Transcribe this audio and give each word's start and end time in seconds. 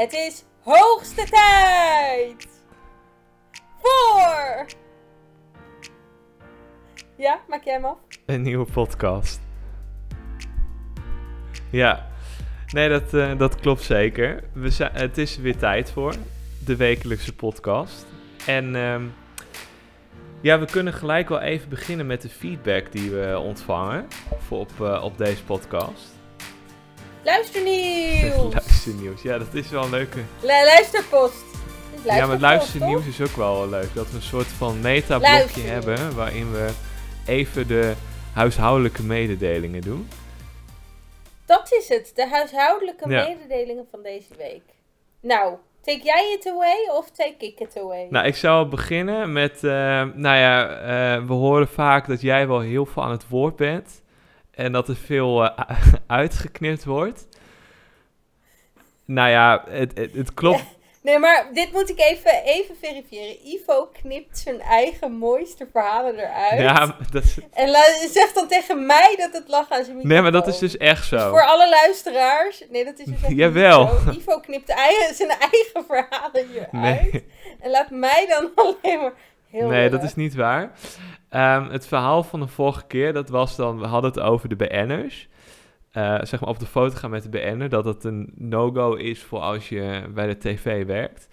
Het 0.00 0.12
is 0.12 0.44
hoogste 0.60 1.24
tijd 1.24 2.48
voor. 3.82 4.66
Ja, 7.16 7.40
maak 7.48 7.64
jij 7.64 7.74
hem 7.74 7.84
af? 7.84 7.98
Een 8.26 8.42
nieuwe 8.42 8.70
podcast. 8.72 9.40
Ja, 11.70 12.06
nee, 12.72 12.88
dat, 12.88 13.14
eh, 13.14 13.38
dat 13.38 13.54
klopt 13.54 13.82
zeker. 13.82 14.44
We 14.52 14.70
zijn, 14.70 14.92
het 14.92 15.18
is 15.18 15.36
weer 15.36 15.56
tijd 15.56 15.90
voor 15.90 16.14
de 16.64 16.76
wekelijkse 16.76 17.34
podcast. 17.34 18.06
En 18.46 18.76
ehm, 18.76 19.04
ja, 20.40 20.58
we 20.58 20.66
kunnen 20.66 20.92
gelijk 20.92 21.28
wel 21.28 21.40
even 21.40 21.68
beginnen 21.68 22.06
met 22.06 22.22
de 22.22 22.28
feedback 22.28 22.92
die 22.92 23.10
we 23.10 23.38
ontvangen 23.38 24.06
voor 24.38 24.58
op, 24.58 24.72
eh, 24.80 25.04
op 25.04 25.18
deze 25.18 25.44
podcast. 25.44 26.18
Luisternieuws! 27.22 28.54
luisternieuws, 28.86 29.22
ja, 29.22 29.38
dat 29.38 29.54
is 29.54 29.70
wel 29.70 29.84
een 29.84 29.90
leuke. 29.90 30.18
Lu- 30.40 30.46
luisterpost. 30.46 31.44
Het 31.90 32.04
is 32.06 32.14
ja, 32.14 32.26
maar 32.26 32.38
luisterpost, 32.38 32.40
luisternieuws 32.40 33.06
is 33.06 33.20
ook 33.20 33.36
wel 33.36 33.68
leuk. 33.68 33.94
Dat 33.94 34.10
we 34.10 34.16
een 34.16 34.22
soort 34.22 34.46
van 34.46 34.80
metablokje 34.80 35.60
hebben 35.62 36.14
waarin 36.16 36.52
we 36.52 36.70
even 37.26 37.66
de 37.68 37.94
huishoudelijke 38.32 39.02
mededelingen 39.02 39.80
doen. 39.80 40.08
Dat 41.44 41.72
is 41.72 41.88
het, 41.88 42.12
de 42.14 42.28
huishoudelijke 42.28 43.08
Ja. 43.10 43.28
mededelingen 43.28 43.86
van 43.90 44.02
deze 44.02 44.34
week. 44.38 44.62
Nou, 45.20 45.54
take 45.82 46.02
jij 46.02 46.36
it 46.38 46.46
away 46.46 46.88
of 46.98 47.10
take 47.10 47.46
ik 47.46 47.60
it 47.60 47.76
away? 47.78 48.06
Nou, 48.10 48.26
ik 48.26 48.36
zou 48.36 48.66
beginnen 48.68 49.32
met, 49.32 49.64
eh, 49.64 49.70
nou 50.14 50.36
ja, 50.36 50.68
eh, 50.68 51.26
we 51.26 51.32
horen 51.32 51.68
vaak 51.68 52.06
dat 52.06 52.20
jij 52.20 52.46
wel 52.48 52.60
heel 52.60 52.86
veel 52.86 53.02
aan 53.02 53.10
het 53.10 53.28
woord 53.28 53.56
bent 53.56 54.02
en 54.50 54.72
dat 54.72 54.88
er 54.88 54.96
veel 54.96 55.44
eh, 55.44 55.70
uitgeknipt 56.06 56.84
wordt. 56.84 57.28
Nou 59.12 59.28
ja, 59.30 59.64
het, 59.68 59.98
het, 59.98 60.14
het 60.14 60.34
klopt. 60.34 60.62
Nee, 61.02 61.18
maar 61.18 61.46
dit 61.52 61.72
moet 61.72 61.90
ik 61.90 61.98
even, 62.00 62.42
even 62.44 62.74
verifiëren. 62.80 63.36
Ivo 63.46 63.86
knipt 64.02 64.38
zijn 64.38 64.60
eigen 64.60 65.12
mooiste 65.12 65.66
verhalen 65.72 66.14
eruit. 66.18 66.60
Ja, 66.60 66.96
dat 67.10 67.22
is, 67.24 67.38
En 67.52 67.68
zegt 68.12 68.34
dan 68.34 68.48
tegen 68.48 68.86
mij 68.86 69.14
dat 69.18 69.32
het 69.32 69.48
lag 69.48 69.70
aan 69.70 69.84
zijn 69.84 69.96
microfoon. 69.96 70.08
nee, 70.08 70.20
maar 70.22 70.32
dat 70.32 70.46
is 70.46 70.58
dus 70.58 70.76
echt 70.76 71.10
Dus 71.10 71.20
zo. 71.20 71.30
voor 71.30 71.44
alle 71.44 71.68
luisteraars. 71.68 72.62
Nee, 72.70 72.84
dat 72.84 72.98
is 72.98 73.04
dus 73.04 73.22
echt 73.22 73.32
Jawel. 73.42 73.86
zo. 73.86 74.10
Ivo 74.10 74.40
knipt 74.40 74.68
eigen, 74.68 75.14
zijn 75.14 75.28
eigen 75.30 75.84
verhalen 75.86 76.46
hieruit. 76.48 76.72
Nee. 77.12 77.24
En 77.60 77.70
laat 77.70 77.90
mij 77.90 78.26
dan 78.28 78.50
alleen 78.54 79.00
maar 79.00 79.12
heel 79.50 79.68
Nee, 79.68 79.90
dat 79.90 80.02
is 80.02 80.14
niet 80.14 80.34
waar. 80.34 80.70
Ehm, 81.30 81.70
het 81.70 81.86
verhaal 81.86 82.22
van 82.22 82.40
de 82.40 82.48
vorige 82.48 82.86
keer, 82.86 83.12
dat 83.12 83.28
was 83.28 83.56
dan, 83.56 83.78
we 83.80 83.86
hadden 83.86 84.10
het 84.10 84.20
over 84.20 84.48
de 84.48 84.56
BN'ers. 84.56 85.28
Eh, 85.90 86.18
zeg 86.22 86.40
maar 86.40 86.48
op 86.48 86.58
de 86.58 86.66
foto 86.66 86.96
gaan 86.96 87.10
met 87.10 87.22
de 87.22 87.28
BN'er, 87.28 87.68
dat 87.68 87.84
het 87.84 88.04
een 88.04 88.32
no-go 88.34 88.94
is 88.94 89.22
voor 89.22 89.40
als 89.40 89.68
je 89.68 90.10
bij 90.14 90.26
de 90.26 90.38
tv 90.38 90.86
werkt. 90.86 91.28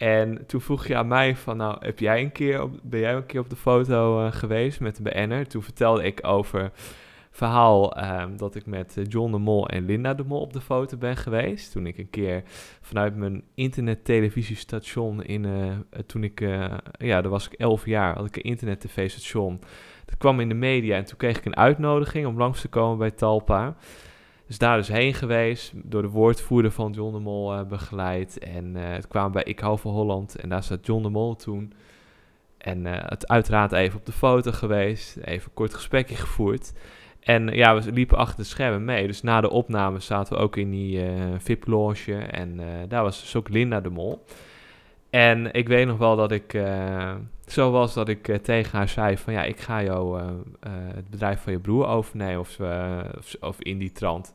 En 0.00 0.46
toen 0.46 0.60
vroeg 0.60 0.86
je 0.86 0.96
aan 0.96 1.08
mij 1.08 1.36
van, 1.36 1.56
nou, 1.56 1.76
heb 1.80 1.98
jij 1.98 2.20
een 2.20 2.32
keer 2.32 2.70
ben 2.82 3.00
jij 3.00 3.14
een 3.14 3.26
keer 3.26 3.40
op 3.40 3.50
de 3.50 3.56
foto 3.56 4.24
eh, 4.24 4.32
geweest 4.32 4.80
met 4.80 4.96
de 4.96 5.02
BN'er? 5.02 5.48
Toen 5.48 5.62
vertelde 5.62 6.04
ik 6.04 6.26
over 6.26 6.70
verhaal 7.30 7.96
ehm, 7.96 8.36
dat 8.36 8.54
ik 8.54 8.66
met 8.66 8.96
eh, 8.96 9.04
John 9.08 9.32
de 9.32 9.38
Mol 9.38 9.68
en 9.68 9.84
Linda 9.84 10.14
de 10.14 10.24
Mol 10.24 10.40
op 10.40 10.52
de 10.52 10.60
foto 10.60 10.96
ben 10.96 11.16
geweest. 11.16 11.72
Toen 11.72 11.86
ik 11.86 11.98
een 11.98 12.10
keer 12.10 12.42
vanuit 12.80 13.16
mijn 13.16 13.44
internet-televisiestation 13.54 15.22
in, 15.22 15.44
eh, 15.44 16.00
toen 16.06 16.24
ik, 16.24 16.40
ja, 16.98 17.20
daar 17.20 17.28
was 17.28 17.46
ik 17.46 17.52
11 17.52 17.86
jaar, 17.86 18.16
had 18.16 18.26
ik 18.26 18.36
een 18.36 18.42
internet-tv-station. 18.42 19.60
Dat 20.10 20.18
kwam 20.18 20.40
in 20.40 20.48
de 20.48 20.54
media 20.54 20.96
en 20.96 21.04
toen 21.04 21.18
kreeg 21.18 21.38
ik 21.38 21.44
een 21.44 21.56
uitnodiging 21.56 22.26
om 22.26 22.38
langs 22.38 22.60
te 22.60 22.68
komen 22.68 22.98
bij 22.98 23.10
Talpa. 23.10 23.76
Dus 24.50 24.58
daar 24.58 24.76
dus 24.76 24.88
heen 24.88 25.14
geweest, 25.14 25.72
door 25.74 26.02
de 26.02 26.08
woordvoerder 26.08 26.70
van 26.70 26.92
John 26.92 27.12
de 27.12 27.20
Mol 27.20 27.54
eh, 27.54 27.62
begeleid. 27.64 28.38
En 28.38 28.76
eh, 28.76 28.92
het 28.92 29.08
kwam 29.08 29.32
bij 29.32 29.42
Ik 29.42 29.60
hou 29.60 29.78
van 29.78 29.92
Holland 29.92 30.36
en 30.36 30.48
daar 30.48 30.62
zat 30.62 30.86
John 30.86 31.02
de 31.02 31.08
Mol 31.08 31.36
toen. 31.36 31.72
En 32.58 32.86
eh, 32.86 33.08
het 33.08 33.28
uiteraard 33.28 33.72
even 33.72 33.98
op 33.98 34.06
de 34.06 34.12
foto 34.12 34.52
geweest, 34.52 35.16
even 35.16 35.48
een 35.48 35.54
kort 35.54 35.74
gesprekje 35.74 36.16
gevoerd. 36.16 36.72
En 37.20 37.46
ja, 37.46 37.80
we 37.80 37.92
liepen 37.92 38.18
achter 38.18 38.36
de 38.36 38.44
schermen 38.44 38.84
mee. 38.84 39.06
Dus 39.06 39.22
na 39.22 39.40
de 39.40 39.50
opname 39.50 40.00
zaten 40.00 40.36
we 40.36 40.42
ook 40.42 40.56
in 40.56 40.70
die 40.70 41.04
VIP-loge. 41.38 42.14
En 42.14 42.60
daar 42.88 43.02
was 43.02 43.20
dus 43.20 43.36
ook 43.36 43.48
Linda 43.48 43.80
de 43.80 43.90
Mol. 43.90 44.24
En 45.10 45.52
ik 45.52 45.68
weet 45.68 45.86
nog 45.86 45.98
wel 45.98 46.16
dat 46.16 46.32
ik 46.32 46.52
zo 47.50 47.70
was 47.70 47.94
dat 47.94 48.08
ik 48.08 48.28
eh, 48.28 48.36
tegen 48.36 48.78
haar 48.78 48.88
zei 48.88 49.16
van... 49.16 49.32
Ja, 49.32 49.42
ik 49.42 49.60
ga 49.60 49.82
jou 49.82 50.20
eh, 50.20 50.26
eh, 50.60 50.72
het 50.94 51.10
bedrijf 51.10 51.40
van 51.40 51.52
je 51.52 51.58
broer 51.58 51.86
overnemen 51.86 52.40
of, 52.40 52.58
of, 53.18 53.34
of 53.40 53.60
in 53.60 53.78
die 53.78 53.92
trant. 53.92 54.32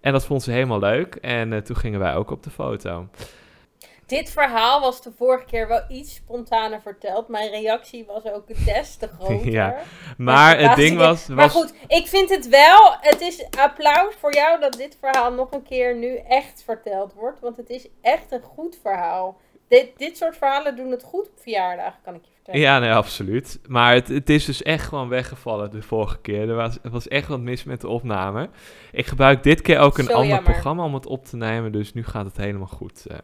En 0.00 0.12
dat 0.12 0.24
vond 0.24 0.42
ze 0.42 0.50
helemaal 0.50 0.78
leuk. 0.78 1.14
En 1.14 1.64
toen 1.64 1.76
gingen 1.76 2.00
wij 2.00 2.14
ook 2.14 2.30
op 2.30 2.42
de 2.42 2.50
foto. 2.50 3.08
Dit 4.06 4.30
verhaal 4.30 4.80
was 4.80 5.02
de 5.02 5.12
vorige 5.16 5.44
keer 5.44 5.68
wel 5.68 5.82
iets 5.88 6.14
spontaner 6.14 6.80
verteld. 6.80 7.28
Mijn 7.28 7.50
reactie 7.50 8.04
was 8.04 8.24
ook 8.24 8.64
des 8.64 8.96
te 8.96 9.08
groter. 9.18 9.50
Ja, 9.50 9.76
Maar 10.16 10.58
het 10.58 10.76
ding 10.76 10.98
was... 10.98 11.26
Maar 11.26 11.36
was 11.36 11.52
goed, 11.52 11.74
ik 11.86 12.06
vind 12.06 12.30
het 12.30 12.48
wel. 12.48 12.94
Het 13.00 13.20
is 13.20 13.46
applaus 13.58 14.14
voor 14.18 14.34
jou 14.34 14.60
dat 14.60 14.72
dit 14.72 14.96
verhaal 15.00 15.32
nog 15.32 15.52
een 15.52 15.62
keer 15.62 15.96
nu 15.96 16.16
echt 16.16 16.62
verteld 16.64 17.12
wordt. 17.12 17.40
Want 17.40 17.56
het 17.56 17.70
is 17.70 17.88
echt 18.00 18.32
een 18.32 18.42
goed 18.42 18.78
verhaal. 18.82 19.40
Dit, 19.70 19.90
dit 19.96 20.16
soort 20.16 20.36
verhalen 20.36 20.76
doen 20.76 20.90
het 20.90 21.02
goed 21.02 21.26
op 21.26 21.32
verjaardagen, 21.40 21.98
kan 22.04 22.14
ik 22.14 22.20
je 22.24 22.30
vertellen. 22.34 22.60
Ja, 22.60 22.78
nee, 22.78 22.92
absoluut. 22.92 23.60
Maar 23.68 23.94
het, 23.94 24.08
het 24.08 24.30
is 24.30 24.44
dus 24.44 24.62
echt 24.62 24.88
gewoon 24.88 25.08
weggevallen 25.08 25.70
de 25.70 25.82
vorige 25.82 26.18
keer. 26.20 26.48
Er 26.48 26.54
was, 26.54 26.78
er 26.82 26.90
was 26.90 27.08
echt 27.08 27.28
wat 27.28 27.40
mis 27.40 27.64
met 27.64 27.80
de 27.80 27.88
opname. 27.88 28.48
Ik 28.92 29.06
gebruik 29.06 29.42
dit 29.42 29.60
keer 29.62 29.78
ook 29.78 29.98
een 29.98 30.04
Zo 30.04 30.12
ander 30.12 30.28
jammer. 30.28 30.52
programma 30.52 30.84
om 30.84 30.94
het 30.94 31.06
op 31.06 31.24
te 31.24 31.36
nemen. 31.36 31.72
Dus 31.72 31.92
nu 31.94 32.04
gaat 32.04 32.24
het 32.24 32.36
helemaal 32.36 32.66
goed. 32.66 33.06
eh. 33.06 33.16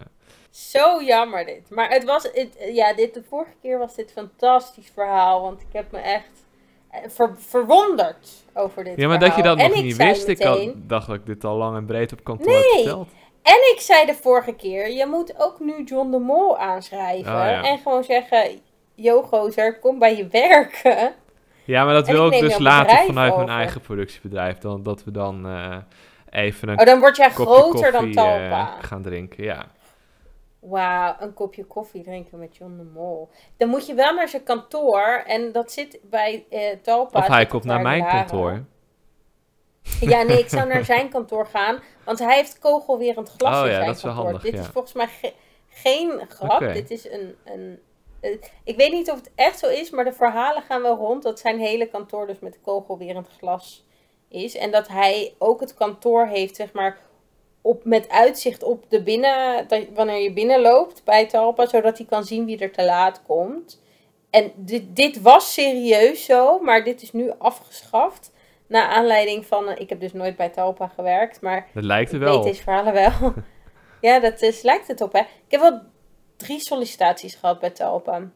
Zo 0.51 1.03
jammer 1.03 1.45
dit. 1.47 1.71
Maar 1.71 1.89
het 1.91 2.05
was, 2.05 2.23
het, 2.33 2.57
ja, 2.73 2.95
dit, 2.95 3.15
de 3.15 3.23
vorige 3.29 3.53
keer 3.63 3.79
was 3.79 3.95
dit 3.95 4.13
een 4.15 4.29
fantastisch 4.29 4.91
verhaal. 4.95 5.43
Want 5.43 5.61
ik 5.61 5.67
heb 5.73 5.93
me 5.93 5.99
echt 5.99 6.45
eh, 6.91 7.01
ver- 7.09 7.35
verwonderd 7.39 8.45
over 8.55 8.85
dit 8.85 8.97
Ja, 8.97 9.09
maar 9.09 9.19
dat 9.19 9.37
je 9.37 9.43
dat 9.43 9.59
En 9.59 9.71
nog 9.71 9.83
niet 9.83 9.97
wist. 9.97 10.29
Ik 10.29 10.43
had, 10.43 10.73
dacht 10.77 11.07
dat 11.07 11.17
ik 11.17 11.27
dit 11.27 11.45
al 11.45 11.57
lang 11.57 11.77
en 11.77 11.87
breed 11.87 12.13
op 12.13 12.25
kantoor 12.25 12.47
Nee. 12.47 12.63
had 12.63 12.73
verteld. 12.75 13.09
En 13.47 13.73
ik 13.75 13.81
zei 13.81 14.07
de 14.07 14.15
vorige 14.15 14.55
keer, 14.55 14.91
je 14.91 15.07
moet 15.07 15.35
ook 15.39 15.61
nu 15.61 15.85
John 15.85 16.11
de 16.11 16.19
Mol 16.19 16.59
aanschrijven. 16.59 17.33
Oh, 17.33 17.39
ja. 17.39 17.63
En 17.63 17.79
gewoon 17.79 18.05
zeggen, 18.05 18.61
yo 18.95 19.23
gozer, 19.23 19.79
kom 19.79 19.99
bij 19.99 20.17
je 20.17 20.27
werken. 20.27 21.15
Ja, 21.65 21.85
maar 21.85 21.95
dat 21.95 22.09
En 22.09 22.15
wil 22.15 22.33
ik 22.33 22.41
dus 22.41 22.59
later 22.59 22.97
vanuit 22.97 23.37
mijn 23.37 23.49
eigen 23.49 23.81
productiebedrijf. 23.81 24.59
Dan, 24.59 24.83
dat 24.83 25.05
we 25.05 25.11
dan 25.11 25.47
eh, 25.47 25.77
even 26.31 26.69
een 26.69 26.79
Oh, 26.79 26.85
dan 26.85 27.01
word 27.01 27.17
jij 27.17 27.31
groter 27.31 27.93
dan 27.93 28.05
koffie, 28.05 28.21
eh, 28.21 28.49
Talpa. 28.49 28.77
gaan 28.81 29.03
drinken. 29.03 29.45
Ja. 29.45 29.67
Wauw, 30.61 31.17
een 31.19 31.35
kopje 31.35 31.65
koffie 31.65 32.03
drinken 32.03 32.39
met 32.39 32.57
John 32.57 32.77
de 32.77 32.91
Mol. 32.95 33.31
Dan 33.57 33.69
moet 33.69 33.87
je 33.87 33.95
wel 33.95 34.15
naar 34.15 34.29
zijn 34.29 34.43
kantoor. 34.43 35.23
En 35.27 35.53
dat 35.53 35.73
zit 35.73 35.99
bij 36.03 36.45
eh 36.51 36.61
Talpa. 36.83 37.19
Of 37.19 37.27
hij 37.27 37.47
komt 37.47 37.65
naar 37.65 37.81
mijn 37.83 38.07
kantoor. 38.07 38.65
Ja, 40.01 40.23
nee, 40.23 40.39
ik 40.39 40.49
zou 40.49 40.69
naar 40.69 40.85
zijn 40.95 41.09
kantoor 41.09 41.47
gaan. 41.47 41.83
Want 42.05 42.19
hij 42.19 42.35
heeft 42.37 42.59
kogelwerend 42.59 43.33
glas 43.39 43.55
Oh 43.61 43.65
in 43.65 43.71
ja, 43.71 43.75
zijn 43.75 43.87
dat 43.87 43.97
is 43.97 44.03
wel 44.03 44.13
kantoor. 44.13 44.33
handig, 44.33 44.51
Dit 44.51 44.61
is 44.61 44.67
volgens 44.67 44.93
mij 44.95 45.07
ge- 45.07 45.33
geen 45.69 46.21
grap. 46.29 46.61
Dit 46.61 46.91
is 46.91 47.11
een... 47.11 47.37
een 47.45 47.79
eh, 48.21 48.37
ik 48.65 48.77
weet 48.77 48.93
niet 48.93 49.11
of 49.11 49.17
het 49.17 49.31
echt 49.35 49.59
zo 49.59 49.69
is, 49.69 49.91
maar 49.91 50.05
de 50.05 50.13
verhalen 50.13 50.63
gaan 50.63 50.83
wel 50.83 50.97
rond 50.97 51.23
dat 51.23 51.39
zijn 51.41 51.59
hele 51.59 51.87
kantoor 51.89 52.27
dus 52.27 52.39
met 52.39 52.59
kogelwerend 52.63 53.29
glas 53.39 53.85
is. 54.29 54.57
En 54.57 54.71
dat 54.71 54.89
hij 54.89 55.35
ook 55.39 55.61
het 55.61 55.75
kantoor 55.75 56.27
heeft, 56.27 56.57
zeg 56.57 56.73
maar, 56.73 56.99
op, 57.63 57.85
met 57.85 58.09
uitzicht 58.09 58.63
op 58.63 58.85
de 58.89 59.03
binnen, 59.03 59.69
dat, 59.69 59.83
wanneer 59.95 60.23
je 60.23 60.33
binnenloopt 60.33 61.05
bij 61.05 61.27
Talpa, 61.27 61.67
zodat 61.67 61.99
hij 61.99 62.07
kan 62.07 62.25
zien 62.25 62.45
wie 62.45 62.59
er 62.59 62.73
te 62.73 62.85
laat 62.85 63.23
komt. 63.27 63.83
En 64.31 64.53
dit, 64.55 64.97
dit 64.97 65.21
was 65.21 65.53
serieus 65.53 66.25
zo, 66.25 66.59
maar 66.61 66.85
dit 66.85 67.03
is 67.03 67.13
nu 67.13 67.33
afgeschaft. 67.39 68.33
Naar 68.67 68.89
aanleiding 68.89 69.47
van, 69.47 69.69
eh, 69.69 69.81
ik 69.81 69.89
heb 69.89 70.01
dus 70.01 70.13
nooit 70.13 70.37
bij 70.37 70.49
Talpa 70.49 70.87
gewerkt, 70.89 71.41
maar 71.41 71.67
Dat 71.75 71.85
lijkt 71.85 72.11
er 72.11 72.17
ik 72.17 72.23
wel 72.23 72.43
deze 72.43 72.63
verhalen 72.63 72.93
wel. 72.93 73.35
ja, 74.11 74.21
dat 74.21 74.43
is, 74.43 74.63
lijkt 74.63 74.89
het 74.89 75.01
op, 75.01 75.13
hè. 75.13 75.21
Ik 75.21 75.27
heb 75.49 75.61
wel 75.61 75.81
drie 76.37 76.61
sollicitaties 76.61 77.35
gehad 77.35 77.61
bij 77.61 77.71
Talpa. 77.71 78.31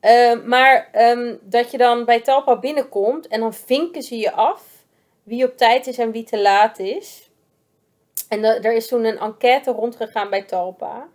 Eh, 0.00 0.42
maar 0.44 0.88
ehm, 0.92 1.36
dat 1.42 1.70
je 1.70 1.78
dan 1.78 2.04
bij 2.04 2.20
Talpa 2.20 2.58
binnenkomt 2.58 3.26
en 3.26 3.40
dan 3.40 3.54
vinken 3.54 4.02
ze 4.02 4.16
je 4.16 4.32
af 4.32 4.78
wie 5.22 5.44
op 5.44 5.56
tijd 5.56 5.86
is 5.86 5.98
en 5.98 6.10
wie 6.10 6.24
te 6.24 6.40
laat 6.40 6.78
is. 6.78 7.30
En 8.28 8.44
er 8.44 8.74
is 8.74 8.88
toen 8.88 9.04
een 9.04 9.18
enquête 9.18 9.70
rondgegaan 9.70 10.30
bij 10.30 10.42
Talpa. 10.42 11.08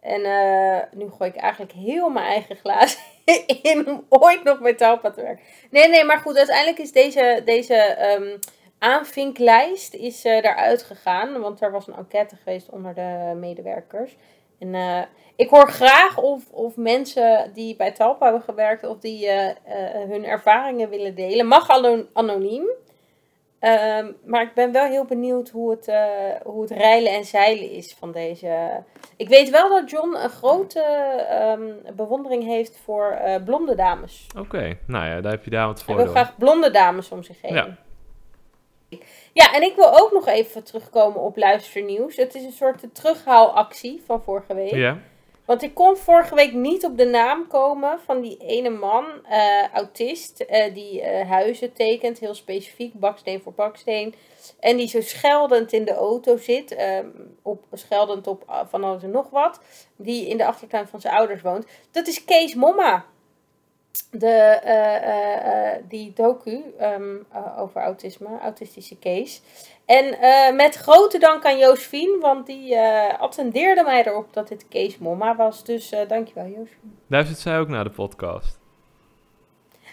En 0.00 0.24
eh, 0.24 0.82
nu 0.92 1.10
gooi 1.10 1.30
ik 1.30 1.36
eigenlijk 1.36 1.72
heel 1.72 2.08
mijn 2.08 2.26
eigen 2.26 2.56
glaas 2.56 2.98
in 3.62 4.04
ooit 4.08 4.44
nog 4.44 4.60
bij 4.60 4.74
Talpa 4.74 5.10
te 5.10 5.22
werken. 5.22 5.44
Nee, 5.70 5.88
nee, 5.88 6.04
maar 6.04 6.18
goed, 6.18 6.36
uiteindelijk 6.36 6.78
is 6.78 6.92
deze, 6.92 7.42
deze 7.44 7.74
ehm, 7.74 8.36
aanvinklijst 8.78 9.94
is, 9.94 10.24
eh 10.24 10.36
eruit 10.36 10.82
gegaan. 10.82 11.40
Want 11.40 11.60
er 11.60 11.70
was 11.70 11.86
een 11.86 11.94
enquête 11.94 12.36
geweest 12.36 12.70
onder 12.70 12.94
de 12.94 13.32
medewerkers. 13.36 14.16
En 14.58 14.74
eh, 14.74 15.02
ik 15.36 15.48
hoor 15.48 15.68
graag 15.68 16.18
of, 16.18 16.50
of 16.50 16.76
mensen 16.76 17.50
die 17.54 17.76
bij 17.76 17.92
Talpa 17.92 18.24
hebben 18.24 18.42
gewerkt, 18.42 18.84
of 18.84 18.98
die 18.98 19.26
eh, 19.28 19.54
hun 20.08 20.24
ervaringen 20.24 20.88
willen 20.88 21.14
delen. 21.14 21.46
Mag 21.46 21.68
ano- 21.68 22.06
anoniem. 22.12 22.68
Ehm, 23.60 24.12
maar 24.24 24.42
ik 24.42 24.54
ben 24.54 24.72
wel 24.72 24.86
heel 24.86 25.04
benieuwd 25.04 25.48
hoe 25.48 25.70
het, 25.70 25.88
eh, 25.88 26.04
hoe 26.44 26.62
het 26.62 26.70
reilen 26.70 27.12
en 27.12 27.24
zeilen 27.24 27.70
is 27.70 27.94
van 27.98 28.12
deze. 28.12 28.82
Ik 29.16 29.28
weet 29.28 29.50
wel 29.50 29.68
dat 29.68 29.90
John 29.90 30.14
een 30.14 30.30
grote 30.30 30.80
ehm, 31.28 31.94
bewondering 31.96 32.44
heeft 32.44 32.80
voor 32.84 33.10
eh, 33.10 33.44
blonde 33.44 33.74
dames. 33.74 34.26
Oké, 34.38 34.78
nou 34.86 35.06
ja, 35.06 35.20
daar 35.20 35.32
heb 35.32 35.44
je 35.44 35.50
daar 35.50 35.66
wat 35.66 35.82
voor. 35.82 35.96
wil 35.96 36.04
door. 36.04 36.14
graag 36.14 36.36
blonde 36.36 36.70
dames 36.70 37.10
om 37.10 37.22
zich 37.22 37.42
heen. 37.42 37.54
Ja. 37.54 37.76
Ja, 39.32 39.54
en 39.54 39.62
ik 39.62 39.74
wil 39.76 40.00
ook 40.00 40.12
nog 40.12 40.26
even 40.26 40.64
terugkomen 40.64 41.20
op 41.20 41.36
luisternieuws. 41.36 42.16
Het 42.16 42.34
is 42.34 42.44
een 42.44 42.52
soort 42.52 42.84
terughaalactie 42.92 44.02
van 44.06 44.22
vorige 44.22 44.54
week. 44.54 44.74
Ja, 44.74 44.98
Want 45.50 45.62
ik 45.62 45.74
kon 45.74 45.96
vorige 45.96 46.34
week 46.34 46.52
niet 46.52 46.84
op 46.84 46.96
de 46.96 47.04
naam 47.04 47.46
komen 47.46 48.00
van 48.04 48.20
die 48.20 48.36
ene 48.36 48.68
man, 48.68 49.06
eh, 49.26 49.68
autist, 49.72 50.40
eh, 50.40 50.74
die 50.74 51.00
eh, 51.00 51.28
huizen 51.28 51.72
tekent, 51.72 52.18
heel 52.18 52.34
specifiek, 52.34 52.94
baksteen 52.94 53.42
voor 53.42 53.52
baksteen. 53.52 54.14
En 54.60 54.76
die 54.76 54.88
zo 54.88 55.00
scheldend 55.00 55.72
in 55.72 55.84
de 55.84 55.94
auto 55.94 56.36
zit, 56.36 56.74
ehm, 56.74 57.08
op, 57.42 57.64
scheldend 57.72 58.26
op 58.26 58.64
van 58.68 58.84
alles 58.84 59.02
en 59.02 59.10
nog 59.10 59.30
wat, 59.30 59.60
die 59.96 60.28
in 60.28 60.36
de 60.36 60.46
achtertuin 60.46 60.88
van 60.88 61.00
zijn 61.00 61.14
ouders 61.14 61.42
woont. 61.42 61.66
Dat 61.90 62.06
is 62.06 62.24
Kees 62.24 62.54
Momma. 62.54 63.04
De, 64.10 64.26
eh, 64.26 65.82
die 65.88 66.12
docu 66.14 66.62
ehm, 66.78 67.16
eh, 67.32 67.58
over 67.58 67.82
autisme, 67.82 68.28
autistische 68.42 68.98
Kees. 68.98 69.42
En 69.84 70.16
met 70.56 70.76
grote 70.76 71.18
dank 71.18 71.44
aan 71.44 71.58
Josephine, 71.58 72.18
want 72.20 72.46
die 72.46 72.78
attendeerde 73.18 73.82
mij 73.82 74.06
erop 74.06 74.32
dat 74.32 74.48
dit 74.48 74.68
Kees 74.68 74.98
Momma 74.98 75.36
was. 75.36 75.64
Dus 75.64 75.94
dankjewel 76.08 76.46
Josephine. 76.46 76.92
luistert 77.06 77.38
zij 77.38 77.58
ook 77.58 77.68
naar 77.68 77.84
de 77.84 77.90
podcast. 77.90 78.58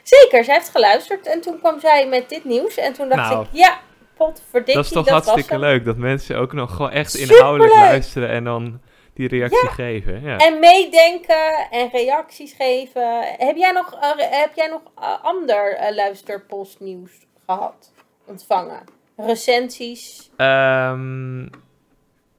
Zeker, 0.03 0.43
zij 0.43 0.53
heeft 0.53 0.69
geluisterd 0.69 1.27
en 1.27 1.41
toen 1.41 1.59
kwam 1.59 1.79
zij 1.79 2.07
met 2.07 2.29
dit 2.29 2.43
nieuws. 2.43 2.77
En 2.77 2.93
toen 2.93 3.09
dacht 3.09 3.29
Nou, 3.29 3.43
ik, 3.43 3.49
ja, 3.51 3.79
potverdikkie, 4.17 4.73
dat 4.75 4.85
is 4.85 4.91
toch 4.91 5.09
hartstikke 5.09 5.59
leuk 5.59 5.85
dat 5.85 5.97
mensen 5.97 6.37
ook 6.37 6.53
nog 6.53 6.75
gewoon 6.75 6.91
echt 6.91 7.11
Superleuk! 7.11 7.37
inhoudelijk 7.37 7.73
luisteren 7.73 8.29
en 8.29 8.43
dan 8.43 8.81
die 9.17 9.27
reactie 9.27 9.69
geven. 9.69 10.21
Ja. 10.21 10.37
En 10.37 10.59
meedenken 10.59 11.69
en 11.71 11.89
reacties 11.91 12.53
geven. 12.53 13.19
Heb 13.37 13.55
jij 13.55 13.71
nog, 13.71 13.93
eh, 13.93 14.09
heb 14.15 14.51
jij 14.55 14.67
nog 14.67 14.81
eh, 14.99 15.23
ander 15.23 15.75
eh, 15.75 15.95
luisterpostnieuws 15.95 17.11
gehad? 17.45 17.91
Ontvangen? 18.25 18.83
Recensies? 19.17 20.29
Ehm, 20.37 21.37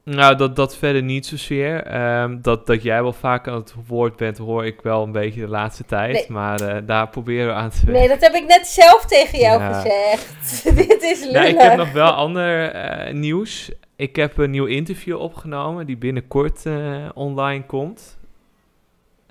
nou, 0.05 0.37
dat, 0.37 0.57
dat 0.57 0.77
verder 0.77 1.03
niet 1.03 1.27
zozeer. 1.27 1.83
Ehm, 1.85 2.41
dat, 2.41 2.67
dat 2.67 2.83
jij 2.83 3.03
wel 3.03 3.13
vaak 3.13 3.49
aan 3.49 3.55
het 3.55 3.75
woord 3.87 4.17
bent, 4.17 4.39
hoor 4.39 4.67
ik 4.67 4.81
wel 4.81 5.03
een 5.03 5.13
beetje 5.13 5.41
de 5.41 5.49
laatste 5.49 5.85
tijd. 5.85 6.13
Nee. 6.13 6.27
Maar 6.29 6.87
daar 6.87 7.09
proberen 7.09 7.47
we 7.47 7.53
aan 7.53 7.71
te 7.71 7.77
werken. 7.77 7.95
Nee, 7.95 8.09
dat 8.09 8.21
heb 8.21 8.35
ik 8.35 8.47
net 8.47 8.67
zelf 8.67 9.05
tegen 9.05 9.39
jou 9.39 9.61
Ja. 9.61 9.73
gezegd. 9.73 10.65
Dit 10.89 11.03
is 11.03 11.21
lullig. 11.21 11.33
Nou, 11.33 11.47
ik 11.47 11.61
heb 11.61 11.77
nog 11.77 11.93
wel 11.93 12.11
ander 12.11 12.75
nieuws. 13.15 13.71
Ik 13.99 14.17
heb 14.17 14.37
een 14.39 14.50
nieuw 14.50 14.67
interview 14.67 15.21
opgenomen 15.21 15.87
die 15.87 15.97
binnenkort 15.97 16.67
eh, 16.67 17.09
online 17.15 17.67
komt. 17.67 18.19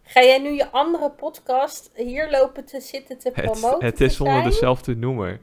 Ga 0.03 0.23
jij 0.23 0.37
nu 0.39 0.49
je 0.51 0.71
andere 0.71 1.09
podcast 1.09 1.91
hier 1.95 2.29
lopen 2.31 2.65
te 2.65 2.79
zitten 2.79 3.17
te 3.17 3.31
Het, 3.33 3.51
promoten? 3.51 3.85
het 3.87 4.01
is 4.01 4.15
te 4.15 4.23
onder 4.23 4.43
dezelfde 4.43 4.95
noemer. 4.95 5.39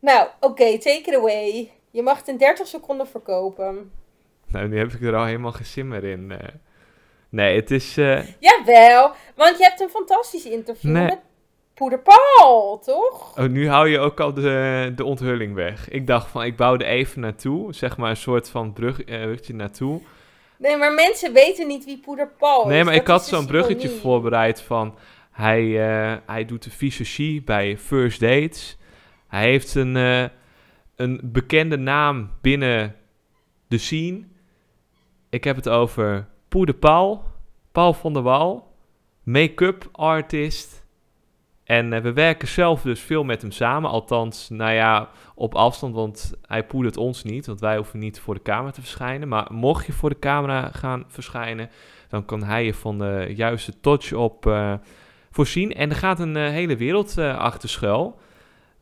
Nou, 0.00 0.28
oké, 0.40 0.78
take 0.78 1.02
it 1.06 1.14
away. 1.14 1.70
Je 1.90 2.02
mag 2.02 2.18
het 2.18 2.28
in 2.28 2.36
30 2.36 2.66
seconden 2.66 3.06
verkopen. 3.08 3.90
Nou, 4.46 4.68
nu 4.68 4.78
heb 4.78 4.92
ik 4.92 5.02
er 5.02 5.16
al 5.16 5.24
helemaal 5.24 5.52
geen 5.52 5.64
zin 5.66 5.88
meer 5.88 6.04
in. 6.04 6.30
eh. 6.32 6.48
Nee, 7.28 7.56
het 7.56 7.70
is... 7.70 7.96
eh, 7.96 8.26
Jawel, 8.38 9.12
want 9.36 9.58
je 9.58 9.64
hebt 9.64 9.80
een 9.80 9.88
fantastisch 9.88 10.44
interview 10.46 10.90
Nee. 10.92 11.04
met 11.04 11.18
Poeder 11.76 12.00
Paul, 12.02 12.78
toch? 12.78 13.38
Oh, 13.38 13.44
nu 13.48 13.68
hou 13.68 13.88
je 13.88 13.98
ook 13.98 14.20
al 14.20 14.32
de, 14.34 14.92
de 14.96 15.04
onthulling 15.04 15.54
weg. 15.54 15.88
Ik 15.88 16.06
dacht 16.06 16.28
van, 16.28 16.44
ik 16.44 16.56
bouw 16.56 16.74
er 16.74 16.82
even 16.86 17.20
naartoe. 17.20 17.74
Zeg 17.74 17.96
maar 17.96 18.10
een 18.10 18.16
soort 18.16 18.48
van 18.50 18.72
brug, 18.72 19.02
eh, 19.04 19.20
bruggetje 19.22 19.54
naartoe. 19.54 20.00
Nee, 20.58 20.76
maar 20.76 20.94
mensen 20.94 21.32
weten 21.32 21.66
niet 21.66 21.84
wie 21.84 21.98
Poeder 21.98 22.28
Paul 22.38 22.62
is. 22.62 22.68
nee, 22.68 22.84
maar 22.84 22.92
Dat 22.92 23.02
ik 23.02 23.08
had 23.08 23.20
is 23.20 23.28
zo'n 23.28 23.46
bruggetje 23.46 23.82
ironie. 23.86 24.00
voorbereid 24.00 24.60
van... 24.62 24.94
Hij, 25.30 25.62
eh, 25.88 26.16
hij 26.26 26.44
doet 26.44 26.62
de 26.62 26.70
visagie 26.70 27.42
bij 27.42 27.76
First 27.78 28.20
Dates. 28.20 28.78
Hij 29.28 29.42
heeft 29.42 29.74
een, 29.74 29.96
eh, 29.96 30.24
een 30.96 31.20
bekende 31.22 31.76
naam 31.78 32.30
binnen 32.40 32.96
de 33.68 33.78
scene. 33.78 34.22
Ik 35.30 35.44
heb 35.44 35.56
het 35.56 35.68
over 35.68 36.28
Poeder 36.48 36.74
Paul. 36.74 37.22
Paul 37.72 37.92
van 37.92 38.12
der 38.12 38.22
Wal. 38.22 38.72
Make-up 39.22 39.88
artist. 39.92 40.84
En 41.66 41.92
eh, 41.92 42.00
we 42.00 42.12
werken 42.12 42.48
zelf 42.48 42.82
dus 42.82 43.00
veel 43.00 43.24
met 43.24 43.42
hem 43.42 43.50
samen. 43.50 43.90
Althans, 43.90 44.48
nou 44.48 44.72
ja, 44.72 45.08
op 45.34 45.54
afstand, 45.54 45.94
want 45.94 46.32
hij 46.46 46.64
poedert 46.64 46.96
ons 46.96 47.22
niet. 47.22 47.46
Want 47.46 47.60
wij 47.60 47.76
hoeven 47.76 47.98
niet 47.98 48.20
voor 48.20 48.34
de 48.34 48.42
camera 48.42 48.70
te 48.70 48.80
verschijnen. 48.80 49.28
Maar 49.28 49.46
mocht 49.50 49.86
je 49.86 49.92
voor 49.92 50.08
de 50.08 50.18
camera 50.18 50.70
gaan 50.72 51.04
verschijnen, 51.08 51.70
dan 52.08 52.24
kan 52.24 52.42
hij 52.42 52.64
je 52.64 52.74
van 52.74 52.98
de 52.98 53.32
juiste 53.34 53.80
touch 53.80 54.12
op 54.12 54.46
eh, 54.46 54.74
voorzien. 55.30 55.74
En 55.74 55.90
er 55.90 55.96
gaat 55.96 56.20
een 56.20 56.36
eh, 56.36 56.48
hele 56.48 56.76
wereld 56.76 57.18
achter 57.18 57.68
schuil. 57.68 58.18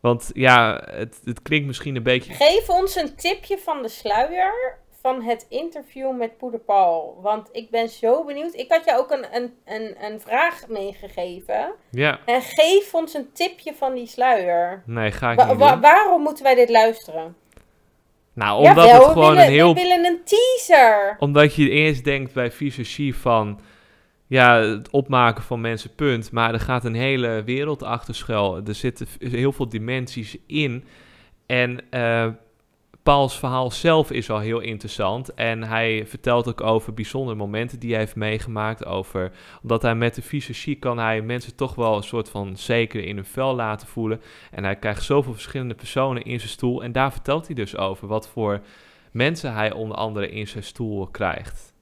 Want 0.01 0.31
ja, 0.35 0.83
het, 0.91 1.21
het 1.25 1.43
klinkt 1.43 1.67
misschien 1.67 1.97
een 1.97 2.03
beetje... 2.03 2.33
Geef 2.33 2.69
ons 2.69 2.97
een 2.97 3.15
tipje 3.17 3.59
van 3.59 3.83
de 3.83 3.89
sluier 3.89 4.79
van 5.05 5.23
het 5.23 5.47
interview 5.49 6.17
met 6.17 6.37
Poeder 6.39 6.61
Paul. 6.61 7.19
Want 7.23 7.49
ik 7.53 7.71
ben 7.71 7.89
zo 7.89 8.25
benieuwd. 8.25 8.55
Ik 8.55 8.73
had 8.73 8.85
jou 8.85 8.99
ook 9.01 9.11
een, 9.11 9.25
een, 9.33 9.55
een, 9.65 10.05
een 10.05 10.21
vraag 10.21 10.69
meegegeven. 10.69 11.73
Ja, 11.91 12.19
En 12.25 12.43
geef 12.43 12.95
ons 12.95 13.15
een 13.15 13.33
tipje 13.33 13.75
van 13.75 13.95
die 13.95 14.07
sluier. 14.07 14.83
nee, 14.87 15.11
ga 15.11 15.31
ik 15.31 15.39
Wa- 15.39 15.47
niet 15.47 15.59
wa- 15.59 15.81
waarom 15.81 16.23
moeten 16.23 16.45
wij 16.45 16.55
dit 16.55 16.71
luisteren? 16.71 17.37
Nou, 18.33 18.57
omdat 18.59 18.75
Jawel, 18.85 18.93
het 18.95 19.07
we 19.07 19.13
gewoon 19.13 19.29
willen, 19.31 19.45
een 19.47 19.53
heel 19.53 19.75
we 19.75 19.81
willen 19.81 20.05
een 20.05 20.21
teaser. 20.25 21.17
Omdat 21.19 21.55
je 21.55 21.71
eerst 21.71 22.05
denkt 22.05 22.33
bij 22.33 22.51
visagie 22.51 23.17
van... 23.17 23.61
Ja, 24.27 24.61
het 24.61 24.91
opmaken 24.91 25.43
van 25.45 25.61
mensen, 25.61 25.95
punt. 25.95 26.33
Maar 26.33 26.53
er 26.53 26.61
gaat 26.61 26.85
een 26.85 26.95
hele 26.95 27.43
wereld 27.45 27.83
achter 27.83 28.15
schuil. 28.15 28.61
Er 28.67 28.75
zitten 28.75 29.07
heel 29.19 29.53
veel 29.53 29.69
dimensies 29.69 30.37
in. 30.47 30.85
En 31.47 31.81
eh 31.91 32.27
Pauls 33.05 33.39
verhaal 33.39 33.71
zelf 33.71 34.11
is 34.11 34.31
al 34.31 34.39
heel 34.39 34.61
interessant. 34.61 35.35
En 35.35 35.63
hij 35.63 36.07
vertelt 36.07 36.49
ook 36.49 36.61
over 36.61 36.95
bijzondere 36.95 37.37
momenten 37.37 37.79
die 37.79 37.91
hij 37.91 37.99
heeft 37.99 38.17
meegemaakt. 38.17 38.85
Over, 38.85 39.33
omdat 39.63 39.83
hij 39.83 39.95
met 39.95 40.15
de 40.15 40.23
visagie 40.23 40.79
kan 40.79 40.99
hij 40.99 41.23
mensen 41.23 41.55
toch 41.55 41.75
wel 41.75 41.97
een 41.97 42.03
soort 42.03 42.29
van 42.29 42.57
zeker 42.57 43.05
in 43.05 43.17
hun 43.17 43.25
vel 43.25 43.55
laten 43.55 43.87
voelen. 43.89 44.21
En 44.51 44.65
hij 44.65 44.77
krijgt 44.77 45.03
zoveel 45.03 45.33
verschillende 45.33 45.75
personen 45.75 46.23
in 46.23 46.39
zijn 46.39 46.51
stoel. 46.51 46.83
En 46.83 46.93
daar 46.93 47.13
vertelt 47.13 47.47
hij 47.47 47.55
dus 47.55 47.77
over 47.77 48.09
wat 48.09 48.29
voor 48.29 48.61
mensen 49.13 49.53
hij 49.55 49.73
onder 49.73 49.97
andere 49.97 50.31
in 50.31 50.49
zijn 50.49 50.65
stoel 50.65 51.07
krijgt. 51.07 51.73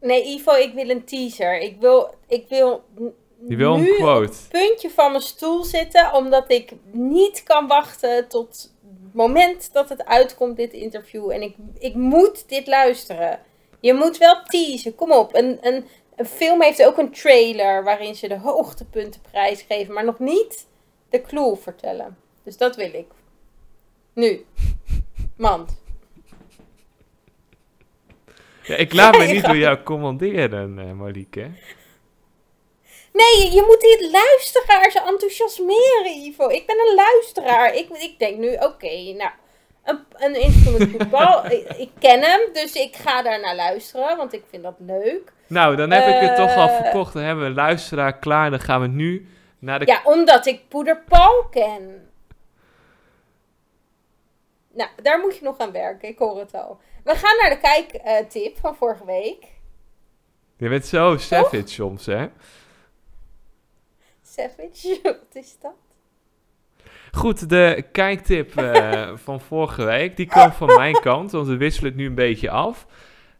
Nee, 0.00 0.24
Ivo, 0.26 0.54
ik 0.54 0.72
wil 0.74 0.90
een 0.90 1.04
teaser. 1.04 1.60
Ik 1.60 1.76
wil, 1.80 2.14
ik 2.28 2.48
wil 2.48 2.84
Je 3.48 3.56
wil 3.56 3.74
een 3.74 3.94
quote. 3.96 4.28
op 4.28 4.34
het 4.34 4.48
puntje 4.50 4.90
van 4.90 5.10
mijn 5.10 5.22
stoel 5.22 5.64
zitten, 5.64 6.14
omdat 6.14 6.50
ik 6.50 6.72
niet 6.92 7.42
kan 7.42 7.66
wachten 7.66 8.28
tot 8.28 8.72
moment 9.14 9.72
dat 9.72 9.88
het 9.88 10.04
uitkomt, 10.04 10.56
dit 10.56 10.72
interview. 10.72 11.30
En 11.30 11.42
ik, 11.42 11.56
ik 11.78 11.94
moet 11.94 12.48
dit 12.48 12.66
luisteren. 12.66 13.40
Je 13.80 13.94
moet 13.94 14.18
wel 14.18 14.42
teasen. 14.42 14.94
Kom 14.94 15.12
op. 15.12 15.34
Een, 15.34 15.58
een, 15.60 15.84
een 16.16 16.26
film 16.26 16.62
heeft 16.62 16.84
ook 16.84 16.98
een 16.98 17.10
trailer 17.10 17.84
waarin 17.84 18.14
ze 18.14 18.28
de 18.28 18.38
hoogtepunten 18.38 19.20
prijsgeven, 19.30 19.94
maar 19.94 20.04
nog 20.04 20.18
niet 20.18 20.66
de 21.10 21.22
clue 21.22 21.56
vertellen. 21.56 22.16
Dus 22.42 22.56
dat 22.56 22.76
wil 22.76 22.94
ik. 22.94 23.06
Nu. 24.12 24.44
Mand. 25.36 25.80
Ja, 28.62 28.76
ik 28.76 28.92
laat 28.92 29.18
me 29.18 29.24
niet 29.32 29.44
door 29.44 29.56
jou 29.56 29.82
commanderen, 29.82 30.78
eh 30.78 30.92
Marieke. 30.92 31.50
Nee, 33.12 33.50
je 33.52 33.62
moet 33.66 33.80
die 33.80 34.10
luisteraars 34.10 34.94
enthousiasmeren, 34.94 36.16
Ivo. 36.26 36.48
Ik 36.48 36.66
ben 36.66 36.78
een 36.78 36.94
luisteraar. 36.94 37.74
Ik, 37.74 37.88
ik 37.88 38.18
denk 38.18 38.36
nu, 38.38 38.54
oké, 38.54 39.12
nou, 39.12 39.30
een, 39.84 39.98
een 40.12 40.34
instrument 40.40 40.90
voetbal. 40.90 41.44
ik, 41.52 41.68
ik 41.76 41.90
ken 41.98 42.20
hem, 42.20 42.40
dus 42.52 42.72
ik 42.74 42.96
ga 42.96 43.22
daar 43.22 43.40
naar 43.40 43.54
luisteren, 43.54 44.16
want 44.16 44.32
ik 44.32 44.42
vind 44.50 44.62
dat 44.62 44.74
leuk. 44.78 45.32
Nou, 45.46 45.76
dan 45.76 45.90
heb 45.90 46.06
ik 46.06 46.28
het 46.28 46.36
toch 46.36 46.56
al 46.56 46.68
Eh. 46.68 46.76
verkocht. 46.82 47.12
Dan 47.12 47.22
hebben 47.22 47.44
we 47.44 47.50
een 47.50 47.56
luisteraar 47.56 48.18
klaar. 48.18 48.50
Dan 48.50 48.60
gaan 48.60 48.80
we 48.80 48.86
nu 48.86 49.28
naar 49.58 49.78
de... 49.78 49.86
Ja, 49.86 50.00
omdat 50.04 50.46
ik 50.46 50.68
Poeder 50.68 51.02
Paul 51.08 51.44
ken. 51.50 52.10
Nou, 54.74 54.90
daar 55.02 55.18
moet 55.20 55.36
je 55.36 55.44
nog 55.44 55.58
aan 55.58 55.72
werken, 55.72 56.08
ik 56.08 56.18
hoor 56.18 56.38
het 56.38 56.54
al. 56.54 56.78
We 57.04 57.14
gaan 57.14 57.36
naar 57.40 57.50
de 57.50 57.58
kijktip 57.60 58.58
van 58.58 58.76
vorige 58.76 59.04
week. 59.04 59.44
Je 60.56 60.68
bent 60.68 60.86
zo 60.86 61.16
savage 61.16 61.62
soms, 61.66 62.06
hè? 62.06 62.26
Savage, 64.32 64.98
wat 65.02 65.14
is 65.32 65.56
dat? 65.60 65.74
Goed, 67.10 67.48
de 67.48 67.84
kijktip 67.92 68.56
eh, 68.56 69.10
van 69.24 69.40
vorige 69.40 69.84
week, 69.84 70.16
die 70.16 70.26
kwam 70.26 70.52
van 70.52 70.74
mijn 70.74 71.00
kant, 71.00 71.30
want 71.30 71.46
we 71.46 71.56
wisselen 71.56 71.90
het 71.90 72.00
nu 72.00 72.06
een 72.06 72.14
beetje 72.14 72.50
af. 72.50 72.86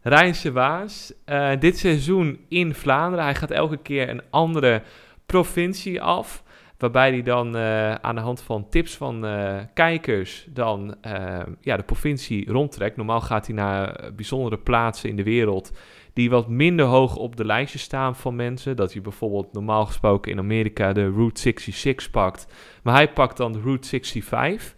Rijnse 0.02 0.52
Waas, 0.52 1.12
eh, 1.24 1.50
dit 1.58 1.78
seizoen 1.78 2.44
in 2.48 2.74
Vlaanderen. 2.74 3.24
Hij 3.24 3.34
gaat 3.34 3.50
elke 3.50 3.76
keer 3.76 4.08
een 4.08 4.22
andere 4.30 4.82
provincie 5.26 6.02
af. 6.02 6.42
Waarbij 6.82 7.10
hij 7.10 7.22
dan 7.22 7.56
eh, 7.56 7.94
aan 7.94 8.14
de 8.14 8.20
hand 8.20 8.42
van 8.42 8.68
tips 8.68 8.96
van 8.96 9.26
eh, 9.26 9.58
kijkers 9.74 10.46
dan 10.48 10.94
eh, 11.00 11.40
ja, 11.60 11.76
de 11.76 11.82
provincie 11.82 12.50
rondtrekt. 12.50 12.96
Normaal 12.96 13.20
gaat 13.20 13.46
hij 13.46 13.54
naar 13.54 14.10
bijzondere 14.16 14.58
plaatsen 14.58 15.08
in 15.08 15.16
de 15.16 15.22
wereld 15.22 15.72
die 16.12 16.30
wat 16.30 16.48
minder 16.48 16.86
hoog 16.86 17.16
op 17.16 17.36
de 17.36 17.44
lijstjes 17.44 17.82
staan 17.82 18.16
van 18.16 18.36
mensen. 18.36 18.76
Dat 18.76 18.92
hij 18.92 19.02
bijvoorbeeld 19.02 19.52
normaal 19.52 19.86
gesproken 19.86 20.32
in 20.32 20.38
Amerika 20.38 20.92
de 20.92 21.10
Route 21.10 21.40
66 21.40 22.10
pakt. 22.10 22.46
Maar 22.82 22.94
hij 22.94 23.12
pakt 23.12 23.36
dan 23.36 23.52
de 23.52 23.60
Route 23.60 23.88
65. 23.88 24.74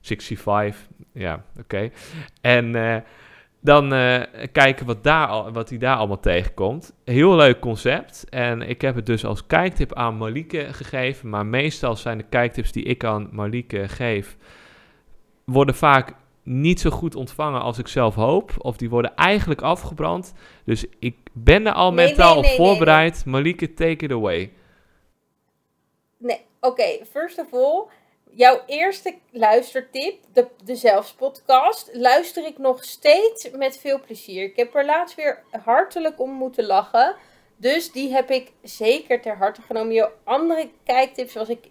65, 0.00 0.88
ja, 1.12 1.44
oké. 1.58 1.90
En 2.40 2.74
dan 3.66 3.92
eh, 3.92 4.22
kijken 4.52 4.86
wat, 4.86 5.04
daar 5.04 5.26
al, 5.26 5.52
wat 5.52 5.68
hij 5.68 5.78
daar 5.78 5.96
allemaal 5.96 6.20
tegenkomt. 6.20 6.94
Heel 7.04 7.36
leuk 7.36 7.60
concept. 7.60 8.26
En 8.28 8.62
ik 8.62 8.80
heb 8.80 8.94
het 8.94 9.06
dus 9.06 9.24
als 9.24 9.46
kijktip 9.46 9.94
aan 9.94 10.16
Malike 10.16 10.72
gegeven. 10.72 11.28
Maar 11.28 11.46
meestal 11.46 11.96
zijn 11.96 12.18
de 12.18 12.24
kijktips 12.24 12.72
die 12.72 12.82
ik 12.84 13.04
aan 13.04 13.28
Malike 13.32 13.88
geef... 13.88 14.36
worden 15.44 15.74
vaak 15.74 16.14
niet 16.42 16.80
zo 16.80 16.90
goed 16.90 17.14
ontvangen 17.14 17.60
als 17.60 17.78
ik 17.78 17.88
zelf 17.88 18.14
hoop. 18.14 18.52
Of 18.58 18.76
die 18.76 18.90
worden 18.90 19.14
eigenlijk 19.14 19.62
afgebrand. 19.62 20.34
Dus 20.64 20.86
ik 20.98 21.16
ben 21.32 21.66
er 21.66 21.72
al 21.72 21.92
Nee, 21.92 22.06
mentaal 22.06 22.34
nee, 22.34 22.38
op 22.38 22.44
nee, 22.44 22.56
voorbereid. 22.56 23.24
Malike, 23.24 23.74
take 23.74 24.04
it 24.04 24.12
away. 24.12 24.52
Nee, 26.18 26.40
oké, 26.60 27.04
first 27.10 27.38
of 27.38 27.52
all, 27.52 27.86
jouw 28.36 28.62
eerste 28.66 29.14
luistertip, 29.30 30.22
de, 30.32 30.46
de 30.64 30.76
Zelfs-podcast, 30.76 31.90
luister 31.92 32.46
ik 32.46 32.58
nog 32.58 32.84
steeds 32.84 33.50
met 33.50 33.78
veel 33.78 34.00
plezier. 34.00 34.44
Ik 34.44 34.56
heb 34.56 34.74
er 34.74 34.84
laatst 34.84 35.16
weer 35.16 35.42
hartelijk 35.64 36.20
om 36.20 36.30
moeten 36.30 36.64
lachen. 36.64 37.16
Dus 37.56 37.92
die 37.92 38.12
heb 38.12 38.30
ik 38.30 38.52
zeker 38.62 39.20
ter 39.20 39.36
harte 39.36 39.62
genomen. 39.62 39.94
Jouw 39.94 40.12
andere 40.24 40.70
kijktips 40.84 41.34
was 41.34 41.48
ik 41.48 41.70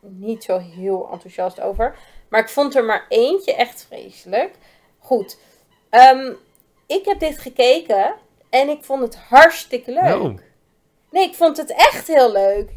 niet 0.00 0.44
zo 0.44 0.58
heel 0.58 1.08
enthousiast 1.12 1.60
over. 1.60 1.96
Maar 2.28 2.40
ik 2.40 2.48
vond 2.48 2.74
er 2.74 2.84
maar 2.84 3.06
eentje 3.08 3.54
echt 3.54 3.86
vreselijk. 3.88 4.54
Goed. 4.98 5.38
Ehm, 5.90 6.32
ik 6.86 7.04
heb 7.04 7.18
dit 7.18 7.38
gekeken 7.38 8.14
en 8.50 8.68
ik 8.68 8.84
vond 8.84 9.02
het 9.02 9.16
hartstikke 9.16 9.92
leuk. 9.92 10.20
Oh. 10.20 10.38
Nee, 11.10 11.28
ik 11.28 11.34
vond 11.34 11.56
het 11.56 11.70
echt 11.70 12.06
heel 12.06 12.32
leuk. 12.32 12.70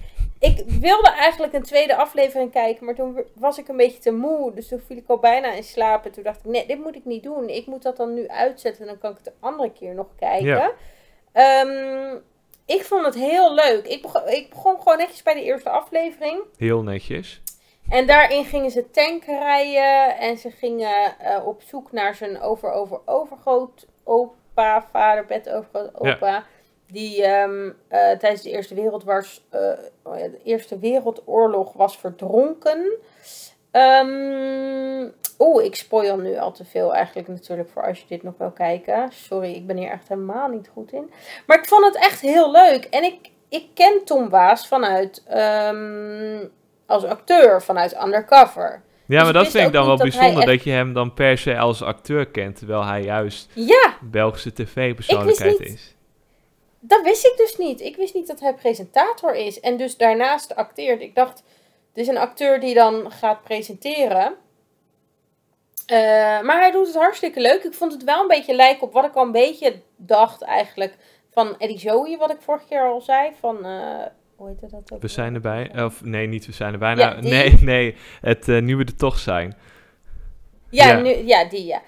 Ik 0.44 0.64
wilde 0.80 1.10
eigenlijk 1.10 1.54
een 1.54 1.64
tweede 1.64 1.96
aflevering 1.96 2.52
kijken, 2.52 2.86
maar 2.86 2.96
toen 2.96 3.24
was 3.36 3.58
ik 3.58 3.68
een 3.68 3.78
beetje 3.78 4.00
te 4.00 4.12
moe. 4.12 4.54
Dus 4.54 4.68
toen 4.68 4.82
viel 4.88 4.98
ik 4.98 5.08
al 5.08 5.18
bijna 5.18 5.52
in 5.52 5.64
slaap. 5.64 6.06
En 6.06 6.12
toen 6.12 6.24
dacht 6.24 6.40
ik, 6.40 6.46
nee, 6.46 6.68
dit 6.68 6.80
moet 6.80 6.96
ik 6.96 7.06
niet 7.06 7.24
doen. 7.24 7.50
Ik 7.50 7.66
moet 7.66 7.84
dat 7.84 7.98
dan 7.98 8.14
nu 8.14 8.28
uitzetten 8.28 8.82
en 8.82 8.88
dan 8.88 8.98
kan 8.98 9.12
ik 9.12 9.18
het 9.18 9.26
de 9.26 9.34
andere 9.40 9.72
keer 9.72 9.94
nog 9.94 10.08
kijken. 10.20 10.46
Ja. 10.46 10.72
Ehm, 11.32 12.18
ik 12.66 12.84
vond 12.84 13.06
het 13.06 13.16
heel 13.16 13.54
leuk. 13.54 13.88
Ik 13.88 14.02
begon, 14.02 14.28
ik 14.28 14.50
begon 14.50 14.78
gewoon 14.78 14.98
netjes 14.98 15.24
bij 15.24 15.34
de 15.34 15.44
eerste 15.44 15.70
aflevering. 15.70 16.42
Heel 16.58 16.82
netjes. 16.82 17.42
En 17.90 18.08
daarin 18.08 18.46
gingen 18.46 18.72
ze 18.72 18.90
tanken 18.90 19.40
rijden. 19.40 20.18
En 20.18 20.38
ze 20.38 20.52
gingen 20.52 21.20
eh, 21.20 21.48
op 21.48 21.62
zoek 21.62 21.92
naar 21.92 22.16
zijn 22.16 22.42
over, 22.42 22.72
over, 22.72 23.00
overgroot 23.06 23.88
opa, 24.04 24.88
vader, 24.92 25.26
bed 25.26 25.50
overgroot 25.50 26.20
Ja. 26.20 26.46
Die 26.94 27.24
ehm, 27.24 27.70
eh, 27.88 28.12
tijdens 28.12 28.42
de 28.42 28.50
Eerste, 28.50 28.76
Wereldwars, 28.76 29.44
eh, 29.50 29.60
oh 30.04 30.18
ja, 30.18 30.28
de 30.28 30.40
Eerste 30.44 30.80
Wereldoorlog 30.80 31.74
was 31.74 31.98
verdronken. 31.98 32.92
Ehm 33.72 35.10
Oeh, 35.40 35.64
ik 35.66 35.76
spoil 35.76 36.18
nu 36.18 36.38
al 36.38 36.52
te 36.52 36.66
veel 36.66 36.94
eigenlijk 36.96 37.28
natuurlijk 37.28 37.70
voor 37.70 37.88
als 37.88 38.00
je 38.00 38.06
dit 38.08 38.24
nog 38.24 38.34
wil 38.38 38.52
kijken. 38.52 39.10
Sorry, 39.12 39.54
ik 39.54 39.68
ben 39.68 39.78
hier 39.78 39.90
echt 39.90 40.08
helemaal 40.08 40.48
niet 40.48 40.70
goed 40.74 40.92
in. 40.92 41.12
Maar 41.48 41.58
ik 41.58 41.66
vond 41.66 41.86
het 41.86 41.96
echt 41.96 42.22
heel 42.22 42.52
leuk. 42.52 42.84
En 42.84 43.04
ik, 43.04 43.30
ik 43.50 43.66
ken 43.74 44.02
Tom 44.06 44.30
Waas 44.30 44.68
vanuit, 44.68 45.24
ehm, 45.28 46.46
als 46.86 47.04
acteur, 47.04 47.62
vanuit 47.62 48.04
Undercover. 48.04 48.82
Ja, 49.08 49.18
ik 49.18 49.24
maar 49.24 49.34
dat 49.34 49.48
vind 49.48 49.68
ik 49.68 49.74
dan 49.74 49.86
wel 49.86 49.98
dat 49.98 50.02
bijzonder 50.10 50.38
echt- 50.38 50.48
dat 50.48 50.64
je 50.64 50.72
hem 50.72 50.94
dan 50.94 51.14
per 51.14 51.38
se 51.38 51.58
als 51.58 51.84
acteur 51.84 52.28
kent, 52.28 52.58
terwijl 52.58 52.86
hij 52.86 53.02
juist 53.02 53.50
Ja, 53.54 53.94
Belgische 54.02 54.54
tv-persoonlijkheid 54.54 55.60
is. 55.60 55.96
Dat 56.86 57.04
wist 57.04 57.26
ik 57.26 57.34
dus 57.38 57.58
niet. 57.58 57.82
Ik 57.82 57.96
wist 57.96 58.14
niet 58.14 58.28
dat 58.28 58.40
hij 58.40 58.54
presentator 58.54 59.36
is. 59.36 59.60
En 59.60 59.78
dus 59.78 59.98
daarnaast 59.98 60.56
acteert. 60.56 61.02
Ik 61.02 61.16
dacht, 61.16 61.44
dit 61.94 62.04
is 62.04 62.08
een 62.08 62.18
acteur 62.18 62.60
die 62.60 62.74
dan 62.74 63.12
gaat 63.12 63.44
presenteren. 63.44 64.36
Eh, 65.86 65.98
maar 66.42 66.60
hij 66.60 66.72
doet 66.72 66.88
het 66.88 66.96
hartstikke 66.96 67.42
leuk. 67.42 67.64
Ik 67.64 67.74
vond 67.74 67.92
het 67.92 68.04
wel 68.04 68.22
een 68.22 68.28
beetje 68.28 68.56
lijken 68.56 68.88
op 68.88 68.94
wat 68.94 69.06
ik 69.06 69.14
al 69.14 69.26
een 69.26 69.32
beetje 69.32 69.82
dacht 69.96 70.42
eigenlijk 70.42 70.98
van 71.32 71.58
Eddie 71.58 71.80
Zoe, 71.80 72.18
wat 72.18 72.32
ik 72.32 72.42
vorige 72.42 72.66
keer 72.68 72.82
al 72.82 73.02
zei. 73.02 73.32
Van, 73.40 73.66
eh, 73.66 74.06
hoe 74.36 74.48
heet 74.48 74.72
dat 74.72 74.92
ook? 74.92 75.02
We 75.02 75.08
zijn 75.08 75.34
erbij. 75.34 75.84
Of 75.84 76.04
nee, 76.04 76.28
niet 76.28 76.46
we 76.46 76.52
zijn 76.52 76.74
erbij. 76.74 76.96
Ja, 76.96 77.10
Nou, 77.10 77.22
nee, 77.22 77.54
nee. 77.74 77.96
Het 78.22 78.48
eh, 78.48 78.62
nu 78.62 78.76
we 78.76 78.84
er 78.84 78.96
toch 78.96 79.20
zijn. 79.20 79.58
Ja, 80.70 80.88
Ja. 80.88 81.00
Nu, 81.00 81.10
ja 81.10 81.46
die 81.46 81.66
ja. 81.66 81.82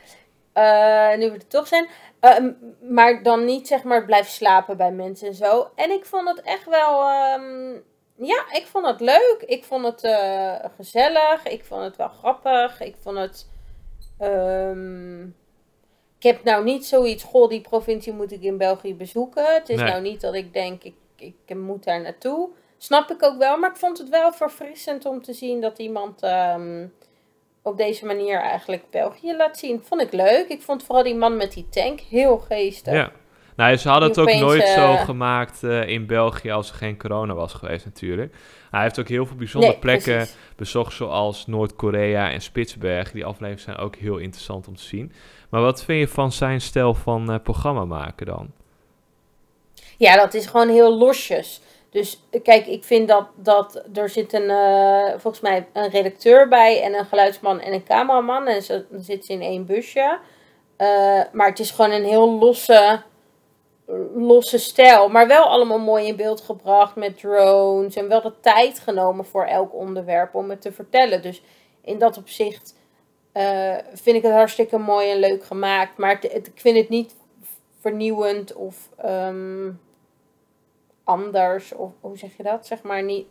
Eh, 0.55 1.17
nu 1.17 1.31
we 1.31 1.35
er 1.38 1.47
toch 1.47 1.67
zijn. 1.67 1.88
Eh, 2.19 2.35
maar 2.81 3.24
dan 3.24 3.45
niet 3.45 3.67
zeg 3.67 3.83
maar 3.83 4.05
blijven 4.05 4.31
slapen 4.31 4.77
bij 4.77 4.91
mensen 4.91 5.27
en 5.27 5.33
zo. 5.33 5.69
En 5.75 5.91
ik 5.91 6.05
vond 6.05 6.27
het 6.27 6.41
echt 6.41 6.65
wel... 6.65 7.01
ehm, 7.01 7.74
ja, 8.15 8.45
ik 8.51 8.67
vond 8.67 8.85
het 8.85 9.00
leuk. 9.00 9.43
Ik 9.45 9.63
vond 9.63 9.85
het 9.85 10.03
eh, 10.03 10.55
gezellig. 10.75 11.45
Ik 11.45 11.65
vond 11.65 11.81
het 11.83 11.95
wel 11.95 12.07
grappig. 12.07 12.81
Ik 12.81 12.95
vond 13.01 13.17
het... 13.17 13.47
ehm, 14.19 15.24
ik 16.17 16.24
heb 16.24 16.43
nou 16.43 16.63
niet 16.63 16.85
zoiets... 16.85 17.24
Goh, 17.24 17.50
die 17.50 17.62
provincie 17.62 18.13
moet 18.13 18.31
ik 18.31 18.41
in 18.41 18.57
België 18.57 18.95
bezoeken. 18.95 19.53
Het 19.53 19.69
is 19.69 19.79
Nee. 19.79 19.89
nou 19.89 20.01
niet 20.01 20.21
dat 20.21 20.33
ik 20.33 20.53
denk... 20.53 20.83
Ik, 20.83 20.95
ik 21.15 21.55
moet 21.55 21.83
daar 21.83 22.01
naartoe. 22.01 22.50
Snap 22.77 23.09
ik 23.12 23.24
ook 23.24 23.38
wel. 23.38 23.57
Maar 23.57 23.69
ik 23.69 23.77
vond 23.77 23.97
het 23.97 24.09
wel 24.09 24.33
verfrissend 24.33 25.05
om 25.05 25.21
te 25.24 25.33
zien 25.33 25.62
dat 25.62 25.79
iemand... 25.79 26.21
ehm, 26.24 26.88
op 27.65 27.77
deze 27.77 28.05
manier 28.05 28.39
eigenlijk 28.39 28.84
België 28.91 29.36
laat 29.36 29.57
zien. 29.57 29.81
Vond 29.84 30.01
ik 30.01 30.12
leuk. 30.12 30.45
Ik 30.48 30.62
vond 30.62 30.84
vooral 30.84 31.03
die 31.03 31.15
man 31.15 31.38
met 31.38 31.53
die 31.53 31.69
tank 31.69 32.00
heel 32.00 32.38
geestig. 32.38 32.93
Ja. 32.93 33.12
Nou, 33.55 33.75
ze 33.75 33.89
hadden 33.89 34.10
het 34.10 34.19
ook 34.19 34.34
nooit 34.34 34.67
zo 34.67 34.93
eh, 34.93 35.03
gemaakt 35.03 35.63
eh, 35.63 35.88
in 35.88 36.05
België 36.05 36.51
als 36.51 36.69
er 36.69 36.75
geen 36.75 36.98
corona 36.98 37.34
was 37.34 37.53
geweest 37.53 37.86
natuurlijk. 37.86 38.36
Hij 38.72 38.81
heeft 38.81 39.00
ook 39.00 39.07
heel 39.07 39.25
veel 39.25 39.36
bijzondere 39.36 39.72
Nee, 39.72 39.81
plekken 39.81 40.15
precies. 40.15 40.36
bezocht, 40.55 40.93
zoals 40.93 41.48
Noord-Korea 41.48 42.31
en 42.31 42.41
Spitsbergen. 42.41 43.13
Die 43.13 43.25
afleveringen 43.25 43.63
zijn 43.63 43.77
ook 43.77 43.95
heel 43.95 44.17
interessant 44.17 44.67
om 44.67 44.75
te 44.75 44.84
zien. 44.84 45.12
Maar 45.50 45.62
wat 45.62 45.84
vind 45.84 46.00
je 46.00 46.07
van 46.07 46.31
zijn 46.31 46.62
stijl 46.62 46.93
van 46.93 47.31
eh, 47.31 47.39
programma 47.43 47.86
maken 47.86 48.25
dan? 48.25 48.51
Ja, 49.98 50.15
dat 50.15 50.34
is 50.34 50.45
gewoon 50.45 50.69
heel 50.69 50.98
losjes. 50.98 51.62
Dus 51.95 52.21
eh, 52.29 52.41
kijk, 52.43 52.67
ik 52.67 52.83
vind 52.83 53.07
dat, 53.07 53.27
dat 53.35 53.83
er 53.93 54.09
zit 54.09 54.33
een, 54.33 54.49
eh, 54.49 55.09
volgens 55.09 55.39
mij 55.39 55.67
een 55.73 55.89
redacteur 55.89 56.47
bij 56.47 56.81
en 56.81 56.93
een 56.93 57.05
geluidsman 57.05 57.59
en 57.59 57.73
een 57.73 57.83
cameraman. 57.83 58.47
En 58.47 58.61
ze, 58.61 58.85
dan 58.89 59.01
zitten 59.01 59.25
ze 59.25 59.33
in 59.33 59.41
één 59.41 59.65
busje. 59.65 60.19
Eh, 60.77 61.21
maar 61.31 61.47
het 61.49 61.59
is 61.59 61.71
gewoon 61.71 61.91
een 61.91 62.03
heel 62.03 62.31
losse, 62.39 63.01
losse 64.15 64.57
stijl. 64.57 65.09
Maar 65.09 65.27
wel 65.27 65.43
allemaal 65.43 65.79
mooi 65.79 66.05
in 66.07 66.15
beeld 66.15 66.41
gebracht 66.41 66.95
met 66.95 67.17
drones. 67.19 67.95
En 67.95 68.07
wel 68.07 68.21
de 68.21 68.33
tijd 68.39 68.79
genomen 68.79 69.25
voor 69.25 69.45
elk 69.45 69.73
onderwerp 69.73 70.35
om 70.35 70.49
het 70.49 70.61
te 70.61 70.71
vertellen. 70.71 71.21
Dus 71.21 71.41
in 71.81 71.99
dat 71.99 72.17
opzicht 72.17 72.75
vind 73.93 74.15
ik 74.17 74.23
het 74.23 74.33
hartstikke 74.33 74.77
mooi 74.77 75.11
en 75.11 75.19
leuk 75.19 75.43
gemaakt. 75.43 75.97
Maar 75.97 76.11
het- 76.21 76.33
ik 76.47 76.51
vind 76.55 76.77
het 76.77 76.89
niet 76.89 77.15
vernieuwend 77.81 78.53
of 78.53 78.89
ehm, 78.97 79.69
anders. 81.05 81.74
Of 81.74 81.91
hoe 82.00 82.17
zeg 82.17 82.38
je 82.38 82.43
dat? 82.43 82.65
Zeg 82.67 82.81
maar 82.83 83.03
niet. 83.03 83.25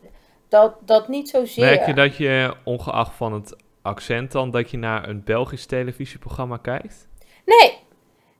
Dat, 0.48 0.74
dat 0.80 1.08
niet 1.08 1.28
zozeer. 1.28 1.64
Merk 1.64 1.86
je 1.86 1.94
dat 1.94 2.16
je, 2.16 2.54
ongeacht 2.64 3.14
van 3.14 3.32
het 3.32 3.56
accent 3.82 4.32
dan, 4.32 4.50
dat 4.50 4.70
je 4.70 4.76
naar 4.76 5.08
een 5.08 5.24
Belgisch 5.24 5.66
televisieprogramma 5.66 6.56
kijkt? 6.56 7.08
Nee, 7.44 7.78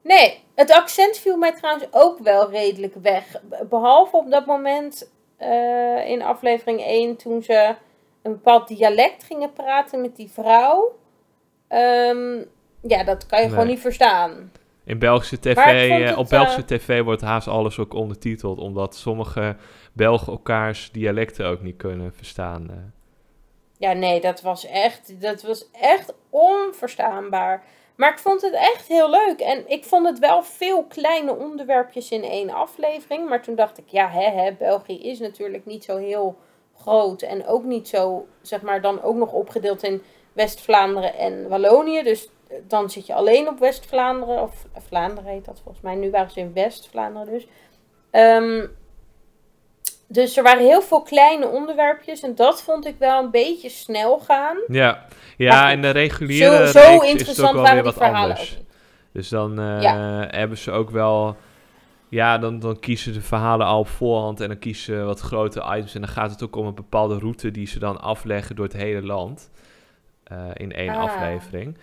nee. 0.02 0.42
Het 0.54 0.70
accent 0.72 1.18
viel 1.18 1.36
mij 1.36 1.52
trouwens 1.54 1.86
ook 1.90 2.18
wel 2.18 2.50
redelijk 2.50 2.94
weg. 2.94 3.40
Be- 3.42 3.66
Behalve 3.70 4.16
op 4.16 4.30
dat 4.30 4.46
moment 4.46 5.10
eh, 5.36 6.08
in 6.08 6.22
aflevering 6.22 6.80
1 6.80 7.16
toen 7.16 7.42
ze 7.42 7.74
een 8.22 8.32
bepaald 8.32 8.68
dialect 8.68 9.24
gingen 9.24 9.52
praten 9.52 10.00
met 10.00 10.16
die 10.16 10.30
vrouw. 10.30 10.98
Ehm, 11.68 12.36
ja, 12.80 13.04
dat 13.04 13.26
kan 13.26 13.42
je 13.42 13.48
gewoon 13.48 13.66
niet 13.66 13.80
verstaan. 13.80 14.52
In 14.84 14.98
Belgische 14.98 15.38
tv, 15.38 15.56
eh, 15.56 16.06
het, 16.06 16.16
op 16.16 16.28
Belgische 16.28 16.60
eh, 16.60 16.66
tv 16.66 17.02
wordt 17.02 17.22
haast 17.22 17.48
alles 17.48 17.78
ook 17.78 17.94
ondertiteld, 17.94 18.58
omdat 18.58 18.96
sommige 18.96 19.56
Belgen 19.92 20.32
elkaars 20.32 20.90
dialecten 20.92 21.46
ook 21.46 21.62
niet 21.62 21.76
kunnen 21.76 22.12
verstaan. 22.14 22.70
eh. 22.70 22.76
Ja, 23.78 23.92
nee, 23.92 24.20
dat 24.20 24.40
was 24.40 24.66
echt, 24.66 25.20
dat 25.20 25.42
was 25.42 25.70
echt 25.72 26.14
onverstaanbaar. 26.30 27.64
Maar 27.96 28.10
ik 28.10 28.18
vond 28.18 28.42
het 28.42 28.54
echt 28.54 28.88
heel 28.88 29.10
leuk. 29.10 29.40
En 29.40 29.68
ik 29.68 29.84
vond 29.84 30.06
het 30.06 30.18
wel 30.18 30.42
veel 30.42 30.84
kleine 30.84 31.34
onderwerpjes 31.36 32.10
in 32.10 32.22
één 32.22 32.50
aflevering. 32.50 33.28
Maar 33.28 33.42
toen 33.42 33.54
dacht 33.54 33.78
ik, 33.78 33.88
ja, 33.88 34.08
hè, 34.08 34.30
hè, 34.30 34.52
België 34.52 35.02
is 35.02 35.18
natuurlijk 35.18 35.66
niet 35.66 35.84
zo 35.84 35.96
heel 35.96 36.38
groot. 36.76 37.22
En 37.22 37.46
ook 37.46 37.64
niet 37.64 37.88
zo, 37.88 38.26
zeg 38.42 38.62
maar, 38.62 38.80
dan 38.80 39.02
ook 39.02 39.16
nog 39.16 39.32
opgedeeld 39.32 39.82
in 39.82 40.02
West-Vlaanderen 40.32 41.14
en 41.14 41.48
Wallonië. 41.48 42.02
Dus 42.02 42.28
dan 42.68 42.90
zit 42.90 43.06
je 43.06 43.14
alleen 43.14 43.48
op 43.48 43.58
West-Vlaanderen. 43.58 44.42
Of 44.42 44.66
Vlaanderen 44.88 45.30
heet 45.30 45.44
dat 45.44 45.60
volgens 45.62 45.82
mij. 45.84 45.94
Nu 45.94 46.10
waren 46.10 46.30
ze 46.30 46.40
in 46.40 46.52
West-Vlaanderen 46.52 47.32
dus. 47.32 47.46
Ehm, 48.10 48.66
dus 50.08 50.36
er 50.36 50.42
waren 50.42 50.64
heel 50.64 50.82
veel 50.82 51.02
kleine 51.02 51.46
onderwerpjes. 51.48 52.20
En 52.22 52.34
dat 52.34 52.62
vond 52.62 52.86
ik 52.86 52.94
wel 52.98 53.22
een 53.24 53.30
beetje 53.30 53.68
snel 53.68 54.18
gaan. 54.18 54.56
Ja, 54.66 55.04
ja 55.36 55.70
en 55.70 55.82
de 55.82 55.90
reguliere 55.90 56.66
Zo, 56.66 56.66
zo 56.66 56.78
reeks 56.78 56.80
is 56.80 56.80
het 56.80 57.02
ook 57.02 57.04
interessant 57.04 57.52
wel 57.52 57.62
waren 57.62 57.82
weer 57.82 57.92
wat 57.92 58.00
anders. 58.00 58.58
Dus 59.12 59.28
dan 59.28 59.58
eh, 59.58 59.82
Ja. 59.82 60.26
hebben 60.30 60.58
ze 60.58 60.70
ook 60.70 60.90
wel... 60.90 61.36
Ja, 62.08 62.38
dan, 62.38 62.58
dan 62.58 62.78
kiezen 62.80 63.12
de 63.12 63.20
verhalen 63.20 63.66
al 63.66 63.78
op 63.78 63.88
voorhand 63.88 64.40
en 64.40 64.48
dan 64.48 64.58
kiezen 64.58 64.84
ze 64.84 65.02
wat 65.04 65.20
grote 65.20 65.60
items. 65.60 65.94
En 65.94 66.00
dan 66.00 66.10
gaat 66.10 66.30
het 66.30 66.42
ook 66.42 66.56
om 66.56 66.66
een 66.66 66.74
bepaalde 66.74 67.18
route 67.18 67.50
die 67.50 67.66
ze 67.66 67.78
dan 67.78 68.00
afleggen 68.00 68.56
door 68.56 68.64
het 68.64 68.74
hele 68.76 69.02
land. 69.02 69.50
eh, 70.24 70.38
in 70.54 70.72
één 70.72 70.90
Ah. 70.90 71.02
aflevering. 71.02 71.78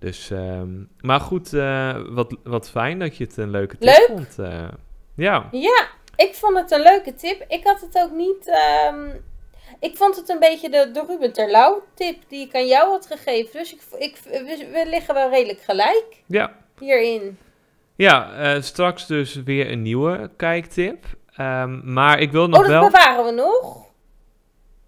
Dus, 0.00 0.30
ehm, 0.30 0.68
maar 1.00 1.20
goed, 1.20 1.52
eh, 1.52 1.96
wat, 2.08 2.36
wat 2.44 2.70
fijn 2.70 2.98
dat 2.98 3.16
je 3.16 3.24
het 3.24 3.36
een 3.36 3.50
leuke 3.50 3.78
tip 3.78 3.88
Leuk. 3.88 4.06
vond. 4.06 4.38
eh. 4.38 4.68
ja, 5.16 5.48
Ja, 5.50 5.86
ik 6.16 6.34
vond 6.34 6.56
het 6.58 6.70
een 6.70 6.82
leuke 6.82 7.14
tip. 7.14 7.44
Ik 7.48 7.64
had 7.64 7.80
het 7.80 8.02
ook 8.04 8.12
niet. 8.12 8.46
ehm, 8.48 9.08
ik 9.80 9.96
vond 9.96 10.16
het 10.16 10.28
een 10.28 10.38
beetje 10.38 10.70
de, 10.70 10.90
de 10.92 11.04
Ruben 11.08 11.32
Terlouw 11.32 11.82
tip 11.94 12.16
die 12.28 12.46
ik 12.46 12.54
aan 12.54 12.66
jou 12.66 12.90
had 12.90 13.06
gegeven. 13.06 13.52
Dus 13.52 13.72
ik, 13.74 13.80
ik, 13.98 14.16
we, 14.24 14.68
we 14.72 14.84
liggen 14.88 15.14
wel 15.14 15.30
redelijk 15.30 15.60
gelijk 15.60 16.06
ja. 16.26 16.52
hierin. 16.78 17.38
ja 17.96 18.32
eh, 18.32 18.62
straks 18.62 19.06
dus 19.06 19.34
weer 19.44 19.70
een 19.70 19.82
nieuwe 19.82 20.30
kijktip. 20.36 21.04
Ehm, 21.36 21.92
maar 21.92 22.18
ik 22.20 22.32
wil 22.32 22.48
nog 22.48 22.58
oh, 22.58 22.62
dat 22.64 22.72
wel... 22.72 22.84
bewaren 22.90 23.24
we 23.24 23.30
nog? 23.30 23.88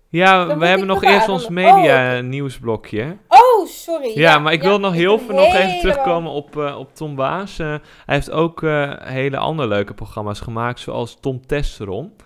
Ja, 0.08 0.58
we 0.58 0.66
hebben 0.66 0.86
nog 0.86 1.02
eerst 1.04 1.28
ons 1.28 1.44
Oh, 1.44 1.50
media 1.50 2.12
oké. 2.16 2.22
nieuwsblokje. 2.22 3.16
Oh, 3.62 3.68
sorry. 3.68 4.18
Ja, 4.18 4.38
maar 4.38 4.52
ik 4.52 4.62
wil 4.62 4.78
nog 4.78 4.92
heel 4.92 5.18
veel 5.18 5.34
nog 5.34 5.54
even 5.54 5.80
terugkomen 5.80 6.32
op, 6.32 6.56
eh, 6.56 6.78
op 6.78 6.94
Tom 6.94 7.16
Waas. 7.16 7.58
Eh, 7.58 7.66
hij 8.06 8.14
heeft 8.14 8.30
ook 8.30 8.62
eh, 8.62 8.92
hele 9.00 9.36
andere 9.36 9.68
leuke 9.68 9.94
programma's 9.94 10.40
gemaakt, 10.40 10.80
zoals 10.80 11.16
Tom 11.20 11.46
Testeron. 11.46 12.16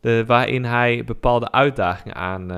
De, 0.00 0.24
waarin 0.26 0.64
hij 0.64 1.04
bepaalde 1.04 1.52
uitdagingen 1.52 2.16
aan 2.16 2.50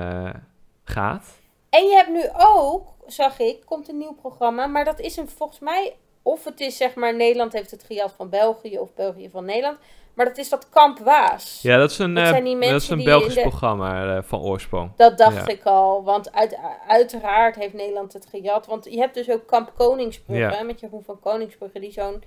gaat. 0.83 1.25
En 1.69 1.83
je 1.83 1.95
hebt 1.95 2.09
nu 2.09 2.23
ook, 2.37 2.87
zag 3.07 3.39
ik, 3.39 3.65
komt 3.65 3.89
een 3.89 3.97
nieuw 3.97 4.15
programma. 4.21 4.67
Maar 4.67 4.85
dat 4.85 4.99
is 4.99 5.17
een 5.17 5.29
volgens 5.29 5.59
mij. 5.59 5.95
Of 6.21 6.43
het 6.43 6.59
is 6.59 6.77
zeg 6.77 6.95
maar 6.95 7.15
Nederland 7.15 7.53
heeft 7.53 7.71
het 7.71 7.83
gejat 7.83 8.13
van 8.17 8.29
België 8.29 8.79
of 8.79 8.93
België 8.93 9.29
van 9.29 9.45
Nederland. 9.45 9.77
Maar 10.13 10.25
dat 10.25 10.37
is 10.37 10.49
dat 10.49 10.69
Kamp 10.69 10.99
Waas. 10.99 11.59
Ja, 11.61 11.77
dat 11.77 11.91
is 11.91 11.97
een, 11.97 12.13
Dat 12.13 12.23
eh, 12.23 12.29
zijn 12.29 12.43
die 12.43 12.59
dat 12.59 12.81
is 12.81 12.89
een 12.89 13.03
Belgisch 13.03 13.33
de- 13.33 13.41
programma 13.41 14.15
eh, 14.17 14.23
van 14.23 14.39
oorsprong. 14.39 14.91
Dat 14.95 15.17
dacht 15.17 15.35
Ja. 15.35 15.47
ik 15.47 15.63
al, 15.63 16.03
want 16.03 16.31
uit, 16.33 16.57
uiteraard 16.87 17.55
heeft 17.55 17.73
Nederland 17.73 18.13
het 18.13 18.25
gejat. 18.25 18.65
Want 18.65 18.85
je 18.85 18.97
hebt 18.97 19.13
dus 19.13 19.29
ook 19.29 19.47
kamp 19.47 19.71
Koningsbrugge, 19.77 20.41
Ja. 20.55 20.63
met 20.63 20.79
Jeroen 20.79 21.03
van 21.03 21.19
Koningsbrugge, 21.19 21.79
die 21.79 21.91
zo'n 21.91 22.23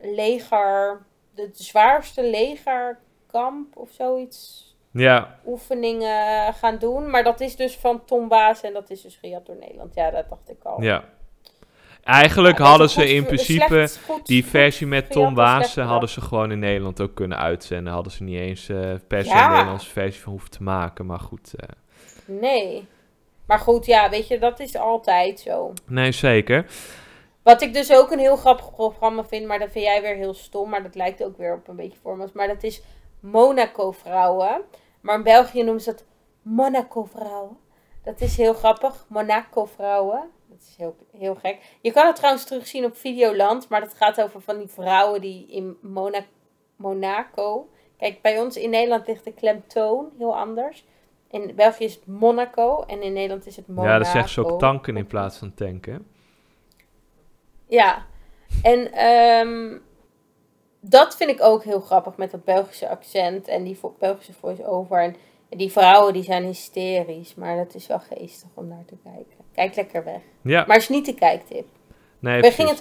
leger, 0.00 1.02
de 1.34 1.48
zwaarste 1.52 2.22
legerkamp 2.22 3.76
of 3.76 3.90
zoiets, 3.90 4.70
Ja, 4.92 5.38
oefeningen 5.46 6.54
gaan 6.54 6.78
doen. 6.78 7.10
Maar 7.10 7.24
dat 7.24 7.40
is 7.40 7.56
dus 7.56 7.76
van 7.76 8.04
Tom 8.04 8.28
Waas 8.28 8.60
en 8.62 8.72
dat 8.72 8.90
is 8.90 9.02
dus 9.02 9.16
gejat 9.16 9.46
door 9.46 9.56
Nederland. 9.56 9.94
Ja, 9.94 10.10
dat 10.10 10.28
dacht 10.28 10.50
ik 10.50 10.62
al. 10.64 10.82
ja. 10.82 11.04
Eigenlijk 12.04 12.58
Ja, 12.58 12.64
hadden 12.64 12.90
ze 12.90 13.14
in 13.14 13.24
principe 13.24 13.64
slecht- 13.66 14.00
goed- 14.06 14.26
die 14.26 14.44
versie 14.46 14.86
met 14.86 15.10
Tom 15.10 15.22
dan 15.22 15.32
slecht 15.34 15.58
Waas 15.58 15.74
bedacht. 15.74 15.90
hadden 15.90 16.08
ze 16.08 16.20
gewoon 16.20 16.50
in 16.52 16.58
Nederland 16.58 17.00
ook 17.00 17.14
kunnen 17.14 17.38
uitzenden. 17.38 17.92
Hadden 17.92 18.12
ze 18.12 18.22
niet 18.22 18.38
eens 18.38 18.68
eh, 18.68 18.92
per 19.08 19.22
se 19.24 19.28
Ja. 19.28 19.44
een 19.44 19.50
Nederlandse 19.52 19.90
versie 19.90 20.22
van 20.22 20.32
hoeven 20.32 20.50
te 20.50 20.62
maken. 20.62 21.06
Maar 21.06 21.20
goed, 21.20 21.54
eh, 21.56 21.68
Nee. 22.24 22.86
Maar 23.46 23.58
goed, 23.58 23.86
ja, 23.86 24.10
weet 24.10 24.28
je, 24.28 24.38
dat 24.38 24.60
is 24.60 24.76
altijd 24.76 25.40
zo. 25.40 25.72
nee 25.86 26.12
zeker. 26.12 26.66
Wat 27.42 27.62
ik 27.62 27.72
dus 27.72 27.92
ook 27.92 28.10
een 28.10 28.18
heel 28.18 28.36
grappig 28.36 28.70
programma 28.74 29.24
vind, 29.24 29.46
maar 29.46 29.58
dat 29.58 29.70
vind 29.70 29.84
jij 29.84 30.02
weer 30.02 30.14
heel 30.16 30.34
stom, 30.34 30.70
maar 30.70 30.82
dat 30.82 30.94
lijkt 30.94 31.24
ook 31.24 31.36
weer 31.36 31.54
op 31.54 31.68
een 31.68 31.76
beetje 31.76 31.98
vormels. 32.02 32.32
Maar 32.32 32.46
dat 32.48 32.62
is 32.62 32.82
Monaco 33.20 33.90
Vrouwen. 33.92 34.60
Maar 35.00 35.16
in 35.16 35.22
België 35.22 35.62
noemen 35.62 35.82
ze 35.82 35.90
dat 35.90 36.04
Monaco 36.42 37.04
Vrouwen. 37.04 37.56
Dat 38.04 38.20
is 38.20 38.36
heel 38.36 38.54
grappig. 38.54 39.04
Monaco 39.08 39.64
Vrouwen. 39.64 40.22
Dat 40.62 40.70
is 40.70 40.76
heel, 40.76 40.96
heel 41.16 41.34
gek. 41.34 41.58
Je 41.80 41.92
kan 41.92 42.06
het 42.06 42.16
trouwens 42.16 42.44
terugzien 42.44 42.84
op 42.84 42.96
Videoland, 42.96 43.68
maar 43.68 43.80
dat 43.80 43.94
gaat 43.94 44.22
over 44.22 44.40
van 44.40 44.58
die 44.58 44.68
vrouwen 44.68 45.20
die 45.20 45.46
in 45.46 45.76
Mona 45.80 46.24
Monaco. 46.76 47.68
Kijk, 47.96 48.22
bij 48.22 48.40
ons 48.40 48.56
in 48.56 48.70
Nederland 48.70 49.06
ligt 49.06 49.24
de 49.24 49.32
klemtoon 49.32 50.10
heel 50.18 50.36
anders. 50.36 50.84
In 51.30 51.52
België 51.54 51.84
is 51.84 51.94
het 51.94 52.06
Monaco 52.06 52.82
en 52.86 53.02
in 53.02 53.12
Nederland 53.12 53.46
is 53.46 53.56
het 53.56 53.66
Monaco. 53.66 53.88
Ja, 53.88 53.98
dat 53.98 54.06
zeggen 54.06 54.30
ze 54.30 54.46
ook 54.46 54.58
tanken 54.58 54.96
in 54.96 55.06
plaats 55.06 55.38
van 55.38 55.54
tanken. 55.54 56.06
Ja, 57.66 58.06
en 58.62 58.92
ehm, 58.92 59.78
dat 60.80 61.16
vind 61.16 61.30
ik 61.30 61.42
ook 61.42 61.64
heel 61.64 61.80
grappig 61.80 62.16
met 62.16 62.30
dat 62.30 62.44
Belgische 62.44 62.88
accent 62.88 63.48
en 63.48 63.64
die 63.64 63.78
Belgische 63.98 64.32
voice-over. 64.32 64.98
En 65.48 65.58
die 65.58 65.72
vrouwen 65.72 66.12
die 66.12 66.22
zijn 66.22 66.44
hysterisch, 66.44 67.34
maar 67.34 67.56
dat 67.56 67.74
is 67.74 67.86
wel 67.86 68.00
geestig 68.00 68.48
om 68.54 68.68
naar 68.68 68.84
te 68.84 68.96
kijken. 69.02 69.41
Kijk 69.54 69.76
lekker 69.76 70.04
weg. 70.04 70.20
Ja, 70.42 70.64
Maar 70.66 70.76
is 70.76 70.88
niet 70.88 71.06
de 71.06 71.14
kijktip. 71.14 71.64
nee, 72.18 72.40
we, 72.40 72.50
gingen 72.50 72.70
het, 72.70 72.78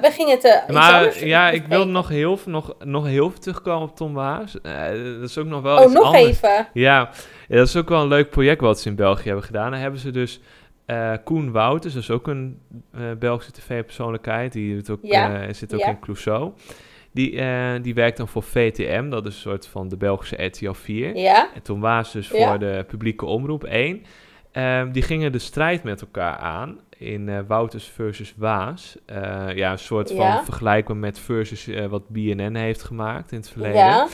we 0.00 0.10
gingen 0.12 0.38
het 0.40 0.64
Maar 0.72 1.24
ja, 1.26 1.50
ik 1.50 1.66
wil 1.66 1.86
nog 1.86 2.08
heel, 2.08 2.36
veel- 2.36 2.52
nog, 2.52 2.74
nog 2.84 3.06
heel 3.06 3.30
veel 3.30 3.40
terugkomen 3.40 3.88
op 3.88 3.96
Tom 3.96 4.14
Waas. 4.14 4.60
Eh, 4.60 4.86
dat 5.20 5.28
is 5.30 5.38
ook 5.38 5.46
nog 5.46 5.62
wel 5.62 5.76
Oh, 5.78 5.84
iets 5.84 5.92
nog 5.92 6.04
anders. 6.04 6.24
even. 6.24 6.68
Ja, 6.72 7.10
dat 7.48 7.66
is 7.66 7.76
ook 7.76 7.88
wel 7.88 8.00
een 8.02 8.08
leuk 8.08 8.30
project 8.30 8.60
wat 8.60 8.80
ze 8.80 8.88
in 8.88 8.94
België 8.96 9.26
hebben 9.26 9.44
gedaan. 9.44 9.70
Dan 9.70 9.80
hebben 9.80 10.00
ze 10.00 10.10
dus 10.10 10.40
eh, 10.86 11.12
Koen 11.24 11.52
Wouters, 11.52 11.94
dat 11.94 12.02
is 12.02 12.10
ook 12.10 12.26
een 12.26 12.60
eh, 12.94 13.00
Belgische 13.18 13.52
tv-persoonlijkheid. 13.52 14.52
Die 14.52 14.74
doet 14.74 14.90
ook, 14.90 14.98
Ja, 15.02 15.52
zit 15.52 15.74
ook 15.74 15.80
ja. 15.80 15.86
in 15.88 15.98
Clouseau. 16.00 16.50
Die, 17.12 17.30
die 17.80 17.94
werkt 17.94 18.16
dan 18.16 18.28
voor 18.28 18.42
VTM, 18.42 19.08
dat 19.08 19.26
is 19.26 19.34
een 19.34 19.40
soort 19.40 19.66
van 19.66 19.88
de 19.88 19.96
Belgische 19.96 20.44
RTL 20.44 20.72
4. 20.72 21.16
Ja, 21.16 21.48
En 21.54 21.62
toen 21.62 21.80
was 21.80 22.12
dus 22.12 22.28
voor 22.28 22.58
de 22.58 22.84
publieke 22.88 23.24
omroep 23.26 23.64
1. 23.64 24.04
Ehm, 24.52 24.92
die 24.92 25.02
gingen 25.02 25.32
de 25.32 25.38
strijd 25.38 25.82
met 25.82 26.00
elkaar 26.00 26.36
aan 26.36 26.78
in 27.00 27.28
eh, 27.28 27.38
Wouters 27.46 27.84
versus 27.84 28.34
Waas. 28.36 28.96
Eh, 29.06 29.54
ja, 29.54 29.72
een 29.72 29.78
soort 29.78 30.08
van 30.08 30.16
Ja. 30.26 30.44
vergelijkbaar 30.44 30.96
met 30.96 31.18
versus 31.18 31.66
eh, 31.66 31.86
wat 31.86 32.08
BNN 32.08 32.54
heeft 32.54 32.82
gemaakt 32.82 33.32
in 33.32 33.38
het 33.38 33.50
verleden. 33.50 33.78
ja. 33.78 34.08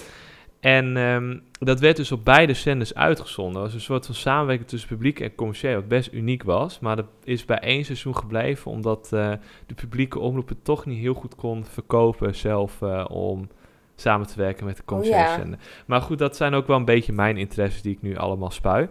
En 0.61 0.97
ehm, 0.97 1.39
dat 1.59 1.81
werd 1.81 1.97
dus 1.97 2.13
op 2.13 2.25
beide 2.25 2.55
zenders 2.55 2.95
uitgezonden. 2.95 3.55
Dat 3.55 3.63
was 3.63 3.75
een 3.75 3.81
soort 3.81 4.07
van 4.07 4.15
samenwerking 4.15 4.69
tussen 4.69 4.89
publiek 4.89 5.21
en 5.21 5.35
commercieel, 5.35 5.75
wat 5.75 5.89
best 5.89 6.13
uniek 6.13 6.43
was. 6.43 6.79
Maar 6.79 6.97
dat 6.97 7.07
is 7.25 7.45
bij 7.45 7.59
één 7.59 7.85
seizoen 7.85 8.17
gebleven, 8.17 8.71
omdat 8.71 9.09
de 9.09 9.75
publieke 9.75 10.19
omroep 10.19 10.49
het 10.49 10.65
toch 10.65 10.87
niet 10.87 10.99
heel 10.99 11.15
goed 11.15 11.35
kon 11.35 11.65
verkopen 11.65 12.35
zelf 12.35 12.83
om 13.09 13.49
samen 13.97 14.27
te 14.27 14.37
werken 14.37 14.67
met 14.67 14.77
de 14.77 14.85
commerciële 14.85 15.19
ja. 15.19 15.37
zender. 15.37 15.59
Maar 15.87 16.01
goed, 16.01 16.19
dat 16.19 16.37
zijn 16.37 16.55
ook 16.55 16.67
wel 16.67 16.77
een 16.77 16.85
beetje 16.85 17.13
mijn 17.13 17.37
interesses 17.37 17.83
die 17.83 17.93
ik 17.93 18.03
nu 18.03 18.17
allemaal 18.17 18.51
spui. 18.51 18.89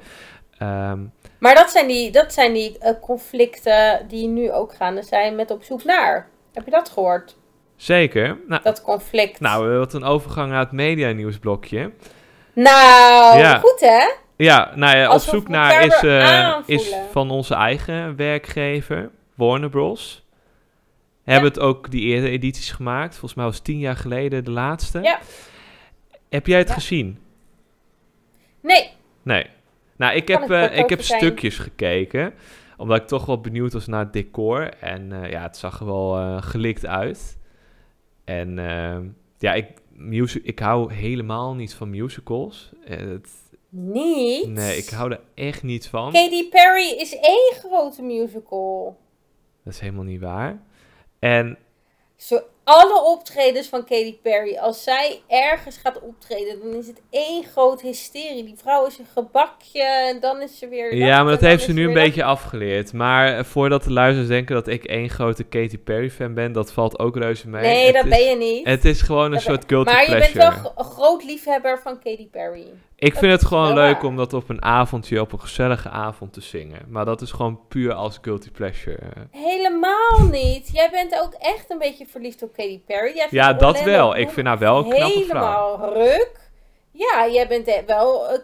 Ehm, 0.57 0.99
Maar 1.39 1.55
dat 1.55 1.69
zijn 1.71 1.87
die, 1.87 2.11
dat 2.11 2.33
zijn 2.33 2.53
die 2.53 2.77
eh, 2.77 2.93
conflicten 3.01 4.05
die 4.07 4.27
nu 4.27 4.51
ook 4.51 4.73
gaande 4.75 5.03
zijn 5.03 5.35
met 5.35 5.51
op 5.51 5.63
zoek 5.63 5.83
naar. 5.83 6.27
Heb 6.53 6.65
je 6.65 6.71
dat 6.71 6.89
gehoord? 6.89 7.35
zeker. 7.75 8.37
Nou, 8.47 8.61
Dat 8.63 8.81
conflict. 8.81 9.39
nou, 9.39 9.77
wat 9.77 9.93
een 9.93 10.03
overgang 10.03 10.49
naar 10.51 10.59
het 10.59 10.71
media-nieuwsblokje. 10.71 11.91
Nou, 12.53 13.37
Ja. 13.39 13.57
goed 13.57 13.79
hè? 13.79 14.11
Ja, 14.37 14.71
nou 14.75 14.97
ja, 14.97 15.13
op 15.13 15.19
zoek 15.19 15.47
naar 15.47 15.85
is, 15.85 16.03
eh, 16.03 16.57
is 16.65 16.95
van 17.11 17.31
onze 17.31 17.53
eigen 17.53 18.15
werkgever, 18.15 19.09
Warner 19.35 19.69
Bros. 19.69 20.25
Hebben 21.23 21.49
het 21.49 21.59
ook 21.59 21.91
die 21.91 22.01
eerdere 22.05 22.31
edities 22.31 22.71
gemaakt. 22.71 23.11
Volgens 23.11 23.33
mij 23.33 23.45
was 23.45 23.59
tien 23.59 23.79
jaar 23.79 23.95
geleden 23.95 24.43
de 24.43 24.51
laatste. 24.51 24.99
Ja. 25.01 25.19
Heb 26.29 26.47
jij 26.47 26.57
het 26.59 26.67
Ja. 26.67 26.73
gezien? 26.73 27.19
Nee. 28.61 28.91
Nee. 29.23 29.45
Nou, 29.95 30.15
ik 30.15 30.27
heb, 30.27 30.49
eh, 30.49 30.77
ik 30.77 30.89
heb 30.89 31.01
zijn? 31.01 31.19
stukjes 31.19 31.57
gekeken. 31.57 32.33
Omdat 32.77 32.97
ik 33.01 33.07
toch 33.07 33.25
wel 33.25 33.41
benieuwd 33.41 33.73
was 33.73 33.87
naar 33.87 33.99
het 34.03 34.13
decor. 34.13 34.69
En 34.79 35.23
eh, 35.23 35.29
ja, 35.31 35.41
het 35.41 35.57
zag 35.57 35.79
er 35.79 35.85
wel 35.85 36.17
eh, 36.17 36.41
gelikt 36.41 36.85
uit. 36.85 37.37
En 38.23 38.59
eh, 38.59 38.97
ja, 39.37 39.53
ik, 39.53 39.67
music, 39.93 40.43
ik 40.43 40.59
hou 40.59 40.93
helemaal 40.93 41.55
niet 41.55 41.73
van 41.73 41.89
musicals. 41.89 42.71
Het- 42.79 43.29
Niet? 43.69 44.47
nee, 44.47 44.77
ik 44.77 44.89
hou 44.89 45.11
er 45.11 45.19
echt 45.33 45.63
niet 45.63 45.87
van. 45.87 46.11
Katy 46.11 46.49
Perry 46.49 46.89
is 46.99 47.15
één 47.19 47.53
grote 47.53 48.01
musical. 48.01 48.97
Dat 49.63 49.73
is 49.73 49.79
helemaal 49.79 50.03
niet 50.03 50.21
waar. 50.21 50.61
En 51.19 51.57
Zo, 52.15 52.39
alle 52.65 53.01
optredens 53.03 53.67
van 53.67 53.79
Katy 53.79 54.17
Perry, 54.21 54.55
als 54.57 54.83
zij 54.83 55.21
ergens 55.27 55.77
gaat 55.77 55.99
optreden, 56.01 56.59
dan 56.63 56.73
is 56.73 56.87
het 56.87 57.01
één 57.09 57.43
groot 57.43 57.81
hysterie. 57.81 58.43
Die 58.43 58.55
vrouw 58.57 58.85
is 58.85 58.97
een 58.97 59.05
gebakje 59.13 59.83
en 59.83 60.19
dan 60.19 60.41
is 60.41 60.57
ze 60.57 60.67
weer. 60.67 60.95
ja, 60.95 61.23
maar 61.23 61.31
dat 61.31 61.41
heeft 61.41 61.63
ze 61.63 61.73
nu 61.73 61.87
een 61.87 61.93
beetje 61.93 62.23
afgeleerd. 62.23 62.93
Maar 62.93 63.37
eh, 63.37 63.43
voordat 63.43 63.83
de 63.83 63.91
luisteraars 63.91 64.29
denken 64.29 64.55
dat 64.55 64.67
ik 64.67 64.83
één 64.83 65.09
grote 65.09 65.43
Katy 65.43 65.77
Perry 65.77 66.09
fan 66.09 66.33
ben, 66.33 66.51
dat 66.51 66.71
valt 66.71 66.99
ook 66.99 67.15
reuze 67.17 67.49
mee. 67.49 67.61
Nee, 67.61 67.85
Het 67.85 67.93
dat 67.95 68.03
is- 68.03 68.09
ben 68.09 68.23
je 68.29 68.35
niet. 68.35 68.65
Het 68.67 68.85
is 68.85 69.01
gewoon 69.01 69.25
een 69.25 69.31
Dat 69.31 69.41
soort 69.41 69.63
guilty 69.67 69.91
maar 69.91 70.01
je 70.01 70.07
pleasure. 70.15 70.37
bent 70.49 70.61
wel 70.61 70.73
een 70.75 70.83
groot 70.91 71.23
liefhebber 71.23 71.79
van 71.83 71.99
Katy 72.03 72.27
Perry. 72.29 72.65
Ik 72.97 73.15
vind 73.15 73.31
het 73.31 73.45
gewoon 73.45 73.73
leuk 73.73 74.03
om 74.03 74.15
dat 74.15 74.33
op 74.33 74.49
een 74.49 74.61
avondje, 74.63 75.21
op 75.21 75.31
een 75.31 75.39
gezellige 75.39 75.89
avond 75.89 76.33
te 76.33 76.41
zingen. 76.41 76.79
Maar 76.87 77.05
dat 77.05 77.21
is 77.21 77.31
gewoon 77.31 77.59
puur 77.67 77.93
als 77.93 78.17
guilty 78.21 78.51
pleasure. 78.51 78.99
Helemaal 79.31 80.27
niet. 80.31 80.69
Jij 80.73 80.89
bent 80.91 81.19
ook 81.21 81.33
echt 81.33 81.69
een 81.69 81.77
beetje 81.77 82.05
verliefd 82.07 82.43
op 82.43 82.53
Katy 82.53 82.79
Perry. 82.85 83.15
Jij 83.15 83.27
Ja, 83.29 83.53
dat 83.53 83.83
wel. 83.83 84.15
Ik 84.17 84.29
vind 84.29 84.47
haar 84.47 84.57
wel 84.57 84.77
een 84.77 84.89
knappe 84.89 85.25
vrouw. 85.29 85.79
Helemaal 85.79 85.93
ruk. 85.93 86.49
Ja, 86.91 87.27
jij 87.31 87.47
bent 87.47 87.67
eh, 87.67 87.85
wel... 87.87 88.29
eh, 88.29 88.39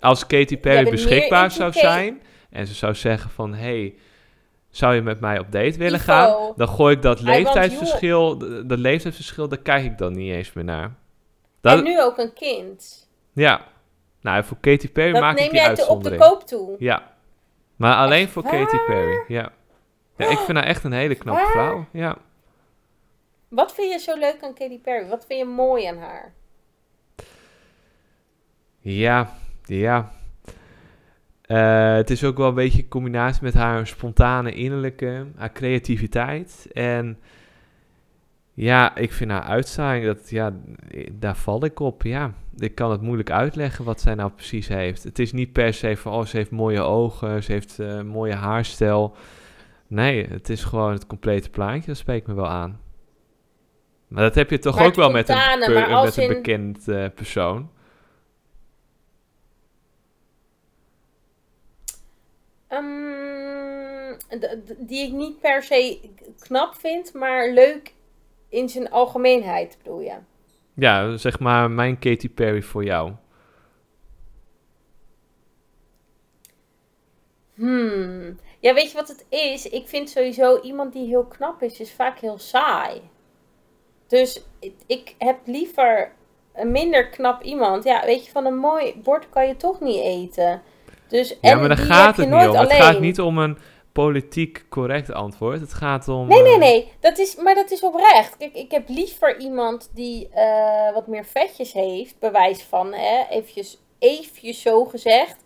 Als 0.00 0.26
Katy 0.26 0.58
Perry 0.58 0.90
beschikbaar 0.90 1.50
zou 1.50 1.72
zijn 1.72 2.22
en 2.50 2.66
ze 2.66 2.74
zou 2.74 2.94
zeggen 2.94 3.30
van... 3.30 3.54
Hey, 3.54 3.94
zou 4.70 4.94
je 4.94 5.02
met 5.02 5.20
mij 5.20 5.38
op 5.38 5.52
date 5.52 5.78
willen 5.78 6.00
Ivo, 6.00 6.12
gaan? 6.12 6.52
Dan 6.56 6.68
gooi 6.68 6.94
ik 6.96 7.02
dat 7.02 7.20
leeftijdsverschil, 7.20 8.38
dat 8.66 8.78
leeftijdsverschil, 8.78 9.48
daar 9.48 9.58
kijk 9.58 9.84
ik 9.84 9.98
dan 9.98 10.12
niet 10.12 10.32
eens 10.32 10.52
meer 10.52 10.64
naar. 10.64 10.94
Dat, 11.60 11.78
En 11.78 11.84
nu 11.84 12.02
ook 12.02 12.18
een 12.18 12.32
kind. 12.32 13.08
Ja. 13.32 13.70
Nou, 14.22 14.44
voor 14.44 14.56
Katy 14.60 14.88
Perry 14.88 15.12
Dat 15.12 15.20
maak 15.20 15.32
ik 15.32 15.38
neem 15.40 15.50
die 15.50 15.60
jij 15.60 15.74
te 15.74 15.86
op 15.86 16.02
de 16.02 16.10
uitzondering. 16.10 16.22
koop 16.22 16.46
toe. 16.46 16.76
Ja. 16.78 17.10
Maar 17.76 17.96
alleen 17.96 18.22
Echt 18.22 18.32
voor 18.32 18.42
Katy? 18.42 18.76
Perry, 18.86 19.24
ja. 19.28 19.52
Ja, 20.16 20.26
ik 20.30 20.38
vind 20.38 20.58
haar 20.58 20.66
echt 20.66 20.84
een 20.84 20.92
hele 20.92 21.14
knappe 21.14 21.42
waar? 21.42 21.50
vrouw, 21.50 21.86
ja. 21.92 22.16
Wat 23.48 23.74
vind 23.74 23.92
je 23.92 23.98
zo 23.98 24.18
leuk 24.18 24.36
aan 24.42 24.54
Katy 24.54 24.80
Perry? 24.80 25.08
Wat 25.08 25.24
vind 25.26 25.38
je 25.40 25.46
mooi 25.46 25.86
aan 25.86 25.98
haar? 25.98 26.32
Ja, 28.80 29.30
ja. 29.64 30.12
Eh, 31.42 31.94
het 31.94 32.10
is 32.10 32.24
ook 32.24 32.36
wel 32.36 32.48
een 32.48 32.54
beetje 32.54 32.82
een 32.82 32.88
combinatie 32.88 33.42
met 33.42 33.54
haar 33.54 33.86
spontane 33.86 34.52
innerlijke, 34.52 35.26
haar 35.36 35.52
creativiteit. 35.52 36.66
En 36.72 37.18
ja, 38.54 38.96
ik 38.96 39.12
vind 39.12 39.30
haar 39.30 39.42
uitstraling, 39.42 40.04
dat, 40.04 40.30
ja, 40.30 40.52
daar 41.12 41.36
val 41.36 41.64
ik 41.64 41.80
op. 41.80 42.02
Ja, 42.02 42.34
ik 42.56 42.74
kan 42.74 42.90
het 42.90 43.00
moeilijk 43.00 43.30
uitleggen 43.30 43.84
wat 43.84 44.00
zij 44.00 44.14
nou 44.14 44.30
precies 44.30 44.68
heeft. 44.68 45.02
Het 45.02 45.18
is 45.18 45.32
niet 45.32 45.52
per 45.52 45.74
se 45.74 45.96
van, 45.96 46.12
oh, 46.12 46.24
ze 46.24 46.36
heeft 46.36 46.50
mooie 46.50 46.80
ogen, 46.80 47.42
ze 47.42 47.52
heeft 47.52 47.78
een 47.78 48.06
mooie 48.06 48.34
haarstijl. 48.34 49.14
Nee, 49.86 50.26
het 50.26 50.48
is 50.48 50.64
gewoon 50.64 50.92
het 50.92 51.06
complete 51.06 51.50
plaatje, 51.50 51.86
dat 51.86 51.96
spreekt 51.96 52.26
me 52.26 52.34
wel 52.34 52.48
aan. 52.48 52.80
Maar 54.08 54.22
dat 54.22 54.34
heb 54.34 54.50
je 54.50 54.58
toch 54.58 54.76
Maar 54.76 54.86
ook 54.86 54.94
wel 54.94 55.10
met 55.10 55.28
een, 55.28 55.36
met 55.58 56.16
een 56.16 56.22
in- 56.22 56.28
bekend 56.28 56.88
eh, 56.88 57.06
persoon. 57.14 57.70
Ehm, 62.68 64.16
die 64.78 65.06
ik 65.06 65.12
niet 65.12 65.40
per 65.40 65.62
se 65.62 65.98
knap 66.38 66.74
vind, 66.74 67.12
maar 67.14 67.50
leuk 67.50 67.92
in 68.52 68.68
zijn 68.68 68.90
algemeenheid, 68.90 69.78
bedoel 69.82 70.00
je? 70.00 70.14
Ja, 70.74 71.16
zeg 71.16 71.38
maar 71.38 71.70
mijn 71.70 71.98
Katy 71.98 72.28
Perry 72.28 72.62
voor 72.62 72.84
jou. 72.84 73.12
Hmm. 77.54 78.38
Ja, 78.60 78.74
weet 78.74 78.90
je 78.90 78.96
wat 78.96 79.08
het 79.08 79.24
is? 79.28 79.66
Ik 79.68 79.88
vind 79.88 80.10
sowieso 80.10 80.60
iemand 80.60 80.92
die 80.92 81.06
heel 81.06 81.24
knap 81.24 81.62
is, 81.62 81.80
is 81.80 81.92
vaak 81.92 82.18
heel 82.18 82.38
saai. 82.38 83.00
Dus 84.06 84.42
ik, 84.60 84.74
ik 84.86 85.14
heb 85.18 85.36
liever 85.44 86.12
een 86.54 86.70
minder 86.70 87.08
knap 87.08 87.42
iemand. 87.42 87.84
Ja, 87.84 88.04
weet 88.04 88.24
je, 88.26 88.30
van 88.32 88.44
een 88.46 88.56
mooi 88.58 88.94
bord 89.02 89.28
kan 89.28 89.46
je 89.46 89.56
toch 89.56 89.80
niet 89.80 90.00
eten. 90.02 90.62
Dus, 91.08 91.28
Ja, 91.28 91.50
en 91.50 91.58
maar 91.58 91.68
daar 91.68 91.76
gaat 91.76 92.16
het 92.16 92.28
niet 92.30 92.48
om. 92.48 92.56
alleen. 92.56 92.58
Het 92.60 92.72
gaat 92.72 93.00
niet 93.00 93.20
om 93.20 93.38
een 93.38 93.58
politiek 93.92 94.64
correct 94.68 95.12
antwoord. 95.12 95.60
Het 95.60 95.72
gaat 95.72 96.08
om... 96.08 96.28
Nee, 96.28 96.42
nee, 96.42 96.52
eh, 96.52 96.58
nee. 96.58 96.92
Dat 97.00 97.18
is, 97.18 97.36
maar 97.36 97.54
dat 97.54 97.70
is 97.70 97.82
oprecht. 97.82 98.36
Kijk, 98.36 98.54
ik 98.54 98.70
heb 98.70 98.88
liever 98.88 99.38
iemand 99.38 99.90
die 99.94 100.28
eh, 100.28 100.94
wat 100.94 101.06
meer 101.06 101.24
vetjes 101.24 101.72
heeft. 101.72 102.18
Bewijs 102.18 102.62
van, 102.62 102.92
hè, 102.92 103.24
eventjes, 103.30 103.78
eventjes 103.98 104.60
zo 104.60 104.84
gezegd. 104.84 105.36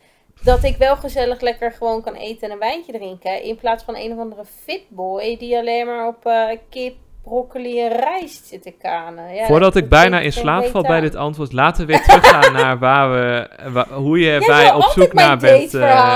Dat 0.42 0.64
ik 0.64 0.76
wel 0.76 0.96
gezellig 0.96 1.40
lekker 1.40 1.72
gewoon 1.72 2.02
kan 2.02 2.14
eten 2.14 2.46
en 2.46 2.52
een 2.52 2.58
wijntje 2.58 2.92
drinken. 2.92 3.42
In 3.42 3.56
plaats 3.56 3.84
van 3.84 3.96
een 3.96 4.12
of 4.12 4.18
andere 4.18 4.44
fitboy 4.44 5.36
die 5.36 5.58
alleen 5.58 5.86
maar 5.86 6.06
op 6.06 6.26
eh, 6.26 6.58
kip, 6.68 6.96
broccoli 7.26 7.80
en 7.80 7.88
rijst 7.96 8.46
zit 8.46 8.62
te 8.62 8.70
kanen. 8.70 9.34
Ja, 9.34 9.46
Voordat 9.46 9.72
dat 9.72 9.82
ik 9.82 9.88
bijna 9.88 10.20
in 10.20 10.32
slaap 10.32 10.64
val 10.64 10.82
bij 10.82 11.00
dit 11.00 11.14
antwoord, 11.14 11.52
laten 11.52 11.86
we 11.86 11.92
weer 11.92 12.02
teruggaan 12.02 12.52
naar 12.52 12.78
waar 12.78 13.10
we, 13.10 13.84
hoe 13.94 14.18
je 14.18 14.24
Jij 14.24 14.38
bij 14.46 14.72
op 14.74 14.82
zoek 14.82 15.12
naar 15.12 15.38
bent, 15.38 15.72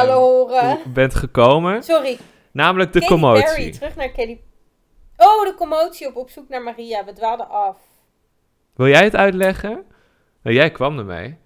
horen. 0.08 0.78
bent 0.92 1.14
gekomen. 1.14 1.82
Sorry, 1.82 2.18
Namelijk 2.52 2.92
de 2.92 2.98
Katy 2.98 3.12
commotie. 3.12 3.44
Perry, 3.44 3.72
terug 3.72 3.96
naar 3.96 4.08
Katy... 4.10 4.38
Oh, 5.16 5.44
de 5.44 5.54
commotie 5.56 6.06
op 6.06 6.16
op 6.16 6.30
zoek 6.30 6.48
naar 6.48 6.62
Maria. 6.62 7.04
We 7.04 7.12
dwaalden 7.12 7.48
af. 7.48 7.76
Wil 8.74 8.86
jij 8.88 9.04
het 9.04 9.16
uitleggen? 9.16 9.84
Nou, 10.42 10.56
jij 10.56 10.70
kwam 10.70 10.98
ermee. 10.98 11.38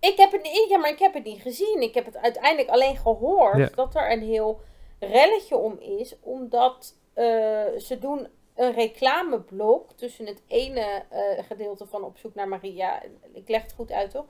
Ik 0.00 0.16
heb 0.16 0.32
het 0.32 0.42
niet, 0.42 0.66
ja, 0.68 0.78
maar 0.78 0.90
ik 0.90 0.98
heb 0.98 1.14
het 1.14 1.24
niet 1.24 1.42
gezien. 1.42 1.78
Ik 1.80 1.94
heb 1.94 2.04
het 2.04 2.16
uiteindelijk 2.18 2.68
alleen 2.68 2.96
gehoord 2.96 3.56
Ja. 3.56 3.68
dat 3.74 3.94
er 3.94 4.12
een 4.12 4.22
heel 4.22 4.60
relletje 5.00 5.56
om 5.56 5.78
is, 5.78 6.14
omdat 6.20 6.94
eh, 7.14 7.24
ze 7.78 7.96
doen 8.00 8.28
een 8.54 8.72
reclameblok 8.72 9.92
tussen 9.92 10.26
het 10.26 10.42
ene 10.46 11.04
eh, 11.08 11.44
gedeelte 11.46 11.86
van 11.86 12.04
Op 12.04 12.18
zoek 12.18 12.34
naar 12.34 12.48
Maria, 12.48 13.02
ik 13.32 13.48
leg 13.48 13.62
het 13.62 13.72
goed 13.72 13.92
uit 13.92 14.10
toch? 14.10 14.24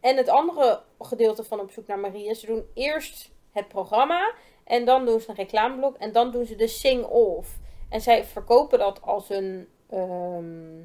En 0.00 0.16
het 0.16 0.28
andere 0.28 0.82
gedeelte 0.98 1.44
van 1.44 1.60
Op 1.60 1.70
zoek 1.70 1.86
naar 1.86 1.98
Maria. 1.98 2.34
Ze 2.34 2.46
doen 2.46 2.64
eerst 2.74 3.30
het 3.50 3.68
programma 3.68 4.32
en 4.64 4.84
dan 4.84 5.04
doen 5.04 5.20
ze 5.20 5.30
een 5.30 5.34
reclameblok 5.34 5.96
en 5.96 6.12
dan 6.12 6.30
doen 6.30 6.44
ze 6.44 6.56
de 6.56 6.66
sing-off. 6.66 7.58
En 7.88 8.00
zij 8.00 8.24
verkopen 8.24 8.78
dat 8.78 9.02
als 9.02 9.30
een, 9.30 9.68
ehm, 9.90 10.82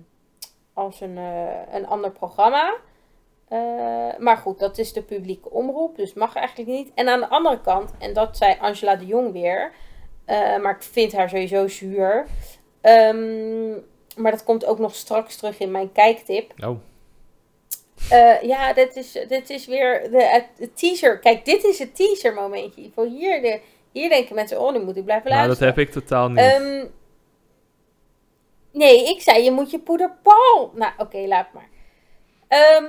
als 0.74 1.02
een, 1.02 1.18
eh, 1.18 1.74
een 1.74 1.88
ander 1.88 2.12
programma. 2.12 2.76
Eh, 3.48 4.18
maar 4.18 4.38
goed, 4.38 4.60
dat 4.60 4.78
is 4.78 4.94
de 4.94 5.04
publieke 5.04 5.50
omroep, 5.50 5.96
dus 5.96 6.14
mag 6.14 6.36
eigenlijk 6.36 6.70
niet. 6.70 6.92
En 6.94 7.08
aan 7.10 7.20
de 7.20 7.30
andere 7.30 7.62
kant, 7.62 7.92
en 8.00 8.14
dat 8.14 8.38
zei 8.38 8.58
Angela 8.60 8.96
de 8.96 9.06
Jong 9.06 9.32
weer, 9.32 9.74
maar 10.62 10.76
ik 10.76 10.84
vind 10.84 11.14
haar 11.14 11.30
sowieso 11.30 11.68
zuur. 11.68 12.28
Ehm, 12.86 13.71
maar 14.15 14.32
dat 14.32 14.43
komt 14.43 14.65
ook 14.65 14.80
nog 14.80 14.95
straks 14.95 15.36
terug 15.36 15.60
in 15.60 15.71
mijn 15.71 15.91
kijktip. 15.91 16.54
Oh, 16.63 16.80
Eh, 18.10 18.41
ja, 18.41 18.74
dit 18.74 18.95
is, 18.95 19.12
dit 19.28 19.50
is 19.50 19.65
weer 19.65 20.12
de, 20.12 20.69
teaser. 20.74 21.19
Kijk, 21.19 21.45
dit 21.45 21.63
is 21.63 21.80
het 21.80 21.95
teaser 21.95 22.34
momentje. 22.34 22.82
Ivo. 22.82 23.08
Hier, 23.08 23.41
de, 23.41 23.60
hier 23.91 24.10
denken 24.10 24.36
mensen, 24.36 24.62
oh, 24.62 24.74
nu 24.74 24.80
moet 24.80 24.98
ik 24.98 25.04
blijven 25.04 25.32
nou 25.32 25.48
dat 25.48 25.60
luisteren. 25.60 25.74
heb 25.74 25.88
ik 25.88 25.93
totaal 25.93 26.30
niet. 26.30 26.38
Ehm, 26.38 26.86
nee, 28.71 29.10
ik 29.10 29.21
zei 29.21 29.43
je 29.43 29.52
moet 29.52 29.71
je 29.71 29.80
poederpal. 29.80 30.71
Nou, 30.76 30.91
oké, 30.98 31.17
laat 31.17 31.54
maar. 31.54 31.69
Ehm, 32.48 32.86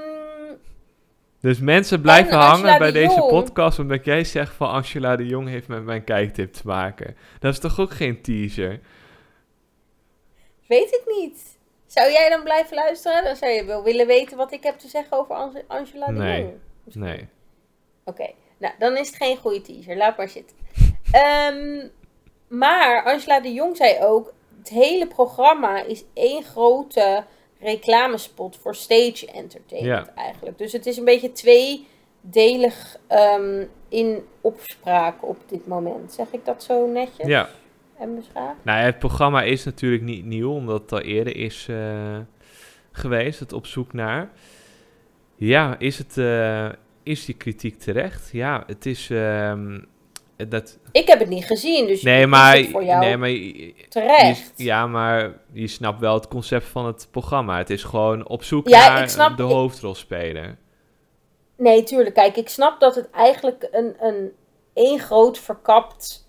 dus 1.40 1.59
mensen 1.59 2.00
blijven 2.00 2.37
hangen 2.38 2.78
bij 2.78 2.92
de 2.92 2.98
deze 2.98 3.14
Jong. 3.14 3.30
podcast 3.30 3.78
omdat 3.78 4.04
jij 4.04 4.24
zegt 4.24 4.54
van 4.54 4.68
Angela 4.68 5.16
de 5.16 5.26
Jong 5.26 5.48
heeft 5.48 5.68
met 5.68 5.85
mijn 5.85 6.04
kijktip 6.04 6.52
te 6.52 6.62
maken. 6.64 7.16
Dat 7.40 7.52
is 7.52 7.59
toch 7.59 7.80
ook 7.80 7.92
geen 7.92 8.22
teaser? 8.22 8.80
Weet 10.68 10.92
ik 10.94 11.02
niet. 11.20 11.59
Zou 11.87 12.11
jij 12.11 12.29
dan 12.29 12.42
blijven 12.42 12.74
luisteren? 12.76 13.24
Dan 13.24 13.37
zou 13.37 13.52
je 13.52 13.64
wel 13.64 13.83
willen 13.83 14.07
weten 14.07 14.37
wat 14.37 14.52
ik 14.52 14.62
heb 14.62 14.79
te 14.79 14.88
zeggen 14.88 15.18
over 15.18 15.35
Ange- 15.35 15.64
Angela 15.66 16.07
de 16.07 16.12
Nee. 16.12 16.40
Jong. 16.42 16.55
Nee. 16.94 17.29
Oké, 18.05 18.31
nou 18.59 18.74
dan 18.79 18.96
is 18.96 19.07
het 19.07 19.16
geen 19.16 19.37
goede 19.37 19.61
teaser. 19.61 19.96
Laat 19.96 20.16
maar 20.16 20.29
zitten. 20.29 20.57
Ehm, 21.12 21.87
maar 22.48 23.05
Angela 23.05 23.40
de 23.40 23.52
Jong 23.52 23.76
zei 23.76 23.98
ook: 24.05 24.33
het 24.59 24.68
hele 24.68 25.07
programma 25.07 25.83
is 25.83 26.05
één 26.14 26.42
grote 26.42 27.24
reclamespot 27.61 28.57
voor 28.57 28.74
stage 28.74 29.26
entertainment 29.33 30.14
eigenlijk. 30.14 30.59
Dus 30.59 30.72
het 30.72 30.87
is 30.87 30.96
een 30.96 31.05
beetje 31.05 31.33
tweedelig 31.33 32.96
ehm, 33.07 33.64
in 33.88 34.26
opspraak 34.40 35.22
op 35.29 35.37
dit 35.48 35.66
moment. 35.66 36.12
Zeg 36.12 36.33
ik 36.33 36.44
dat 36.44 36.62
zo 36.62 36.87
netjes 36.87 37.26
Ja. 37.26 37.48
En 37.98 38.14
beschaafd? 38.14 38.64
Nou, 38.64 38.78
het 38.85 38.98
programma 38.98 39.42
is 39.42 39.64
natuurlijk 39.64 40.02
niet 40.02 40.24
nieuw, 40.24 40.50
omdat 40.52 40.80
het 40.80 40.92
al 40.92 41.00
eerder 41.00 41.37
is 41.37 41.66
eh, 41.70 42.18
geweest, 42.92 43.40
het 43.40 43.52
op 43.52 43.66
zoek 43.66 43.92
naar. 43.92 44.30
Ja, 45.37 45.78
is, 45.78 45.98
het, 45.98 46.18
eh, 46.18 46.68
is 47.02 47.24
die 47.24 47.35
kritiek 47.35 47.78
terecht? 47.78 48.28
Ja, 48.32 48.64
het 48.66 48.87
is... 48.87 49.11
ehm, 49.11 49.80
dat, 50.48 50.78
Ik 50.92 51.06
heb 51.06 51.18
het 51.18 51.28
niet 51.28 51.44
gezien, 51.44 51.87
dus 51.87 52.02
nee, 52.02 52.26
maar, 52.26 52.56
het 52.56 52.68
voor 52.70 52.85
jou 52.85 53.00
nee, 53.04 53.16
maar 53.16 53.28
terecht. 53.88 54.52
je- 54.56 54.64
ja, 54.64 54.87
maar 54.87 55.32
je 55.52 55.66
snapt 55.66 56.00
wel 56.00 56.14
het 56.14 56.28
concept 56.28 56.64
van 56.66 56.87
het 56.87 57.09
programma. 57.11 57.59
Het 57.59 57.70
is 57.70 57.82
gewoon 57.85 58.28
op 58.28 58.42
zoek 58.42 58.68
Ja, 58.68 58.88
naar 58.94 59.09
snap- 59.11 59.37
de 59.37 59.42
ik- 59.42 59.48
hoofdrolspeler. 59.50 60.56
Nee, 61.56 61.82
tuurlijk. 61.82 62.14
Kijk, 62.14 62.37
ik 62.37 62.48
snap 62.48 62.80
dat 62.80 62.94
het 62.94 63.11
eigenlijk 63.11 63.68
een, 63.70 63.94
een 64.00 64.30
één 64.74 64.98
groot 64.98 65.38
verkapt 65.38 66.25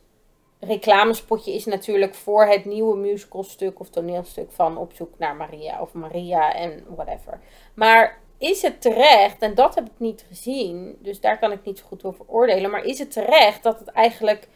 reclamespotje 0.60 1.54
is 1.54 1.66
natuurlijk 1.66 2.16
voor 2.16 2.46
het 2.46 2.66
nieuwe 2.66 2.98
musicalstuk 2.98 3.80
of 3.80 3.90
toneelstuk 3.90 4.52
van 4.52 4.78
Op 4.78 4.92
zoek 4.96 5.10
naar 5.18 5.36
Maria 5.36 5.82
of 5.82 5.94
Maria 5.94 6.54
en 6.54 6.84
whatever. 6.96 7.40
Maar 7.74 8.20
is 8.38 8.62
het 8.62 8.82
terecht, 8.82 9.40
en 9.40 9.56
dat 9.56 9.76
heb 9.76 9.86
ik 9.86 9.92
niet 9.98 10.26
gezien, 10.28 10.96
dus 11.00 11.20
daar 11.20 11.40
kan 11.40 11.52
ik 11.52 11.60
niet 11.64 11.80
zo 11.80 11.86
goed 11.88 12.04
over 12.04 12.26
oordelen, 12.28 12.72
maar 12.72 12.84
is 12.84 13.00
het 13.00 13.12
terecht 13.12 13.64
dat 13.64 13.80
het 13.80 13.88
eigenlijk 13.88 14.48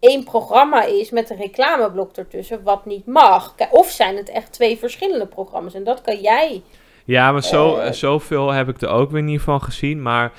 één 0.00 0.24
programma 0.24 0.82
is 0.84 1.10
met 1.10 1.30
een 1.30 1.36
reclameblok 1.36 2.16
ertussen 2.16 2.62
wat 2.62 2.86
niet 2.86 3.06
mag? 3.06 3.54
Of 3.70 3.88
zijn 3.90 4.16
het 4.16 4.28
echt 4.28 4.52
twee 4.52 4.78
verschillende 4.78 5.26
programma's? 5.26 5.74
En 5.74 5.84
dat 5.84 6.00
kan 6.00 6.20
jij. 6.20 6.62
Ja, 7.04 7.32
maar 7.32 7.42
zo, 7.42 7.76
Eh. 7.76 7.92
zoveel 7.92 8.50
heb 8.50 8.68
ik 8.68 8.80
er 8.80 8.88
ook 8.88 9.10
weer 9.10 9.22
niet 9.22 9.40
van 9.40 9.62
gezien. 9.62 10.02
Maar 10.02 10.32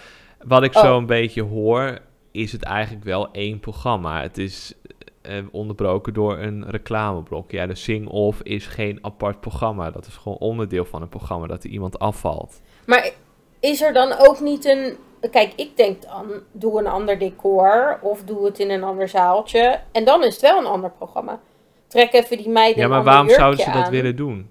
wat 0.43 0.63
ik 0.63 0.75
Oh. 0.75 0.81
zo 0.81 0.97
een 0.97 1.05
beetje 1.05 1.41
hoor, 1.41 1.99
is 2.33 2.51
het 2.51 2.63
eigenlijk 2.63 3.03
wel 3.03 3.31
één 3.31 3.59
programma. 3.59 4.21
Het 4.21 4.37
is 4.37 4.73
eh, 5.21 5.37
onderbroken 5.51 6.13
door 6.13 6.37
een 6.37 6.69
reclameblok. 6.69 7.51
Ja, 7.51 7.65
de 7.65 7.75
Sing-Off 7.75 8.41
is 8.41 8.65
geen 8.65 8.99
apart 9.01 9.39
programma. 9.39 9.91
Dat 9.91 10.05
is 10.05 10.15
gewoon 10.15 10.37
onderdeel 10.37 10.85
van 10.85 11.01
een 11.01 11.09
programma 11.09 11.47
dat 11.47 11.63
er 11.63 11.69
iemand 11.69 11.99
afvalt. 11.99 12.61
Maar 12.85 13.11
is 13.59 13.81
er 13.81 13.93
dan 13.93 14.13
ook 14.17 14.39
niet 14.39 14.65
een. 14.65 14.97
Kijk, 15.31 15.53
ik 15.55 15.77
denk 15.77 16.01
dan, 16.01 16.31
doe 16.51 16.79
een 16.79 16.87
ander 16.87 17.19
decor 17.19 17.99
of 18.01 18.23
doe 18.23 18.45
het 18.45 18.59
in 18.59 18.69
een 18.69 18.83
ander 18.83 19.09
zaaltje. 19.09 19.81
En 19.91 20.05
dan 20.05 20.23
is 20.23 20.33
het 20.33 20.41
wel 20.41 20.59
een 20.59 20.65
ander 20.65 20.91
programma. 20.91 21.39
Trek 21.87 22.13
even 22.13 22.37
die 22.37 22.49
meiden 22.49 22.81
Ja, 22.81 22.87
maar 22.87 23.03
waarom 23.03 23.29
zouden 23.29 23.63
ze 23.63 23.71
dat 23.71 23.89
willen 23.89 24.15
doen? 24.15 24.49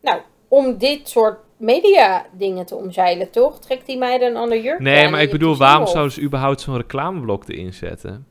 Nou, 0.00 0.20
om 0.48 0.78
dit 0.78 1.08
soort 1.08 1.38
media 1.62 2.26
dingen 2.32 2.66
te 2.66 2.74
omzeilen, 2.74 3.30
toch? 3.30 3.58
Trek 3.58 3.86
die 3.86 3.98
meiden 3.98 4.28
een 4.30 4.36
ander 4.36 4.72
aan 4.72 4.82
Nee, 4.82 5.08
maar 5.08 5.22
ik 5.22 5.30
bedoel, 5.30 5.56
waarom 5.56 5.86
zouden 5.86 6.12
ze 6.12 6.22
überhaupt 6.22 6.60
zo'n 6.60 6.76
reclameblok 6.76 7.48
erin 7.48 7.72
zetten? 7.72 8.26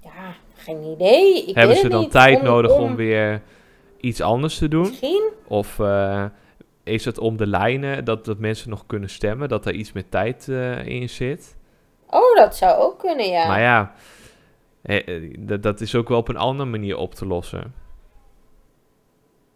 Ja, 0.00 0.34
geen 0.54 0.82
idee. 0.82 1.44
Ik 1.46 1.54
Hebben 1.54 1.76
ze 1.76 1.88
dan 1.88 2.00
niet. 2.00 2.10
tijd 2.10 2.38
Om- 2.38 2.44
nodig 2.44 2.72
om... 2.72 2.80
om- 2.82 2.96
weer 2.96 3.42
iets 4.00 4.20
anders 4.20 4.58
te 4.58 4.68
doen? 4.68 4.80
Misschien? 4.88 5.30
Of 5.48 5.78
eh, 5.78 6.24
is 6.84 7.04
het 7.04 7.18
om 7.18 7.36
de 7.36 7.46
lijnen 7.46 8.04
dat, 8.04 8.24
dat 8.24 8.38
mensen 8.38 8.70
nog 8.70 8.86
kunnen 8.86 9.08
stemmen, 9.10 9.48
dat 9.48 9.66
er 9.66 9.72
iets 9.74 9.92
meer 9.92 10.08
tijd 10.08 10.48
eh, 10.48 10.86
in 10.86 11.08
zit? 11.08 11.56
Oh, 12.10 12.36
dat 12.36 12.56
zou 12.56 12.80
ook 12.82 12.98
kunnen, 12.98 13.28
ja. 13.28 13.46
Maar 13.46 13.60
ja, 13.60 13.92
eh, 14.82 15.34
dat 15.60 15.80
is 15.80 15.94
ook 15.94 16.08
wel 16.08 16.18
op 16.18 16.28
een 16.28 16.36
andere 16.36 16.70
manier 16.70 16.96
op 16.96 17.14
te 17.14 17.26
lossen. 17.26 17.74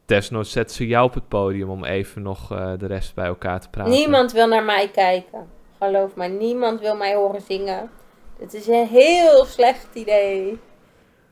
Desnoods 0.06 0.50
zetten 0.50 0.76
ze 0.76 0.86
jou 0.86 1.04
op 1.06 1.14
het 1.14 1.28
podium 1.28 1.70
om 1.70 1.84
even 1.84 2.22
nog 2.22 2.52
eh, 2.52 2.72
de 2.78 2.86
rest 2.86 3.14
bij 3.14 3.26
elkaar 3.26 3.60
te 3.60 3.68
praten. 3.70 3.92
Niemand 3.92 4.32
wil 4.32 4.46
naar 4.48 4.64
mij 4.64 4.88
kijken. 4.88 5.46
Geloof 5.78 6.14
mij, 6.16 6.28
niemand 6.28 6.80
wil 6.80 6.96
mij 6.96 7.14
horen 7.14 7.40
zingen. 7.40 7.90
Het 8.38 8.54
is 8.54 8.66
een 8.66 8.86
heel 8.86 9.44
slecht 9.44 9.88
idee. 9.94 10.58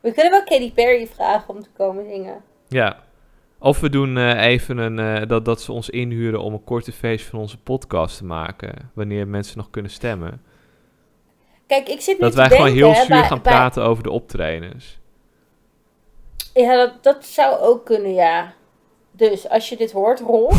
We 0.00 0.12
kunnen 0.12 0.30
wel 0.32 0.44
Katy 0.44 0.72
Perry 0.72 1.06
vragen 1.06 1.54
om 1.54 1.62
te 1.62 1.68
komen 1.76 2.04
zingen. 2.04 2.42
Ja. 2.68 3.02
Of 3.58 3.80
we 3.80 3.88
doen 3.90 4.16
eh, 4.18 4.44
even 4.44 4.78
een, 4.78 4.98
eh, 4.98 5.28
dat, 5.28 5.44
dat 5.44 5.60
ze 5.62 5.72
ons 5.72 5.90
inhuren 5.90 6.40
om 6.40 6.52
een 6.52 6.64
korte 6.64 6.92
feest 6.92 7.26
van 7.26 7.38
onze 7.38 7.58
podcast 7.58 8.16
te 8.16 8.24
maken. 8.24 8.90
Wanneer 8.94 9.28
mensen 9.28 9.56
nog 9.58 9.70
kunnen 9.70 9.90
stemmen. 9.90 10.42
Kijk, 11.66 11.88
ik 11.88 12.00
zit 12.00 12.14
nu 12.14 12.20
Dat 12.20 12.30
te 12.32 12.36
wij 12.38 12.48
gewoon 12.48 12.72
heel 12.72 12.94
zuur 12.94 13.16
gaan 13.24 13.42
bij- 13.42 13.52
praten 13.52 13.82
over 13.84 14.02
de 14.02 14.10
optredens. 14.10 14.98
Ja, 16.54 16.76
dat, 16.76 17.02
dat 17.02 17.24
zou 17.24 17.58
ook 17.58 17.84
kunnen, 17.84 18.14
ja. 18.14 18.52
Dus 19.16 19.48
als 19.48 19.68
je 19.68 19.76
dit 19.76 19.92
hoort, 19.92 20.20
Rolf, 20.20 20.58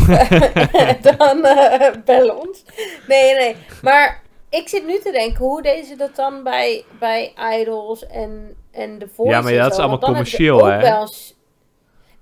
dan 1.16 1.44
eh, 1.44 1.90
bel 2.04 2.28
ons. 2.36 2.64
Nee, 3.08 3.34
nee. 3.34 3.56
Maar 3.82 4.22
ik 4.50 4.68
zit 4.68 4.86
nu 4.86 4.98
te 4.98 5.12
denken, 5.12 5.44
hoe 5.44 5.62
deden 5.62 5.84
ze 5.84 5.96
dat 5.96 6.16
dan 6.16 6.42
bij, 6.42 6.84
bij 6.98 7.32
Idols 7.60 8.06
en, 8.06 8.56
en 8.72 8.98
The 8.98 9.08
Voice 9.14 9.32
Ja, 9.32 9.40
maar 9.40 9.52
ja, 9.52 9.62
dat 9.62 9.72
is 9.72 9.78
allemaal 9.78 9.98
commercieel, 9.98 10.64
hè? 10.64 11.04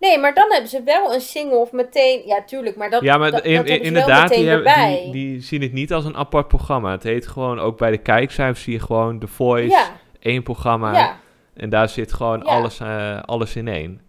Nee, 0.00 0.18
maar 0.18 0.34
dan 0.34 0.50
hebben 0.50 0.70
ze 0.70 0.82
wel 0.82 1.14
een 1.14 1.20
single 1.20 1.56
of 1.56 1.72
meteen... 1.72 2.22
Ja, 2.26 2.42
tuurlijk, 2.46 2.76
maar 2.76 2.90
dat, 2.90 3.02
ja, 3.02 3.16
maar 3.18 3.30
dat, 3.30 3.44
in- 3.44 3.56
dat 3.56 3.66
in- 3.66 3.82
inderdaad, 3.82 4.28
die, 4.28 4.38
meteen 4.38 4.52
hebben, 4.52 4.72
erbij. 4.72 5.00
die, 5.02 5.12
die 5.12 5.40
zien 5.42 5.62
het 5.62 5.72
niet 5.72 5.92
als 5.92 6.04
een 6.04 6.16
apart 6.16 6.48
programma. 6.48 6.90
Het 6.90 7.02
heet 7.02 7.26
gewoon, 7.26 7.58
ook 7.60 7.78
bij 7.78 7.90
de 7.90 7.98
kijkcijfers 7.98 8.62
zie 8.62 8.72
je 8.72 8.80
gewoon 8.80 9.18
The 9.18 9.26
Voice, 9.26 9.68
ja, 9.70 9.86
één 10.20 10.42
programma. 10.42 10.92
ja. 10.92 11.16
En 11.54 11.68
daar 11.70 11.88
zit 11.88 12.12
gewoon 12.12 12.38
Ja. 12.38 12.44
alles, 12.44 12.80
eh, 12.80 13.22
alles 13.22 13.56
in 13.56 13.68
één. 13.68 14.00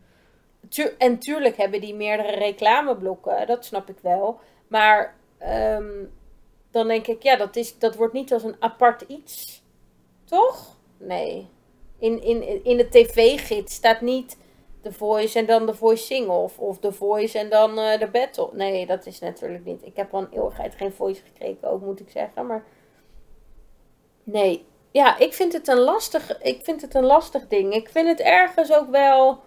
Tu- 0.69 0.95
en 0.97 1.19
tuurlijk 1.19 1.57
hebben 1.57 1.81
die 1.81 1.95
meerdere 1.95 2.31
reclameblokken, 2.35 3.47
dat 3.47 3.65
snap 3.65 3.89
ik 3.89 3.97
wel. 4.01 4.39
Maar 4.67 5.15
ehm, 5.37 6.05
dan 6.71 6.87
denk 6.87 7.07
ik, 7.07 7.23
ja, 7.23 7.35
dat, 7.35 7.55
is, 7.55 7.79
dat 7.79 7.95
wordt 7.95 8.13
niet 8.13 8.33
als 8.33 8.43
een 8.43 8.55
apart 8.59 9.01
iets. 9.01 9.63
Toch? 10.25 10.77
Nee. 10.97 11.47
In, 11.99 12.21
in, 12.21 12.63
in 12.63 12.77
de 12.77 12.89
tv-gids 12.89 13.73
staat 13.73 14.01
niet 14.01 14.37
The 14.81 14.93
Voice 14.93 15.39
en 15.39 15.45
dan 15.45 15.65
The 15.65 15.73
Voice 15.73 16.03
Single. 16.05 16.33
Of, 16.33 16.59
of 16.59 16.79
The 16.79 16.91
Voice 16.91 17.39
en 17.39 17.49
dan 17.49 17.79
eh 17.79 17.99
de 17.99 18.07
Battle. 18.07 18.49
Nee, 18.53 18.85
dat 18.85 19.05
is 19.05 19.19
natuurlijk 19.19 19.65
niet. 19.65 19.85
Ik 19.85 19.95
heb 19.95 20.13
al 20.13 20.21
een 20.21 20.31
eeuwigheid 20.31 20.75
geen 20.75 20.93
Voice 20.93 21.21
gekregen, 21.21 21.69
ook 21.69 21.81
moet 21.81 21.99
ik 21.99 22.09
zeggen. 22.09 22.45
Maar 22.45 22.65
nee. 24.23 24.65
Ja, 24.91 25.17
ik 25.17 25.33
vind 25.33 25.53
het 25.53 25.67
een 25.67 25.79
lastig, 25.79 26.41
ik 26.41 26.63
vind 26.63 26.81
het 26.81 26.93
een 26.95 27.05
lastig 27.05 27.47
ding. 27.47 27.73
Ik 27.73 27.89
vind 27.89 28.07
het 28.07 28.19
ergens 28.19 28.73
ook 28.73 28.89
wel 28.89 29.43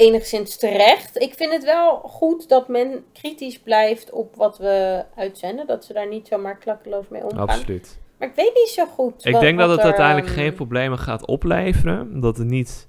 enigszins 0.00 0.56
terecht. 0.56 1.18
Ik 1.20 1.34
vind 1.34 1.52
het 1.52 1.64
wel 1.64 1.96
goed 1.98 2.48
dat 2.48 2.68
men 2.68 3.04
kritisch 3.12 3.58
blijft 3.58 4.10
op 4.10 4.34
wat 4.36 4.58
we 4.58 5.04
uitzenden. 5.16 5.66
Dat 5.66 5.84
ze 5.84 5.92
daar 5.92 6.08
niet 6.08 6.26
zomaar 6.28 6.58
klakkeloos 6.58 7.04
mee 7.08 7.22
omgaan. 7.22 7.48
Absoluut. 7.48 7.98
Maar 8.18 8.28
ik 8.28 8.34
weet 8.34 8.54
niet 8.54 8.68
zo 8.68 8.86
goed. 8.86 9.26
Ik 9.26 9.32
wat- 9.32 9.40
denk 9.40 9.58
dat 9.58 9.68
het 9.70 9.78
er, 9.78 9.84
uiteindelijk 9.84 10.26
ehm, 10.26 10.36
geen 10.36 10.54
problemen 10.54 10.98
gaat 10.98 11.26
opleveren. 11.26 12.20
Dat 12.20 12.36
het 12.36 12.46
niet. 12.46 12.88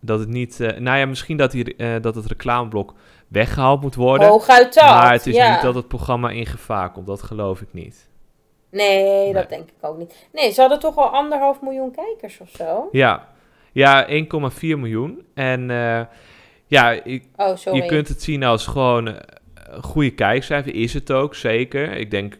Dat 0.00 0.18
het 0.18 0.28
niet. 0.28 0.60
eh, 0.60 0.78
nou 0.78 0.98
ja, 0.98 1.06
misschien 1.06 1.36
dat, 1.36 1.50
die, 1.50 1.76
eh, 1.76 1.94
dat 2.00 2.14
het 2.14 2.26
reclameblok 2.26 2.94
weggehaald 3.28 3.80
moet 3.80 3.94
worden. 3.94 4.28
Hooguit 4.28 4.74
dat. 4.74 4.84
maar 4.84 5.12
het 5.12 5.26
is 5.26 5.34
ja. 5.34 5.52
niet 5.52 5.62
dat 5.62 5.74
het 5.74 5.88
programma 5.88 6.30
in 6.30 6.46
gevaar 6.46 6.92
komt. 6.92 7.06
Dat 7.06 7.22
geloof 7.22 7.60
ik 7.60 7.68
niet. 7.72 8.08
Nee, 8.70 9.32
dat 9.32 9.48
denk 9.48 9.68
ik 9.68 9.74
ook 9.80 9.98
niet. 9.98 10.26
Nee, 10.32 10.50
ze 10.52 10.60
hadden 10.60 10.78
toch 10.78 10.96
al 10.96 11.08
anderhalf 11.08 11.60
miljoen 11.60 11.90
kijkers 11.90 12.40
of 12.40 12.48
zo? 12.50 12.88
Ja, 12.92 13.28
ja 13.72 14.06
1,4 14.08 14.78
miljoen. 14.78 15.26
En 15.34 15.70
eh, 15.70 16.00
ja, 16.70 16.90
ik, 16.90 17.24
Oh, 17.36 17.56
sorry. 17.56 17.82
je 17.82 17.86
kunt 17.88 18.08
het 18.08 18.22
zien 18.22 18.42
als 18.44 18.66
gewoon 18.66 19.08
eh, 19.08 19.14
een 19.54 19.82
goede 19.82 20.10
kijkcijfer. 20.10 20.74
Is 20.74 20.94
het 20.94 21.12
ook, 21.12 21.34
zeker. 21.34 21.92
Ik 21.92 22.10
denk 22.10 22.38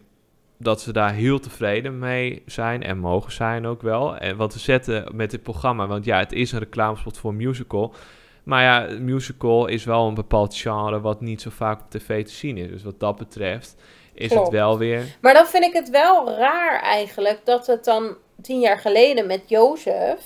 dat 0.59 0.81
ze 0.81 0.93
daar 0.93 1.13
heel 1.13 1.39
tevreden 1.41 1.99
mee 1.99 2.43
zijn 2.47 2.83
en 2.83 2.99
mogen 2.99 3.33
zijn 3.33 3.67
ook 3.67 3.83
wel. 3.83 4.17
En 4.17 4.37
wat 4.37 4.53
we 4.53 4.59
zetten 4.61 5.05
met 5.17 5.31
dit 5.31 5.43
programma, 5.43 5.87
want 5.87 6.05
ja, 6.05 6.19
het 6.19 6.33
is 6.33 6.53
een 6.53 6.59
reclamespot 6.59 7.19
voor 7.19 7.35
musical. 7.35 7.95
Maar 8.43 8.63
ja, 8.63 8.99
musical 9.01 9.67
is 9.67 9.85
wel 9.85 10.09
een 10.09 10.15
bepaald 10.15 10.57
genre 10.57 11.01
wat 11.01 11.21
niet 11.21 11.41
zo 11.43 11.51
vaak 11.51 11.81
op 11.81 11.91
tv 11.91 12.25
te 12.25 12.33
zien 12.33 12.57
is. 12.57 12.69
Dus 12.69 12.83
wat 12.83 13.01
dat 13.01 13.17
betreft 13.17 13.77
is 14.15 14.29
Klopt. 14.29 14.45
het 14.45 14.55
wel 14.55 14.79
weer... 14.79 15.17
Maar 15.21 15.35
dan 15.35 15.47
vind 15.47 15.65
ik 15.65 15.73
het 15.73 15.91
wel 15.91 16.31
raar 16.31 16.81
eigenlijk 16.83 17.41
dat 17.45 17.67
het 17.67 17.85
dan 17.85 18.17
tien 18.43 18.61
jaar 18.61 18.79
geleden 18.79 19.27
met 19.27 19.43
Jozef, 19.47 20.23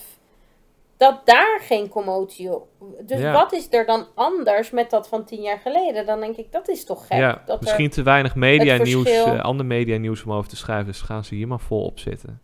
dat 0.97 1.21
daar 1.25 1.59
geen 1.61 1.89
commotie 1.89 2.53
op. 2.55 2.67
Dus 3.01 3.19
Ja. 3.19 3.31
wat 3.31 3.53
is 3.53 3.67
er 3.73 3.85
dan 3.85 4.07
anders 4.15 4.71
met 4.71 4.89
dat 4.89 5.07
van 5.07 5.25
tien 5.25 5.41
jaar 5.41 5.59
geleden? 5.59 6.05
Dan 6.05 6.19
denk 6.19 6.35
ik, 6.37 6.51
dat 6.51 6.67
is 6.69 6.85
toch 6.85 7.07
gek. 7.07 7.17
ja, 7.17 7.41
dat 7.45 7.61
misschien 7.61 7.89
te 7.89 8.03
weinig 8.03 8.35
media-nieuws, 8.35 9.03
verschil- 9.09 9.33
eh, 9.33 9.43
ander 9.43 9.65
media-nieuws 9.65 10.23
om 10.23 10.33
over 10.33 10.49
te 10.49 10.55
schrijven. 10.55 10.85
Dus 10.85 11.01
gaan 11.01 11.23
ze 11.23 11.35
hier 11.35 11.47
maar 11.47 11.59
vol 11.59 11.85
op 11.85 11.99
zitten. 11.99 12.41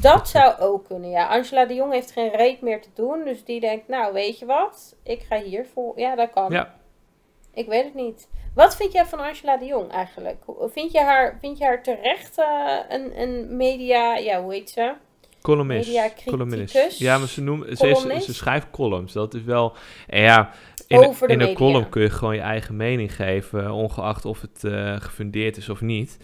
Dat 0.00 0.28
zou 0.28 0.58
ook 0.60 0.86
kunnen, 0.86 1.10
ja. 1.10 1.26
Angela 1.28 1.64
de 1.64 1.74
Jong 1.74 1.92
heeft 1.92 2.10
geen 2.10 2.30
reet 2.30 2.60
meer 2.60 2.80
te 2.82 2.88
doen. 2.94 3.24
Dus 3.24 3.44
die 3.44 3.60
denkt, 3.60 3.88
nou, 3.88 4.12
weet 4.12 4.38
je 4.38 4.46
wat? 4.46 4.96
Ik 5.02 5.22
ga 5.28 5.38
hier 5.40 5.66
vol. 5.72 5.92
Ja, 5.96 6.14
dat 6.16 6.30
kan. 6.30 6.50
Ja. 6.52 6.74
Ik 7.54 7.66
weet 7.66 7.84
het 7.84 7.94
niet. 7.94 8.28
Wat 8.54 8.76
vind 8.76 8.92
jij 8.92 9.04
van 9.06 9.18
Angela 9.20 9.56
de 9.56 9.64
Jong 9.64 9.90
eigenlijk? 9.90 10.42
Vind 10.72 10.92
je 10.92 11.00
haar, 11.00 11.36
vind 11.40 11.58
je 11.58 11.64
haar 11.64 11.82
terecht 11.82 12.38
eh, 12.38 12.76
een, 12.88 13.20
een 13.20 13.56
media... 13.56 14.16
Ja, 14.16 14.42
hoe 14.42 14.52
heet 14.52 14.70
ze? 14.70 14.92
Columnist. 15.42 15.86
Mediacriticus? 15.86 16.32
columnist. 16.32 16.98
Ja, 16.98 17.18
maar 17.18 17.28
ze, 17.28 17.42
noemen, 17.42 17.76
ze, 17.76 18.34
schrijft 18.34 18.66
columns. 18.70 19.12
Dat 19.12 19.34
is 19.34 19.42
wel... 19.42 19.76
Ja, 20.08 20.52
in, 20.86 20.98
Over 20.98 21.26
de 21.28 21.32
in 21.32 21.40
een 21.40 21.54
column 21.54 21.88
kun 21.88 22.02
je 22.02 22.10
gewoon 22.10 22.34
je 22.34 22.40
eigen 22.40 22.76
mening 22.76 23.14
geven, 23.14 23.70
ongeacht 23.70 24.24
of 24.24 24.40
het 24.40 24.64
eh, 24.64 25.00
gefundeerd 25.00 25.56
is 25.56 25.68
of 25.68 25.80
niet. 25.80 26.16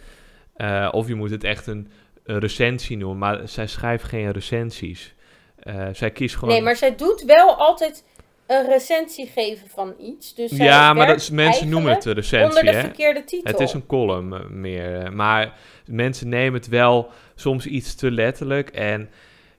Eh, 0.56 0.88
of 0.92 1.08
je 1.08 1.14
moet 1.14 1.30
het 1.30 1.44
echt 1.44 1.66
een, 1.66 1.90
een 2.24 2.38
recensie 2.38 2.96
noemen, 2.96 3.18
maar 3.18 3.48
zij 3.48 3.66
schrijft 3.66 4.04
geen 4.04 4.30
recensies. 4.30 5.14
Eh, 5.56 5.86
zij 5.92 6.10
kiest 6.10 6.34
gewoon... 6.34 6.54
Nee, 6.54 6.62
maar 6.62 6.76
zij 6.76 6.96
doet 6.96 7.22
wel 7.22 7.54
altijd 7.54 8.04
een 8.46 8.66
recensie 8.68 9.26
geven 9.26 9.68
van 9.68 9.94
iets. 10.00 10.34
Dus 10.34 10.50
ja, 10.50 10.86
maar 10.86 10.94
dat, 10.96 11.06
werkt 11.06 11.20
is- 11.20 11.30
mensen 11.30 11.68
noemen 11.68 11.92
het 11.94 12.04
recensie, 12.04 12.48
onder 12.48 12.64
de 12.72 12.78
hè? 12.78 12.80
verkeerde 12.80 13.24
titel. 13.24 13.52
Het 13.52 13.60
is 13.60 13.72
een 13.72 13.86
column 13.86 14.32
eh, 14.34 14.40
meer. 14.48 15.00
eh, 15.00 15.10
Maar 15.12 15.52
mensen 15.86 16.28
nemen 16.28 16.60
het 16.60 16.68
wel 16.68 17.10
soms 17.34 17.66
iets 17.66 17.94
te 17.94 18.10
letterlijk. 18.10 18.68
En 18.70 19.10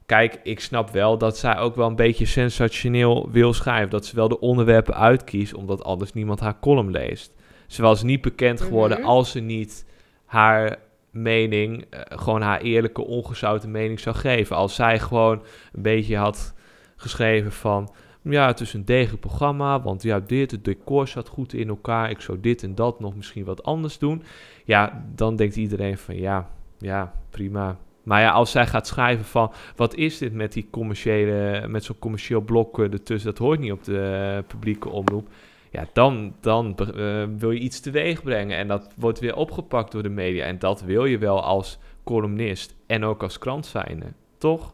kijk, 0.05 0.39
ik 0.43 0.59
snap 0.59 0.89
wel 0.89 1.17
dat 1.17 1.37
zij 1.37 1.57
ook 1.57 1.75
wel 1.75 1.87
een 1.87 1.95
beetje 1.95 2.25
sensationeel 2.25 3.29
wil 3.31 3.53
schrijven. 3.53 3.89
Dat 3.89 4.05
ze 4.05 4.15
wel 4.15 4.27
de 4.27 4.39
onderwerpen 4.39 4.95
uitkiest, 4.95 5.53
omdat 5.53 5.83
anders 5.83 6.13
niemand 6.13 6.39
haar 6.39 6.59
column 6.59 6.91
leest. 6.91 7.31
Ze 7.67 7.81
was 7.81 8.03
niet 8.03 8.21
bekend 8.21 8.61
geworden 8.61 8.97
Mhm. 8.99 9.07
als 9.07 9.31
ze 9.31 9.39
niet 9.39 9.85
haar 10.25 10.75
mening, 11.11 11.85
eh, 11.89 12.01
gewoon 12.19 12.41
haar 12.41 12.61
eerlijke, 12.61 13.05
ongezouten 13.05 13.71
mening 13.71 13.99
zou 13.99 14.15
geven. 14.15 14.55
Als 14.55 14.75
zij 14.75 14.99
gewoon 14.99 15.41
een 15.73 15.81
beetje 15.81 16.17
had 16.17 16.53
geschreven 16.95 17.51
van... 17.51 17.93
Ja, 18.29 18.47
het 18.47 18.59
is 18.59 18.73
een 18.73 18.85
degelijk 18.85 19.21
programma, 19.21 19.81
want 19.81 20.03
ja, 20.03 20.19
dit, 20.19 20.51
het 20.51 20.65
decor 20.65 21.07
zat 21.07 21.27
goed 21.27 21.53
in 21.53 21.67
elkaar. 21.67 22.09
Ik 22.09 22.21
zou 22.21 22.39
dit 22.39 22.63
en 22.63 22.75
dat 22.75 22.99
nog 22.99 23.15
misschien 23.15 23.45
wat 23.45 23.63
anders 23.63 23.97
doen. 23.97 24.23
Ja, 24.65 25.05
dan 25.15 25.35
denkt 25.35 25.55
iedereen 25.55 25.97
van 25.97 26.15
ja, 26.15 26.49
ja, 26.77 27.13
prima. 27.29 27.77
Maar 28.03 28.21
ja, 28.21 28.31
als 28.31 28.51
zij 28.51 28.67
gaat 28.67 28.87
schrijven 28.87 29.25
van 29.25 29.51
wat 29.75 29.95
is 29.95 30.17
dit 30.17 30.33
met 30.33 30.53
die 30.53 30.67
commerciële, 30.71 31.67
met 31.67 31.83
zo'n 31.83 31.99
commercieel 31.99 32.41
blok 32.41 32.79
eh, 32.79 32.91
ertussen, 32.91 33.29
dat 33.29 33.39
hoort 33.39 33.59
niet 33.59 33.71
op 33.71 33.83
de 33.83 34.43
publieke 34.47 34.89
omroep. 34.89 35.27
Ja, 35.71 35.85
dan, 35.93 36.35
dan 36.41 36.77
eh, 36.77 37.23
wil 37.37 37.51
je 37.51 37.59
iets 37.59 37.79
teweeg 37.79 38.23
brengen 38.23 38.57
en 38.57 38.67
dat 38.67 38.93
wordt 38.97 39.19
weer 39.19 39.35
opgepakt 39.35 39.91
door 39.91 40.03
de 40.03 40.09
media. 40.09 40.45
En 40.45 40.59
dat 40.59 40.81
wil 40.81 41.05
je 41.05 41.17
wel 41.17 41.43
als 41.43 41.79
columnist 42.03 42.75
en 42.85 43.03
ook 43.03 43.23
als 43.23 43.37
krant 43.37 43.65
zijnde, 43.65 44.05
toch? 44.37 44.73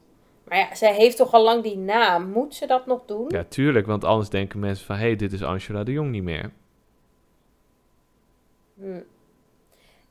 Maar 0.54 0.62
ja, 0.70 0.76
zij 0.76 0.94
heeft 0.94 1.18
toch 1.18 1.34
al 1.34 1.44
lang 1.44 1.64
die 1.64 1.78
naam. 1.78 2.30
Moet 2.32 2.56
ze 2.56 2.66
dat 2.68 2.86
nog 2.86 3.00
doen? 3.06 3.26
Ja, 3.28 3.44
tuurlijk, 3.50 3.86
want 3.86 4.04
anders 4.04 4.30
denken 4.30 4.60
mensen 4.60 4.86
van 4.86 4.96
hé, 4.96 5.02
hey, 5.02 5.16
dit 5.16 5.34
is 5.34 5.44
Angela 5.44 5.84
de 5.84 5.92
Jong 5.92 6.12
niet 6.12 6.24
meer. 6.24 6.52
Hm. 8.80 9.00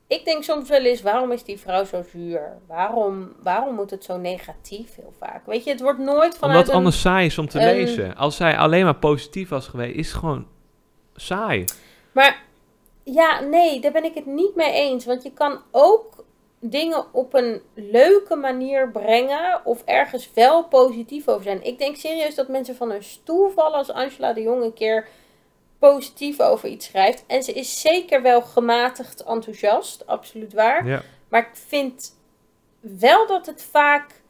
Ik 0.07 0.25
denk 0.25 0.43
soms 0.43 0.69
wel 0.69 0.79
eens, 0.81 1.01
waarom 1.01 1.31
is 1.31 1.43
die 1.43 1.59
vrouw 1.59 1.83
zo 1.83 2.01
zuur? 2.11 2.57
Waarom, 2.67 3.31
waarom 3.43 3.75
moet 3.75 3.89
het 3.91 4.03
zo 4.03 4.17
negatief 4.17 4.95
heel 4.95 5.13
vaak? 5.19 5.45
Weet 5.45 5.63
je, 5.63 5.69
het 5.71 5.81
wordt 5.81 5.99
nooit 5.99 6.37
vanuit 6.37 6.41
Omdat 6.41 6.65
het 6.65 6.75
anders 6.75 7.01
saai 7.01 7.25
is 7.25 7.37
om 7.37 7.47
te 7.47 7.59
een- 7.59 7.65
lezen. 7.65 8.15
Als 8.15 8.35
zij 8.35 8.57
alleen 8.57 8.83
maar 8.83 8.95
positief 8.95 9.49
was 9.49 9.67
geweest, 9.67 9.95
is 9.95 10.07
het 10.07 10.19
gewoon 10.19 10.47
saai. 11.15 11.65
Maar 12.11 12.43
ja, 13.03 13.39
nee, 13.39 13.79
daar 13.81 13.91
ben 13.91 14.03
ik 14.03 14.13
het 14.13 14.25
niet 14.25 14.55
mee 14.55 14.71
eens. 14.73 15.05
Want 15.05 15.23
je 15.23 15.31
kan 15.31 15.59
ook 15.71 16.22
dingen 16.65 17.13
op 17.13 17.33
een 17.33 17.61
leuke 17.73 18.35
manier 18.35 18.89
brengen 18.89 19.61
of 19.65 19.81
ergens 19.85 20.33
wel 20.33 20.63
positief 20.63 21.27
over 21.27 21.43
zijn. 21.43 21.63
Ik 21.63 21.77
denk 21.77 21.95
serieus 21.95 22.35
dat 22.35 22.47
mensen 22.47 22.75
van 22.75 22.89
hun 22.89 23.03
stoel 23.03 23.49
vallen 23.49 23.77
als 23.77 23.91
Angela 23.91 24.33
de 24.33 24.41
Jong 24.41 24.63
een 24.63 24.73
keer 24.73 25.07
positief 25.79 26.39
over 26.39 26.69
iets 26.69 26.85
schrijft. 26.85 27.23
En 27.27 27.43
ze 27.43 27.53
is 27.53 27.81
zeker 27.81 28.21
wel 28.21 28.41
gematigd 28.41 29.23
enthousiast, 29.23 30.07
absoluut 30.07 30.53
waar. 30.53 30.87
Ja. 30.87 31.01
Maar 31.29 31.41
ik 31.41 31.55
vind 31.67 32.17
wel 32.79 33.27
dat 33.27 33.45
het 33.45 33.63
vaak 33.63 34.21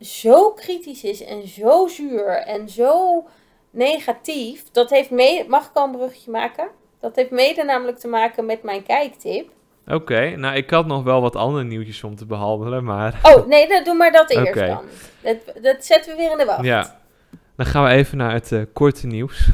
zo 0.00 0.50
kritisch 0.50 1.04
is 1.04 1.22
en 1.22 1.48
zo 1.48 1.86
zuur 1.86 2.28
en 2.28 2.68
zo 2.68 3.24
negatief. 3.70 4.70
Dat 4.70 4.90
heeft 4.90 5.10
mede, 5.10 5.48
mag 5.48 5.68
ik 5.68 5.76
al 5.76 5.84
een 5.84 5.96
bruggetje 5.96 6.30
maken? 6.30 6.68
Dat 7.00 7.16
heeft 7.16 7.30
mede 7.30 7.64
namelijk 7.64 7.98
te 7.98 8.08
maken 8.08 8.46
met 8.46 8.62
mijn 8.62 8.82
kijktip. 8.82 9.50
Oké, 9.88 10.36
nou 10.36 10.56
ik 10.56 10.70
had 10.70 10.86
nog 10.86 11.02
wel 11.02 11.20
wat 11.20 11.36
andere 11.36 11.64
nieuwtjes 11.64 12.04
om 12.04 12.16
te 12.16 12.26
behandelen, 12.26 12.84
maar 12.84 13.20
Oh, 13.22 13.46
nee, 13.46 13.68
dan 13.68 13.84
doe 13.84 13.94
maar 13.94 14.12
dat 14.12 14.30
eerst 14.30 14.54
dan. 14.54 14.84
Dat, 15.22 15.36
dat 15.62 15.84
zetten 15.84 16.12
we 16.12 16.16
weer 16.18 16.30
in 16.30 16.38
de 16.38 16.44
wacht. 16.44 16.64
ja. 16.64 16.96
Dan 17.56 17.66
gaan 17.66 17.84
we 17.84 17.90
even 17.90 18.16
naar 18.18 18.32
het 18.32 18.52
eh, 18.52 18.62
korte 18.72 19.06
nieuws. 19.06 19.48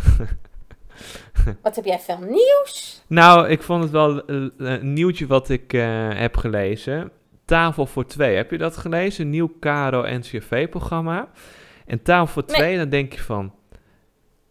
Wat 1.63 1.77
heb 1.77 1.85
jij 1.85 1.99
veel 1.99 2.19
nieuws? 2.21 3.03
Nou, 3.07 3.49
ik 3.49 3.63
vond 3.63 3.83
het 3.83 3.93
wel 3.93 4.27
eh, 4.27 4.47
een 4.57 4.93
nieuwtje 4.93 5.27
wat 5.27 5.49
ik 5.49 5.73
eh, 5.73 6.09
heb 6.15 6.37
gelezen. 6.37 7.11
Tafel 7.45 7.87
voor 7.87 8.07
twee, 8.07 8.37
heb 8.37 8.51
je 8.51 8.59
dat 8.59 8.77
gelezen? 8.77 9.31
Nieuw 9.31 9.53
KRO-NCRV-programma. 9.61 11.29
En 11.87 12.03
Tafel 12.03 12.27
voor 12.27 12.43
Nee. 12.47 12.57
twee, 12.57 12.77
dan 12.77 12.89
denk 12.89 13.13
je 13.13 13.23
van... 13.23 13.55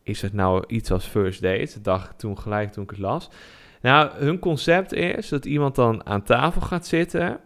Is 0.04 0.22
het 0.22 0.34
nou 0.34 0.63
iets 0.67 0.91
als 0.91 1.06
First 1.06 1.41
Date? 1.41 1.72
Dat 1.74 1.84
dacht 1.84 2.10
ik 2.12 2.17
toen 2.17 2.39
gelijk 2.39 2.72
toen 2.72 2.84
ik 2.84 2.89
het 2.89 3.00
las. 3.00 3.30
Nou, 3.84 4.10
hun 4.13 4.39
concept 4.39 4.93
is 4.93 5.30
dat 5.30 5.46
iemand 5.46 5.76
dan 5.76 6.06
aan 6.06 6.24
tafel 6.24 6.62
gaat 6.62 6.88
zitten... 6.88 7.39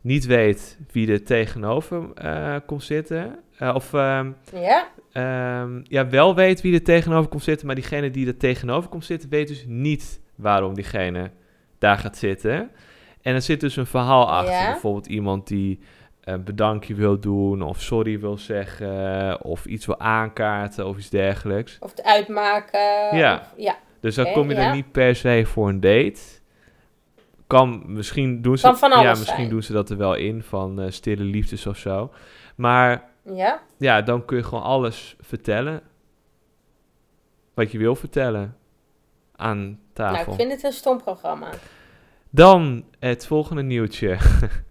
niet 0.00 0.26
weet 0.26 0.78
wie 0.92 1.12
er 1.12 1.24
tegenover 1.24 2.12
eh, 2.14 2.56
komt 2.66 2.82
zitten... 2.82 3.38
eh, 3.58 3.74
of 3.74 3.92
ehm, 3.94 4.30
Ja, 4.54 4.88
Ehm, 5.12 5.80
ja, 5.82 6.08
wel 6.08 6.34
weet 6.34 6.60
wie 6.60 6.74
er 6.74 6.82
tegenover 6.82 7.30
komt 7.30 7.42
zitten, 7.42 7.66
maar 7.66 7.74
diegene 7.74 8.10
die 8.10 8.26
er 8.26 8.36
tegenover 8.36 8.90
komt 8.90 9.04
zitten, 9.04 9.28
weet 9.30 9.48
dus 9.48 9.64
niet 9.66 10.20
waarom 10.34 10.74
diegene 10.74 11.30
daar 11.78 11.98
gaat 11.98 12.16
zitten. 12.16 12.70
En 13.22 13.34
er 13.34 13.42
zit 13.42 13.60
dus 13.60 13.76
een 13.76 13.86
verhaal 13.86 14.30
achter. 14.30 14.52
Ja. 14.54 14.70
Bijvoorbeeld 14.70 15.06
iemand 15.06 15.46
die 15.46 15.78
een 16.20 16.44
bedankje 16.44 16.94
wil 16.94 17.18
doen, 17.20 17.62
of 17.62 17.80
sorry 17.80 18.20
wil 18.20 18.38
zeggen, 18.38 19.44
of 19.44 19.66
iets 19.66 19.86
wil 19.86 19.98
aankaarten, 20.00 20.86
of 20.86 20.96
iets 20.96 21.10
dergelijks. 21.10 21.76
of 21.80 21.90
het 21.90 22.02
uitmaken. 22.02 23.16
Ja. 23.16 23.34
of- 23.34 23.54
ja. 23.56 23.76
Dus 24.00 24.14
dan 24.14 24.32
kom 24.32 24.48
je 24.48 24.54
ja. 24.54 24.68
er 24.68 24.74
niet 24.74 24.92
per 24.92 25.16
se 25.16 25.42
voor 25.46 25.68
een 25.68 25.80
date. 25.80 26.20
Kan, 27.46 27.82
misschien 27.86 28.42
doen 28.42 28.58
ze, 28.58 28.62
Kan 28.62 28.78
van 28.78 28.90
ja, 28.90 29.10
misschien 29.10 29.36
zijn. 29.36 29.48
doen 29.48 29.62
ze 29.62 29.72
dat 29.72 29.90
er 29.90 29.96
wel 29.96 30.14
in, 30.14 30.42
van 30.42 30.80
eh, 30.80 30.90
stille 30.90 31.24
liefdes 31.24 31.66
of 31.66 31.76
zo. 31.76 32.10
Maar 32.54 33.10
ja. 33.22 33.62
ja, 33.78 34.02
dan 34.02 34.24
kun 34.24 34.36
je 34.36 34.42
gewoon 34.42 34.62
alles 34.62 35.16
vertellen. 35.20 35.82
Wat 37.54 37.72
je 37.72 37.78
wil 37.78 37.94
vertellen. 37.94 38.56
Aan 39.36 39.80
tafel. 39.92 40.16
Nou, 40.16 40.30
ik 40.30 40.34
vind 40.34 40.52
het 40.52 40.62
een 40.62 40.72
stom 40.72 41.02
programma. 41.02 41.48
Dan 42.30 42.84
het 42.98 43.26
volgende 43.26 43.62
nieuwtje. 43.62 44.18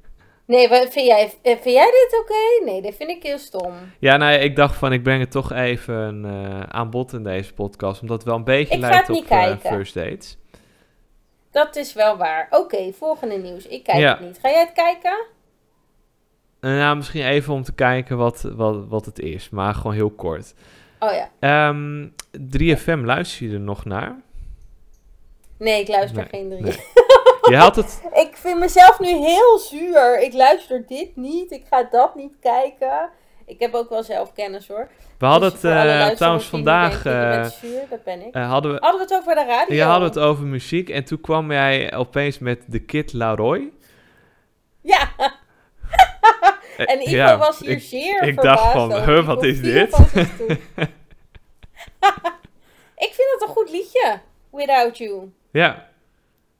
Nee, 0.50 0.70
wat, 0.70 0.88
vind, 0.90 1.06
jij, 1.08 1.24
eh, 1.42 1.58
vind 1.58 1.76
jij 1.76 1.86
dit 1.92 2.20
oké? 2.22 2.66
Nee, 2.72 2.82
dit 2.82 2.96
vind 2.96 3.10
ik 3.10 3.24
heel 3.24 3.38
stom. 3.38 3.74
ja, 4.00 4.18
nou, 4.18 4.34
ik 4.40 4.56
dacht 4.56 4.76
van, 4.76 4.94
ik 4.94 5.04
breng 5.04 5.20
het 5.22 5.32
toch 5.32 5.52
even 5.52 6.26
eh, 6.26 6.60
aan 6.64 6.90
bod 6.90 7.14
in 7.14 7.24
deze 7.24 7.54
podcast. 7.54 8.02
Omdat 8.02 8.18
het 8.18 8.26
wel 8.28 8.36
een 8.36 8.44
beetje 8.44 8.76
Ik 8.76 8.82
ga 8.84 8.90
lijkt 8.90 9.08
het 9.08 9.16
op 9.18 9.22
niet 9.22 9.32
eh, 9.32 9.38
kijken. 9.44 9.70
first 9.72 9.94
dates. 9.94 10.38
Dat 11.52 11.76
is 11.76 11.94
wel 11.94 12.18
waar. 12.18 12.48
Oké, 12.50 12.92
volgende 12.94 13.36
nieuws. 13.38 13.68
Ik 13.68 13.84
kijk 13.84 13.98
Ja. 13.98 14.12
het 14.12 14.20
niet. 14.20 14.40
Ga 14.42 14.50
jij 14.50 14.60
het 14.60 14.72
kijken? 14.74 15.26
En 16.60 16.78
nou, 16.78 16.96
misschien 16.96 17.26
even 17.26 17.54
om 17.54 17.64
te 17.64 17.74
kijken 17.74 18.18
wat, 18.18 18.42
wat, 18.42 18.88
wat 18.88 19.06
het 19.06 19.20
is. 19.20 19.50
Maar 19.50 19.74
gewoon 19.74 19.94
heel 19.94 20.10
kort. 20.12 20.54
Oh 21.00 21.12
ja. 21.12 21.30
Ehm 21.40 22.08
3FM, 22.58 23.00
luister 23.04 23.48
je 23.48 23.54
er 23.54 23.60
nog 23.60 23.86
naar? 23.86 24.16
Nee, 25.58 25.82
ik 25.82 25.88
luister 25.88 26.18
Nee, 26.18 26.28
geen 26.42 26.50
drie. 26.50 26.62
nee. 26.62 26.78
Je 27.50 27.58
had 27.58 27.76
het... 27.76 28.02
Ik 28.28 28.38
vind 28.38 28.60
mezelf 28.60 29.00
nu 29.00 29.08
heel 29.08 29.58
zuur. 29.58 30.20
Ik 30.22 30.34
luister 30.34 30.84
dit 30.88 31.16
niet. 31.16 31.52
Ik 31.52 31.66
ga 31.70 31.84
dat 31.92 32.16
niet 32.16 32.34
kijken. 32.42 33.10
Ik 33.46 33.60
heb 33.60 33.74
ook 33.74 33.90
wel 33.90 34.04
zelf 34.04 34.34
kennis 34.34 34.68
hoor. 34.68 34.88
We 35.18 35.26
hadden 35.26 35.52
Dus 35.52 35.62
het 35.62 35.72
eh, 35.72 36.08
trouwens 36.16 36.46
vandaag... 36.46 37.04
bent 37.04 37.52
zuur, 37.54 37.82
dat 37.90 38.04
ben 38.04 38.26
ik. 38.28 38.34
eh, 38.34 38.50
hadden 38.50 38.74
we, 38.74 38.78
Hadden 38.82 39.08
we 39.08 39.14
het 39.14 39.22
over 39.22 39.36
de 39.36 39.46
radio? 39.46 39.76
Ja, 39.76 39.88
hadden 39.90 40.14
we 40.14 40.20
het 40.20 40.30
over 40.30 40.46
muziek 40.46 40.90
en 40.90 41.04
toen 41.04 41.22
kwam 41.22 41.52
jij 41.52 41.94
opeens 41.96 42.40
met 42.40 42.64
de 42.68 42.80
Kid 42.80 43.14
Laroi. 43.14 43.74
Ja, 44.82 45.10
en 46.78 47.02
Ivo 47.02 47.16
ja, 47.16 47.38
was 47.38 47.60
hier 47.60 47.70
ik- 47.70 47.82
zeer 47.82 48.24
ik 48.24 48.42
dacht 48.42 48.72
van, 48.72 48.94
huh, 49.04 49.26
wat 49.26 49.44
is 49.44 49.62
dit? 49.62 49.98
ik 53.06 53.14
vind 53.14 53.30
het 53.32 53.42
een 53.42 53.48
goed 53.48 53.70
liedje. 53.70 54.20
Without 54.52 54.98
You. 54.98 55.32
Ja, 55.52 55.88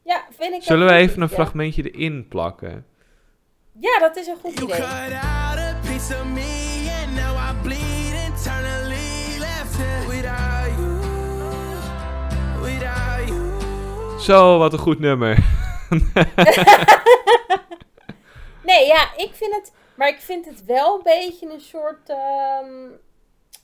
Ja, 0.10 0.26
vind 0.38 0.54
ik 0.54 0.64
zullen 0.64 0.88
we 0.88 0.94
even 0.94 1.22
een 1.22 1.30
fragmentje 1.30 1.92
erin 1.92 2.28
plakken? 2.28 2.86
Ja, 3.80 4.00
dat 4.00 4.16
is 4.16 4.28
een 4.28 4.38
goed 4.42 4.54
You 4.54 4.66
idee. 4.66 4.80
cut 4.80 5.14
out 5.14 5.58
a 5.58 5.80
piece 5.82 6.14
of 6.20 6.26
me, 6.26 7.02
and 7.04 7.16
now 7.16 7.36
I 7.36 7.62
bleed 7.62 8.14
internally. 8.28 9.40
Left 9.40 9.78
here 9.78 10.08
without 10.08 10.78
you, 10.78 11.00
without 12.62 13.28
you. 13.28 14.20
Zo, 14.20 14.58
wat 14.58 14.74
een 14.74 14.80
goed 14.80 15.00
nummer. 15.00 15.38
Nee, 18.64 18.88
ja, 18.88 19.10
ik 19.18 19.32
vind 19.34 19.56
het... 19.56 19.74
Maar 19.96 20.08
ik 20.08 20.20
vind 20.20 20.46
het 20.46 20.66
wel 20.66 20.96
een 20.96 21.04
beetje 21.04 21.54
een 21.54 21.62
soort... 21.62 22.10
ehm, 22.10 22.90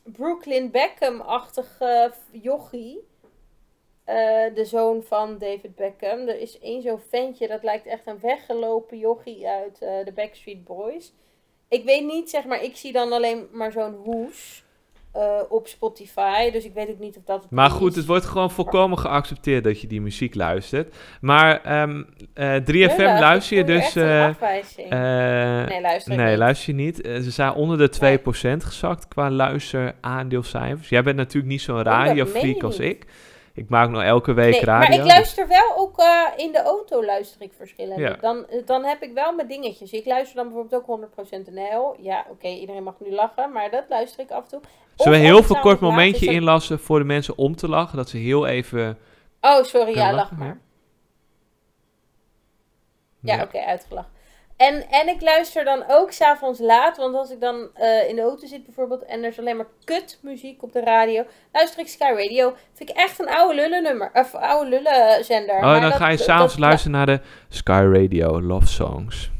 Brooklyn 0.03 0.71
Beckham-achtige 0.71 2.13
jochie. 2.31 3.08
Eh, 4.05 4.15
de 4.55 4.65
zoon 4.65 5.03
van 5.03 5.37
David 5.37 5.75
Beckham. 5.75 6.27
Er 6.27 6.39
is 6.39 6.59
één 6.59 6.81
zo'n 6.81 6.99
ventje, 7.09 7.47
dat 7.47 7.63
lijkt 7.63 7.85
echt 7.85 8.07
een 8.07 8.19
weggelopen 8.21 8.97
jochie 8.97 9.47
uit 9.47 9.81
eh, 9.81 10.05
de 10.05 10.11
Backstreet 10.15 10.63
Boys. 10.63 11.13
Ik 11.69 11.83
weet 11.83 12.05
niet, 12.05 12.29
zeg 12.29 12.45
maar, 12.45 12.63
ik 12.63 12.75
zie 12.75 12.91
dan 12.91 13.11
alleen 13.11 13.47
maar 13.51 13.71
zo'n 13.71 13.93
hoes 13.93 14.63
eh, 15.11 15.39
op 15.49 15.67
Spotify. 15.67 16.51
Dus 16.51 16.65
ik 16.65 16.73
weet 16.73 16.89
ook 16.89 16.99
niet 16.99 17.17
of 17.17 17.23
dat 17.23 17.41
het 17.41 17.51
Maar 17.51 17.69
is. 17.69 17.73
goed, 17.73 17.95
het 17.95 18.05
wordt 18.05 18.25
gewoon 18.25 18.51
volkomen 18.51 18.97
geaccepteerd 18.99 19.63
dat 19.63 19.81
je 19.81 19.87
die 19.87 20.01
muziek 20.01 20.35
luistert. 20.35 20.95
Maar 21.21 21.61
ehm, 21.63 22.03
eh, 22.33 22.55
3FM 22.55 22.95
Hela, 22.95 23.19
luister 23.19 23.57
je 23.57 23.63
dus... 23.63 23.93
nee, 23.93 24.35
luister 25.81 26.15
nee, 26.15 26.29
niet. 26.29 26.37
luister 26.37 26.75
je 26.75 26.81
niet. 26.81 26.95
Ze 27.03 27.31
zijn 27.31 27.53
onder 27.53 27.77
de 27.77 28.19
2% 28.19 28.63
gezakt 28.63 29.07
qua 29.07 29.31
luisteraandeelcijfers. 29.31 30.89
Jij 30.89 31.03
bent 31.03 31.17
natuurlijk 31.17 31.51
niet 31.51 31.61
zo'n 31.61 31.75
Oh, 31.77 31.83
radiofreak 31.83 32.63
als 32.63 32.79
ik. 32.79 33.05
Ik 33.55 33.69
maak 33.69 33.89
nog 33.89 34.03
elke 34.03 34.33
week 34.33 34.51
Nee, 34.51 34.63
radio. 34.63 34.89
maar 34.89 34.97
ik 34.97 35.11
luister 35.11 35.47
wel 35.47 35.77
ook 35.77 35.99
eh, 35.99 36.21
in 36.35 36.51
de 36.51 36.61
auto 36.61 37.05
luister 37.05 37.41
ik 37.41 37.53
verschillende. 37.57 38.01
Ja. 38.01 38.17
Dan, 38.21 38.45
dan 38.65 38.83
heb 38.83 39.01
ik 39.01 39.13
wel 39.13 39.33
mijn 39.33 39.47
dingetjes. 39.47 39.91
Ik 39.91 40.05
luister 40.05 40.35
dan 40.35 40.45
bijvoorbeeld 40.45 40.87
ook 40.87 40.99
100% 41.47 41.53
NL. 41.53 41.95
Ja, 41.99 42.25
oké, 42.29 42.47
iedereen 42.47 42.83
mag 42.83 42.95
nu 42.99 43.11
lachen, 43.11 43.51
maar 43.51 43.71
dat 43.71 43.83
luister 43.89 44.23
ik 44.23 44.31
af 44.31 44.43
en 44.43 44.49
toe. 44.49 44.61
Zullen 44.95 45.19
we 45.19 45.25
heel 45.25 45.43
veel 45.43 45.59
kort 45.59 45.79
momentje 45.79 46.31
inlassen 46.31 46.79
voor 46.79 46.99
de 46.99 47.05
mensen 47.05 47.37
om 47.37 47.55
te 47.55 47.69
lachen? 47.69 47.97
Dat 47.97 48.09
ze 48.09 48.17
heel 48.17 48.47
even... 48.47 48.97
Oh, 49.41 49.63
sorry, 49.63 49.95
ja, 49.95 50.13
lach 50.13 50.31
maar. 50.31 50.59
ja. 53.19 53.35
Ja, 53.35 53.43
oké, 53.43 53.59
uitgelachen. 53.59 54.11
En, 54.57 54.89
en 54.89 55.07
ik 55.07 55.21
luister 55.21 55.63
dan 55.63 55.84
ook 55.88 56.11
s'avonds 56.11 56.59
laat, 56.59 56.97
want 56.97 57.15
als 57.15 57.32
ik 57.32 57.39
dan 57.41 57.67
eh, 57.73 58.09
in 58.09 58.15
de 58.15 58.21
auto 58.21 58.47
zit 58.47 58.65
bijvoorbeeld 58.65 59.05
en 59.05 59.23
er 59.23 59.30
is 59.30 59.39
alleen 59.39 59.57
maar 59.57 59.67
kut 59.84 60.19
muziek 60.21 60.63
op 60.63 60.73
de 60.73 60.80
radio, 60.82 61.25
luister 61.53 61.80
ik 61.80 61.88
Sky 61.88 62.03
Radio. 62.15 62.55
Vind 62.73 62.89
ik 62.89 62.95
echt 62.95 63.19
een 63.19 63.30
oude 63.30 63.55
lullen 63.55 63.84
nummer, 63.84 64.09
of 64.13 64.36
oude 64.36 64.69
lullen 64.69 65.23
zender. 65.25 65.55
Oh, 65.55 65.61
Maar 65.61 65.82
dan 65.82 65.89
dat- 65.89 65.99
ga 65.99 66.09
je 66.09 66.17
s'avonds 66.17 66.57
luisteren 66.57 66.97
naar 66.97 67.05
de 67.05 67.19
Sky 67.49 67.86
Radio 67.91 68.41
Love 68.41 68.67
Songs. 68.67 69.32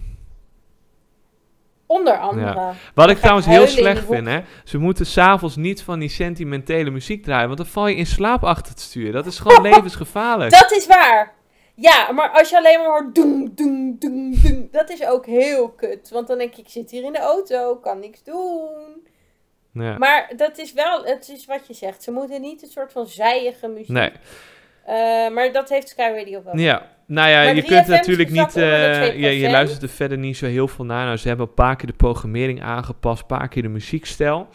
Onder 1.88 2.18
andere. 2.20 2.72
Wat 2.94 3.10
ik 3.10 3.18
trouwens 3.18 3.48
heel 3.48 3.68
slecht 3.68 4.06
vind, 4.06 4.28
hè. 4.28 4.40
Ze 4.64 4.78
moeten 4.78 5.06
s'avonds 5.06 5.56
niet 5.56 5.84
van 5.84 6.00
die 6.00 6.10
sentimentele 6.10 6.90
muziek 6.90 7.24
draaien, 7.24 7.46
want 7.46 7.58
dan 7.58 7.68
val 7.68 7.88
je 7.88 7.96
in 7.96 8.06
slaap 8.06 8.44
achter 8.44 8.72
het 8.72 8.80
stuur. 8.82 9.12
Dat 9.12 9.26
is 9.26 9.40
gewoon 9.40 9.62
levensgevaarlijk. 9.72 10.52
Dat 10.52 10.72
is 10.72 10.88
waar. 10.88 11.34
Ja, 11.76 12.12
maar 12.12 12.30
als 12.30 12.50
je 12.50 12.58
alleen 12.58 12.80
maar 12.80 12.88
hoort 12.88 13.16
doen, 13.16 13.52
doen, 13.56 13.96
doen, 14.00 14.36
doen, 14.44 14.68
dat 14.72 14.90
is 14.90 15.06
ook 15.06 15.26
heel 15.26 15.70
kut. 15.70 16.10
Want 16.10 16.28
dan 16.28 16.38
denk 16.38 16.54
je, 16.54 16.62
ik 16.62 16.70
zit 16.70 16.92
hier 16.92 17.04
in 17.04 17.12
de 17.12 17.20
auto, 17.20 17.76
kan 17.76 18.00
niks 18.00 18.24
doen. 18.24 19.08
Ja. 19.72 19.98
Maar 19.98 20.32
dat 20.36 20.58
is 20.58 20.74
wel, 20.74 21.04
het 21.04 21.30
is 21.30 21.46
wat 21.46 21.68
je 21.68 21.74
zegt. 21.74 22.04
Ze 22.04 22.12
moeten 22.12 22.42
niet 22.42 22.64
een 22.64 22.70
soort 22.70 22.92
van 22.92 23.08
zijige 23.08 23.68
muziek 23.68 23.88
Nee. 23.88 24.12
Eh, 24.86 25.30
maar 25.30 25.52
dat 25.52 25.70
heeft 25.70 25.90
Sky 25.90 26.12
Radio 26.16 26.44
wel. 26.44 26.58
Ja, 26.58 26.90
nou 27.06 27.30
ja, 27.30 27.44
Maar 27.44 27.56
je 27.56 27.64
3FM 27.64 27.68
kunt 27.68 27.88
natuurlijk 27.88 28.30
niet... 28.30 28.56
eh, 28.56 29.20
je, 29.20 29.40
je 29.40 29.48
2%. 29.48 29.52
luistert 29.52 29.84
er 29.84 29.90
verder 29.90 30.18
niet 30.18 30.38
zo 30.38 30.46
heel 30.46 30.68
veel 30.68 30.86
naar. 30.86 31.06
Nou, 31.06 31.18
ze 31.18 31.28
hebben 31.28 31.48
een 31.48 31.54
paar 31.54 31.76
keer 31.76 31.88
de 31.88 31.94
programmering 31.94 32.64
aangepast, 32.64 33.22
een 33.22 33.28
paar 33.28 33.48
keer 33.48 33.62
de 33.62 33.70
muziekstijl. 33.70 34.48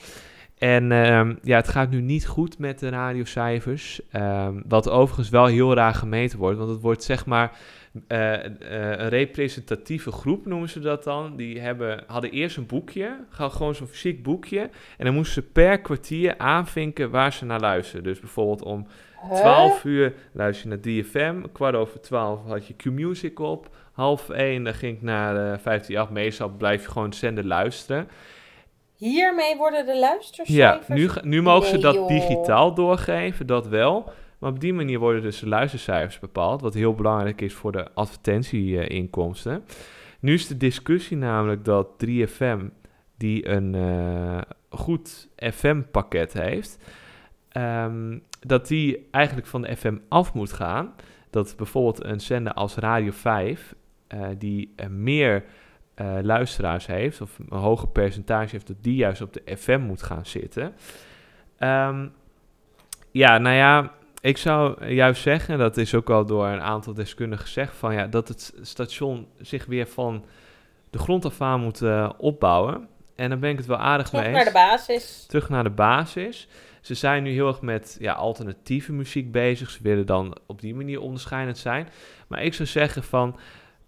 En 0.61 0.93
ehm, 0.93 1.35
ja, 1.43 1.57
het 1.57 1.69
gaat 1.69 1.91
nu 1.91 2.01
niet 2.01 2.27
goed 2.27 2.59
met 2.59 2.79
de 2.79 2.89
radiocijfers. 2.89 4.01
Ehm, 4.11 4.61
wat 4.69 4.89
overigens 4.89 5.29
wel 5.29 5.47
heel 5.47 5.75
raar 5.75 5.95
gemeten 5.95 6.39
wordt. 6.39 6.59
Want 6.59 6.71
het 6.71 6.81
wordt 6.81 7.03
zeg 7.03 7.27
maar 7.27 7.59
eh, 8.07 8.45
eh, 8.45 8.51
een 8.99 9.09
representatieve 9.09 10.13
groep, 10.13 10.47
noemen 10.47 10.69
ze 10.69 10.81
dat 10.81 11.05
dan. 11.05 11.37
Die 11.37 11.61
hebben, 11.61 12.05
hadden 12.07 12.31
eerst 12.31 12.57
een 12.57 12.67
boekje, 12.67 13.17
gewoon 13.31 13.75
zo'n 13.75 13.87
fysiek 13.87 14.23
boekje. 14.23 14.71
En 14.99 15.05
dan 15.05 15.15
moesten 15.15 15.43
ze 15.43 15.49
per 15.49 15.81
kwartier 15.81 16.39
aanvinken 16.39 17.11
waar 17.11 17.33
ze 17.33 17.45
naar 17.45 17.61
luisteren. 17.61 18.05
Dus 18.05 18.21
bijvoorbeeld 18.21 18.63
om 18.63 18.87
Huh? 19.29 19.37
12 19.37 19.85
uur 19.85 20.15
luister 20.33 20.71
je 20.71 20.77
naar 20.77 21.05
3FM. 21.05 21.53
Kwart 21.53 21.75
over 21.75 22.01
12 22.01 22.45
had 22.47 22.67
je 22.67 22.75
Q-Music 22.75 23.39
op. 23.39 23.69
Half 23.93 24.29
1 24.29 24.65
dan 24.65 24.75
ging 24.75 24.97
ik 24.97 25.03
naar 25.03 25.37
eh 25.37 25.43
158. 25.43 26.11
Meestal 26.11 26.49
blijf 26.49 26.83
je 26.83 26.91
gewoon 26.91 27.13
zender 27.13 27.47
luisteren. 27.47 28.09
Hiermee 29.01 29.57
worden 29.57 29.87
de 29.87 29.93
Ja, 29.93 29.99
luistercijfers... 30.01 30.89
nu, 30.89 31.09
ga- 31.09 31.21
nu 31.25 31.43
mogen 31.43 31.67
ze 31.69 31.73
Nee, 31.73 31.83
dat 31.83 32.09
digitaal 32.09 32.75
doorgeven, 32.75 33.47
dat 33.47 33.69
wel. 33.69 34.13
Maar 34.39 34.51
op 34.51 34.61
die 34.61 34.73
manier 34.73 34.99
worden 34.99 35.23
dus 35.23 35.39
de 35.41 35.49
luistercijfers 35.49 36.19
bepaald. 36.19 36.61
Wat 36.61 36.75
heel 36.75 36.95
belangrijk 36.95 37.41
is 37.41 37.55
voor 37.55 37.73
de 37.73 37.87
advertentieinkomsten. 37.95 39.65
Nu 40.21 40.33
is 40.35 40.47
de 40.47 40.57
discussie 40.57 41.17
namelijk 41.17 41.65
dat 41.65 41.89
3FM, 42.07 42.61
die 43.17 43.49
een 43.49 43.75
eh, 43.75 44.39
goed 44.71 45.29
FM-pakket 45.37 46.33
heeft, 46.33 46.79
ehm, 47.49 48.19
dat 48.41 48.67
die 48.69 49.09
eigenlijk 49.11 49.47
van 49.47 49.63
de 49.63 49.77
FM 49.77 49.97
af 50.09 50.35
moet 50.35 50.53
gaan. 50.53 50.95
Dat 51.31 51.55
bijvoorbeeld 51.57 52.05
een 52.05 52.21
zender 52.21 52.53
als 52.53 52.75
Radio 52.75 53.11
5, 53.13 53.75
eh, 54.07 54.29
die 54.39 54.73
eh, 54.77 54.87
meer 54.87 55.45
eh, 56.01 56.19
luisteraars 56.23 56.87
heeft, 56.87 57.21
of 57.21 57.39
een 57.39 57.59
hoger 57.59 57.89
percentage 57.89 58.51
heeft, 58.51 58.67
dat 58.67 58.77
die 58.81 58.95
juist 58.95 59.23
op 59.23 59.33
de 59.33 59.57
FM 59.57 59.81
moet 59.81 60.03
gaan 60.03 60.27
zitten. 60.27 60.75
Ehm, 61.59 62.07
ja, 63.11 63.39
nou 63.39 63.57
ja, 63.57 63.93
ik 64.21 64.37
zou 64.37 64.87
juist 64.87 65.23
zeggen, 65.23 65.59
dat 65.59 65.77
is 65.77 65.95
ook 65.95 66.11
al 66.11 66.27
door 66.27 66.47
een 66.47 66.61
aantal 66.61 66.95
deskundigen 66.95 67.45
gezegd, 67.45 67.77
van 67.77 67.95
ja, 67.95 68.07
dat 68.07 68.29
het 68.29 68.55
station 68.61 69.27
zich 69.41 69.65
weer 69.65 69.87
van 69.87 70.25
de 70.91 70.99
grond 70.99 71.25
af 71.25 71.41
aan 71.41 71.61
moet 71.61 71.83
eh, 71.83 72.11
opbouwen. 72.19 72.89
En 73.17 73.29
daar 73.29 73.39
ben 73.39 73.51
ik 73.51 73.57
het 73.57 73.67
wel 73.67 73.77
aardig 73.77 74.09
Terug 74.09 74.25
mee 74.25 74.33
naar 74.33 74.41
eens 74.41 74.53
de 74.53 74.59
basis. 74.59 75.27
terug 75.29 75.49
naar 75.49 75.65
de 75.65 75.71
basis. 75.71 76.49
Ze 76.81 76.95
zijn 76.95 77.23
nu 77.23 77.31
heel 77.31 77.49
erg 77.49 77.61
met 77.61 77.97
ja, 78.01 78.13
alternatieve 78.13 78.93
muziek 78.93 79.33
bezig. 79.33 79.71
Ze 79.71 79.79
willen 79.83 80.07
dan 80.07 80.37
op 80.47 80.61
die 80.61 80.75
manier 80.75 81.01
onderscheidend 81.01 81.59
zijn. 81.59 81.89
Maar 82.27 82.43
ik 82.43 82.55
zou 82.55 82.69
zeggen 82.69 83.03
van 83.03 83.37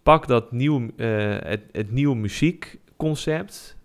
pak 0.03 0.27
dat 0.27 0.53
nieuw, 0.53 0.89
eh, 0.97 1.07
het, 1.39 1.61
het 1.73 1.91
nieuwe 1.91 2.17
muziekconcept. 2.17 3.77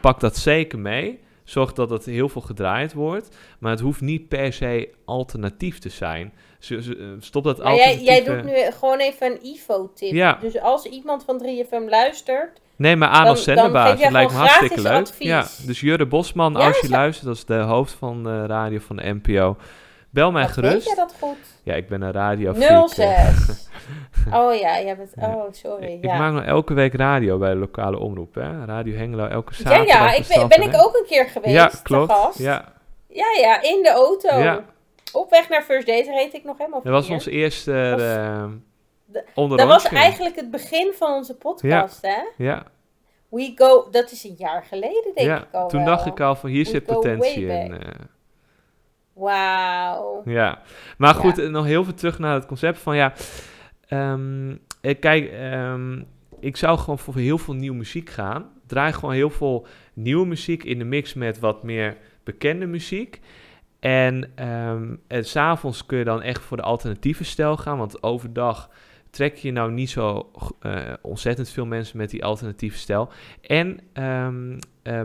Pak 0.00 0.20
dat 0.20 0.36
zeker 0.36 0.78
mee. 0.78 1.22
Zorg 1.44 1.72
dat 1.72 1.90
het 1.90 2.04
heel 2.04 2.28
veel 2.28 2.40
gedraaid 2.40 2.92
wordt. 2.92 3.36
Maar 3.58 3.70
het 3.70 3.80
hoeft 3.80 4.00
niet 4.00 4.28
per 4.28 4.52
se 4.52 4.88
alternatief 5.04 5.78
te 5.78 5.88
zijn. 5.88 6.32
Eh, 6.68 6.78
stop 7.18 7.44
dat 7.44 7.58
Maar 7.58 7.74
jij, 7.74 7.86
alternatieve... 7.86 8.04
jij 8.04 8.24
doet 8.24 8.44
nu 8.44 8.72
gewoon 8.78 8.98
even 8.98 9.30
een 9.30 9.44
IFO-tip. 9.44 10.12
Ja. 10.12 10.38
Dus 10.40 10.60
als 10.60 10.84
iemand 10.84 11.24
van 11.24 11.42
3FM 11.46 11.88
luistert... 11.88 12.60
Nee, 12.76 12.96
maar 12.96 13.08
aan 13.08 13.20
Dan- 13.22 13.30
als 13.30 13.44
dan 13.44 13.54
zenderbaas. 13.54 14.00
Dat 14.00 14.10
lijkt 14.10 14.32
me 14.32 14.38
hartstikke 14.38 14.80
leuk. 14.82 14.92
advies. 14.92 15.26
Ja, 15.26 15.46
dus 15.66 15.80
Jurre 15.80 16.06
Bosman, 16.06 16.52
Ja, 16.52 16.66
als 16.66 16.80
je 16.80 16.86
zo- 16.86 16.92
luistert, 16.92 17.26
dat 17.26 17.36
is 17.36 17.44
de 17.44 17.54
hoofd 17.54 17.92
van 17.92 18.22
de 18.24 18.46
radio 18.46 18.78
van 18.78 18.96
de 18.96 19.18
NPO. 19.22 19.56
Bel 20.14 20.32
mij 20.32 20.42
Wat 20.42 20.52
gerust. 20.52 20.74
weet 20.74 20.84
jij 20.84 20.94
dat 20.94 21.14
goed? 21.20 21.36
Ja, 21.62 21.74
ik 21.74 21.88
ben 21.88 22.02
een 22.02 22.12
radio 22.12 22.54
06. 22.88 22.98
Oh 24.32 24.54
ja, 24.54 24.80
jij 24.80 24.96
bent... 24.96 25.12
Ja. 25.14 25.34
Oh, 25.34 25.44
sorry. 25.52 25.92
Ik 25.92 26.04
Ja, 26.04 26.18
maak 26.18 26.32
nog 26.32 26.44
elke 26.44 26.74
week 26.74 26.94
radio 26.94 27.38
bij 27.38 27.50
de 27.50 27.56
lokale 27.56 27.98
omroep, 27.98 28.34
hè. 28.34 28.64
Radio 28.64 28.96
Hengelo, 28.96 29.26
elke 29.26 29.52
ja, 29.56 29.58
zaterdag. 29.62 29.86
ja 29.86 30.10
de 30.10 30.16
ik 30.16 30.26
ben, 30.28 30.48
ben 30.48 30.62
ik 30.62 30.74
ook 30.84 30.94
een 30.96 31.04
keer 31.06 31.26
geweest. 31.28 31.52
Ja, 31.54 31.70
klopt. 31.82 32.12
gast. 32.12 32.38
Ja, 32.38 32.72
ja, 33.08 33.26
ja, 33.40 33.62
in 33.62 33.82
de 33.82 33.90
auto. 33.90 34.36
Ja. 34.38 34.64
Op 35.12 35.30
weg 35.30 35.48
naar 35.48 35.62
First 35.62 35.86
Date 35.86 36.10
reed 36.10 36.34
ik 36.34 36.44
nog 36.44 36.58
helemaal 36.58 36.82
dat 36.82 36.92
was 36.92 37.10
onze 37.10 37.30
eerste 37.30 37.72
Was- 37.72 38.00
uh, 38.00 38.44
de- 39.06 39.56
Dat 39.56 39.66
was 39.68 39.82
onsje. 39.82 39.96
eigenlijk 39.96 40.36
het 40.36 40.50
begin 40.50 40.92
van 40.96 41.12
onze 41.14 41.34
podcast, 41.34 41.98
hè? 42.02 42.44
Ja, 42.44 42.62
We 43.28 43.52
go... 43.54 43.88
Dat 43.90 44.10
is 44.10 44.24
een 44.24 44.34
jaar 44.38 44.64
geleden, 44.64 45.10
denk 45.14 45.28
ja. 45.28 45.36
ik 45.38 45.46
al 45.52 45.68
toen 45.68 45.84
wel. 45.84 45.94
dacht 45.94 46.06
ik 46.06 46.20
al 46.20 46.34
van 46.34 46.50
hier 46.50 46.64
We 46.64 46.70
zit 46.70 46.84
potentie 46.84 47.46
in. 47.46 47.68
back. 47.70 47.80
Wauw. 49.14 50.22
Ja, 50.24 50.62
maar 50.98 51.14
goed, 51.14 51.36
Ja. 51.36 51.42
eh, 51.42 51.50
nog 51.50 51.64
heel 51.64 51.84
veel 51.84 51.94
terug 51.94 52.18
naar 52.18 52.34
het 52.34 52.46
concept 52.46 52.78
van 52.78 52.96
ja. 52.96 53.12
ehm, 53.88 54.56
eh, 54.80 55.00
kijk, 55.00 55.30
ehm, 55.32 56.02
ik 56.40 56.56
zou 56.56 56.78
gewoon 56.78 56.98
voor 56.98 57.16
heel 57.16 57.38
veel 57.38 57.54
nieuwe 57.54 57.76
muziek 57.76 58.10
gaan. 58.10 58.46
Draai 58.66 58.92
gewoon 58.92 59.14
heel 59.14 59.30
veel 59.30 59.66
nieuwe 59.92 60.26
muziek 60.26 60.64
in 60.64 60.78
de 60.78 60.84
mix 60.84 61.14
met 61.14 61.38
wat 61.38 61.62
meer 61.62 61.96
bekende 62.24 62.66
muziek. 62.66 63.20
En 63.80 64.30
ehm 64.34 64.94
en 65.06 65.24
s'avonds 65.24 65.86
kun 65.86 65.98
je 65.98 66.04
dan 66.04 66.22
echt 66.22 66.42
voor 66.42 66.56
de 66.56 66.62
alternatieve 66.62 67.24
stijl 67.24 67.56
gaan. 67.56 67.78
Want 67.78 68.02
overdag 68.02 68.70
trek 69.10 69.36
je 69.36 69.52
nou 69.52 69.72
niet 69.72 69.90
zo 69.90 70.30
eh, 70.60 70.80
ontzettend 71.02 71.48
veel 71.48 71.66
mensen 71.66 71.96
met 71.96 72.10
die 72.10 72.24
alternatieve 72.24 72.78
stijl. 72.78 73.08
En 73.40 73.80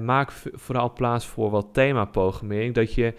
maak 0.01 0.31
vooral 0.53 0.93
plaats 0.93 1.25
voor 1.25 1.49
wat 1.49 1.67
themaprogrammering. 1.73 2.73
Dat 2.75 2.93
je 2.93 3.13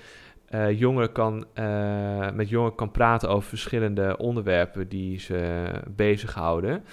eh, 0.51 0.79
jongeren 0.79 1.13
kan, 1.13 1.45
eh, 1.55 2.31
met 2.31 2.49
jongeren 2.49 2.77
kan 2.77 2.91
praten 2.91 3.29
over 3.29 3.49
verschillende 3.49 4.17
onderwerpen 4.17 4.89
die 4.89 5.19
ze 5.19 5.71
bezighouden. 5.97 6.85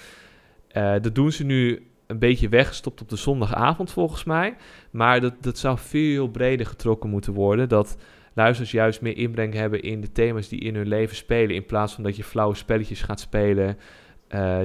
Eh 0.68 0.94
dat 1.00 1.14
doen 1.14 1.32
ze 1.32 1.44
nu 1.44 1.86
een 2.06 2.18
beetje 2.18 2.48
weggestopt 2.48 3.00
op 3.00 3.08
de 3.08 3.16
zondagavond 3.16 3.90
volgens 3.90 4.24
mij. 4.24 4.56
Maar 4.90 5.20
dat, 5.20 5.34
dat 5.40 5.58
zou 5.58 5.78
veel 5.78 6.28
breder 6.28 6.66
getrokken 6.66 7.10
moeten 7.10 7.32
worden. 7.32 7.68
Dat 7.68 7.96
luisteraars 8.34 8.72
juist 8.72 9.00
meer 9.00 9.16
inbreng 9.16 9.54
hebben 9.54 9.82
in 9.82 10.00
de 10.00 10.12
thema's 10.12 10.48
die 10.48 10.60
in 10.60 10.74
hun 10.74 10.88
leven 10.88 11.16
spelen. 11.16 11.54
In 11.54 11.66
plaats 11.66 11.94
van 11.94 12.02
dat 12.02 12.16
je 12.16 12.24
flauwe 12.24 12.54
spelletjes 12.54 13.02
gaat 13.02 13.20
spelen 13.20 13.78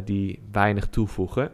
die 0.04 0.40
weinig 0.52 0.88
toevoegen. 0.88 1.52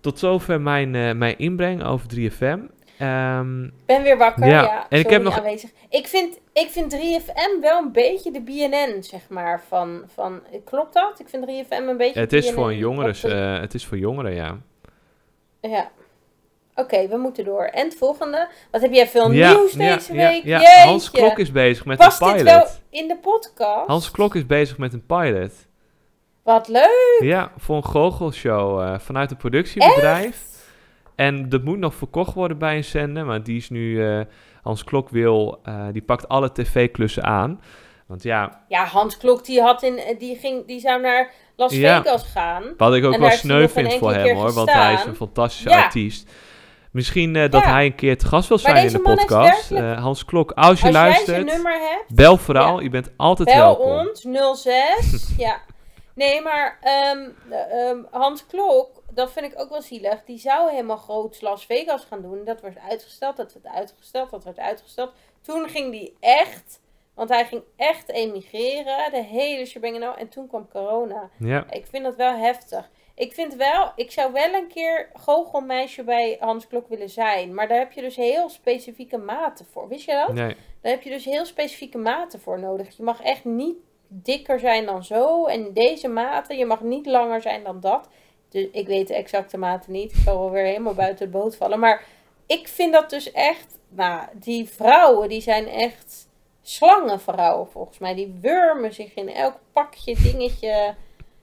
Tot 0.00 0.18
zover 0.18 0.60
mijn, 0.60 0.90
mijn 1.18 1.38
inbreng 1.38 1.84
over 1.84 2.08
3FM. 2.16 2.75
Ik 2.98 3.86
ben 3.86 4.02
weer 4.02 4.16
wakker, 4.18 4.46
Ja, 4.46 4.62
ja. 4.62 4.86
en 4.88 4.98
ik 4.98 5.10
heb 5.10 5.22
nog- 5.22 5.36
aanwezig. 5.38 5.70
Ik 5.88 6.06
vind, 6.06 6.38
ik 6.52 6.68
vind 6.70 6.92
3FM 6.92 7.60
wel 7.60 7.78
een 7.78 7.92
beetje 7.92 8.30
de 8.30 8.40
BNN, 8.40 9.02
zeg 9.02 9.28
maar, 9.28 9.62
van... 9.68 10.02
van 10.14 10.40
klopt 10.64 10.94
dat? 10.94 11.20
Ik 11.20 11.28
vind 11.28 11.44
3FM 11.46 11.88
een 11.88 11.96
beetje 11.96 12.20
het, 12.20 12.32
is 12.32 12.46
BNN 12.46 12.54
voor 12.54 12.68
een 12.68 12.76
jongeren, 12.76 13.12
de- 13.22 13.34
eh, 13.34 13.60
het 13.60 13.74
is 13.74 13.86
voor 13.86 13.98
jongeren, 13.98 14.34
ja. 14.34 14.56
Ja. 15.60 15.90
Oké, 16.74 17.08
we 17.08 17.16
moeten 17.16 17.44
door. 17.44 17.62
En 17.64 17.84
het 17.84 17.96
volgende. 17.96 18.48
Wat 18.70 18.80
heb 18.80 18.92
jij 18.92 19.06
veel 19.08 19.30
ja, 19.32 19.52
nieuws 19.52 19.72
deze 19.72 20.14
ja, 20.14 20.30
week? 20.30 20.44
ja. 20.44 20.60
Hans 20.84 21.10
Klok 21.10 21.38
is 21.38 21.52
bezig 21.52 21.84
met 21.84 22.00
een 22.00 22.08
dit 22.08 22.18
pilot. 22.18 22.42
wel 22.42 22.66
in 22.90 23.08
de 23.08 23.16
podcast? 23.16 23.86
Hans 23.86 24.10
Klok 24.10 24.34
is 24.34 24.46
bezig 24.46 24.78
met 24.78 24.92
een 24.92 25.06
pilot. 25.06 25.52
Wat 26.42 26.68
leuk. 26.68 27.16
Ja, 27.18 27.52
voor 27.58 27.76
een 27.76 27.84
goochelshow 27.84 28.80
eh, 28.82 28.98
vanuit 28.98 29.30
een 29.30 29.36
productiebedrijf. 29.36 30.44
En 31.16 31.48
dat 31.48 31.62
moet 31.64 31.78
nog 31.78 31.94
verkocht 31.94 32.34
worden 32.34 32.58
bij 32.58 32.76
een 32.76 32.84
zender, 32.84 33.24
maar 33.26 33.42
die 33.42 33.56
is 33.56 33.70
nu... 33.70 34.06
eh, 34.06 34.20
Hans 34.62 34.84
Klok 34.84 35.08
wil, 35.08 35.60
eh, 35.64 35.86
die 35.92 36.02
pakt 36.02 36.28
alle 36.28 36.52
tv-klussen 36.52 37.24
aan. 37.24 37.60
Want 38.06 38.22
ja, 38.22 38.64
Ja, 38.68 38.84
Hans 38.84 39.16
Klok, 39.16 39.44
die, 39.44 39.60
had 39.60 39.82
in, 39.82 39.98
eh, 39.98 40.18
die, 40.18 40.36
ging, 40.36 40.66
die 40.66 40.80
zou 40.80 41.00
naar 41.00 41.30
Las 41.56 41.72
Ja. 41.74 42.02
Vegas 42.02 42.22
gaan. 42.22 42.62
Wat 42.76 42.94
ik 42.94 43.04
ook 43.04 43.16
wel 43.16 43.30
sneu 43.30 43.68
vind 43.68 43.92
voor 43.94 44.12
hem 44.12 44.36
hoor, 44.36 44.52
want 44.52 44.72
hij 44.72 44.92
is 44.94 45.04
een 45.04 45.14
fantastische 45.14 45.68
Ja. 45.68 45.82
artiest. 45.82 46.30
Misschien 46.90 47.32
dat 47.32 47.52
Ja. 47.52 47.60
hij 47.72 47.86
een 47.86 47.94
keer 47.94 48.18
te 48.18 48.26
gast 48.26 48.48
wil 48.48 48.58
zijn 48.58 48.86
in 48.86 48.92
de 48.92 49.00
podcast. 49.00 49.68
werkelijk- 49.68 49.98
Hans 49.98 50.24
Klok, 50.24 50.50
als 50.52 50.78
je 50.80 50.86
Als 50.86 50.94
luistert, 50.94 51.50
hebt, 51.50 52.04
bel 52.14 52.36
vooral. 52.36 52.80
Je 52.80 52.90
bent 52.90 53.10
altijd 53.16 53.48
bel 53.48 53.56
welkom. 53.58 54.06
ons 54.08 54.22
06. 54.62 55.28
ja. 55.46 55.56
Nee, 56.14 56.42
maar 56.42 56.78
ehm, 56.80 57.18
eh, 57.50 57.88
ehm, 57.88 57.98
Hans 58.10 58.46
Klok, 58.46 58.95
dat 59.16 59.32
vind 59.32 59.52
ik 59.52 59.60
ook 59.60 59.70
wel 59.70 59.82
zielig. 59.82 60.24
Die 60.24 60.38
zou 60.38 60.70
helemaal 60.70 60.96
groot 60.96 61.42
Las 61.42 61.66
Vegas 61.66 62.04
gaan 62.04 62.22
doen. 62.22 62.44
Dat 62.44 62.60
werd 62.60 62.78
uitgesteld, 62.78 63.36
dat 63.36 63.52
werd 63.52 63.74
uitgesteld, 63.74 64.30
dat 64.30 64.44
werd 64.44 64.58
uitgesteld. 64.58 65.12
Toen 65.40 65.68
ging 65.68 65.92
die 65.92 66.16
echt, 66.20 66.80
want 67.14 67.28
hij 67.28 67.44
ging 67.46 67.62
echt 67.76 68.08
emigreren. 68.08 69.10
De 69.10 69.22
hele 69.22 69.66
shebang 69.66 69.96
en 69.96 70.02
al. 70.02 70.16
En 70.16 70.28
toen 70.28 70.48
kwam 70.48 70.68
corona. 70.68 71.30
Ja, 71.38 71.66
Ik 71.70 71.86
vind 71.86 72.04
dat 72.04 72.16
wel 72.16 72.36
heftig. 72.36 72.90
Ik 73.14 73.32
vind 73.32 73.54
wel, 73.54 73.92
ik 73.94 74.10
zou 74.10 74.32
wel 74.32 74.54
een 74.54 74.68
keer 74.68 75.10
goochelmeisje 75.14 76.04
bij 76.04 76.36
Hans 76.40 76.66
Klok 76.66 76.88
willen 76.88 77.10
zijn. 77.10 77.54
Maar 77.54 77.68
daar 77.68 77.78
heb 77.78 77.92
je 77.92 78.00
dus 78.00 78.16
heel 78.16 78.48
specifieke 78.48 79.16
maten 79.18 79.66
voor. 79.66 79.88
Wist 79.88 80.04
je 80.04 80.12
dat? 80.12 80.34
nee. 80.34 80.56
Daar 80.80 80.92
heb 80.92 81.02
je 81.02 81.10
dus 81.10 81.24
heel 81.24 81.44
specifieke 81.44 81.98
maten 81.98 82.40
voor 82.40 82.58
nodig. 82.58 82.96
Je 82.96 83.02
mag 83.02 83.22
echt 83.22 83.44
niet 83.44 83.76
dikker 84.08 84.60
zijn 84.60 84.86
dan 84.86 85.04
zo. 85.04 85.46
En 85.46 85.72
deze 85.72 86.08
maten, 86.08 86.56
je 86.56 86.66
mag 86.66 86.80
niet 86.80 87.06
langer 87.06 87.42
zijn 87.42 87.64
dan 87.64 87.80
dat. 87.80 88.08
Dus 88.48 88.66
ik 88.72 88.86
weet 88.86 89.08
de 89.08 89.14
exacte 89.14 89.58
maten 89.58 89.92
niet. 89.92 90.10
Ik 90.12 90.18
zal 90.24 90.38
wel 90.38 90.50
weer 90.50 90.64
helemaal 90.64 90.94
buiten 90.94 91.26
de 91.26 91.38
boot 91.38 91.56
vallen. 91.56 91.78
Maar 91.78 92.02
ik 92.46 92.68
vind 92.68 92.92
dat 92.92 93.10
dus 93.10 93.32
echt. 93.32 93.78
Nou, 93.88 94.26
die 94.34 94.68
vrouwen 94.68 95.28
die 95.28 95.40
zijn 95.40 95.68
echt 95.68 96.28
slangenvrouw, 96.62 97.64
volgens 97.72 97.98
mij. 97.98 98.14
Die 98.14 98.38
wurmen 98.40 98.94
zich 98.94 99.14
in 99.14 99.28
elk 99.28 99.54
pakje, 99.72 100.16
dingetje, 100.22 100.94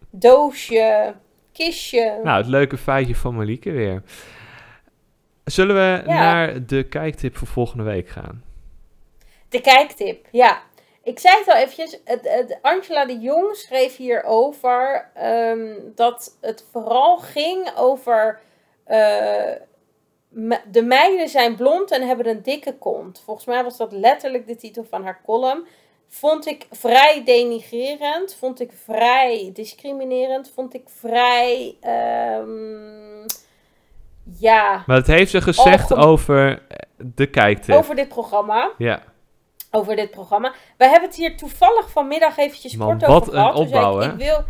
doosje, 0.10 1.14
kistje. 1.52 2.20
Nou, 2.24 2.38
het 2.38 2.48
leuke 2.48 2.78
feitje 2.78 3.16
van 3.16 3.36
Marieke 3.36 3.72
weer. 3.72 4.04
Zullen 5.44 5.76
we 5.76 6.10
Ja. 6.12 6.16
naar 6.16 6.66
de 6.66 6.84
kijktip 6.84 7.38
voor 7.38 7.48
volgende 7.48 7.84
week 7.84 8.08
gaan? 8.10 8.44
De 9.50 9.62
kijktip, 9.62 10.28
ja. 10.32 10.62
Ik 11.04 11.20
zei 11.20 11.38
het 11.38 11.48
al 11.48 11.56
eventjes, 11.56 12.00
het, 12.06 12.30
het, 12.30 12.58
Angela 12.62 13.06
de 13.06 13.20
Jong 13.20 13.56
schreef 13.56 13.98
hierover 13.98 15.10
ehm 15.14 15.74
dat 15.96 16.38
het 16.42 16.66
vooral 16.72 17.18
ging 17.18 17.72
over 17.76 18.40
eh, 18.84 19.52
de 20.72 20.82
meiden 20.82 21.30
zijn 21.30 21.56
blond 21.56 21.92
en 21.92 22.08
hebben 22.08 22.28
een 22.28 22.42
dikke 22.42 22.78
kont. 22.78 23.22
Volgens 23.26 23.46
mij 23.46 23.64
was 23.64 23.78
dat 23.78 23.92
letterlijk 23.92 24.48
de 24.48 24.56
titel 24.56 24.84
van 24.90 25.04
haar 25.04 25.22
column. 25.26 25.66
Vond 26.10 26.46
ik 26.46 26.68
vrij 26.72 27.22
denigrerend, 27.26 28.36
vond 28.36 28.60
ik 28.60 28.72
vrij 28.84 29.50
discriminerend, 29.54 30.52
vond 30.56 30.74
ik 30.74 30.84
vrij, 30.86 31.76
ehm, 31.82 33.28
ja, 34.40 34.84
Maar 34.86 34.98
het 34.98 35.08
heeft 35.08 35.32
ze 35.32 35.42
gezegd 35.42 35.94
over 35.94 36.62
de 36.98 37.30
kijktip. 37.30 37.76
over 37.76 37.96
dit 37.96 38.08
programma. 38.08 38.72
Ja, 38.78 39.04
over 39.76 39.96
dit 39.96 40.12
programma. 40.12 40.54
We 40.78 40.86
hebben 40.86 41.10
het 41.10 41.18
hier 41.18 41.38
toevallig 41.38 41.90
vanmiddag 41.92 42.38
eventjes 42.38 42.76
Man, 42.76 42.88
kort 42.88 43.02
wat 43.02 43.22
over 43.22 43.34
een 43.34 43.40
gehad. 43.40 43.56
Toen 43.56 43.68
zei 43.68 43.86
opbouw, 43.86 44.02
ik, 44.02 44.06
hè? 44.06 44.12
ik 44.12 44.18
wil, 44.18 44.44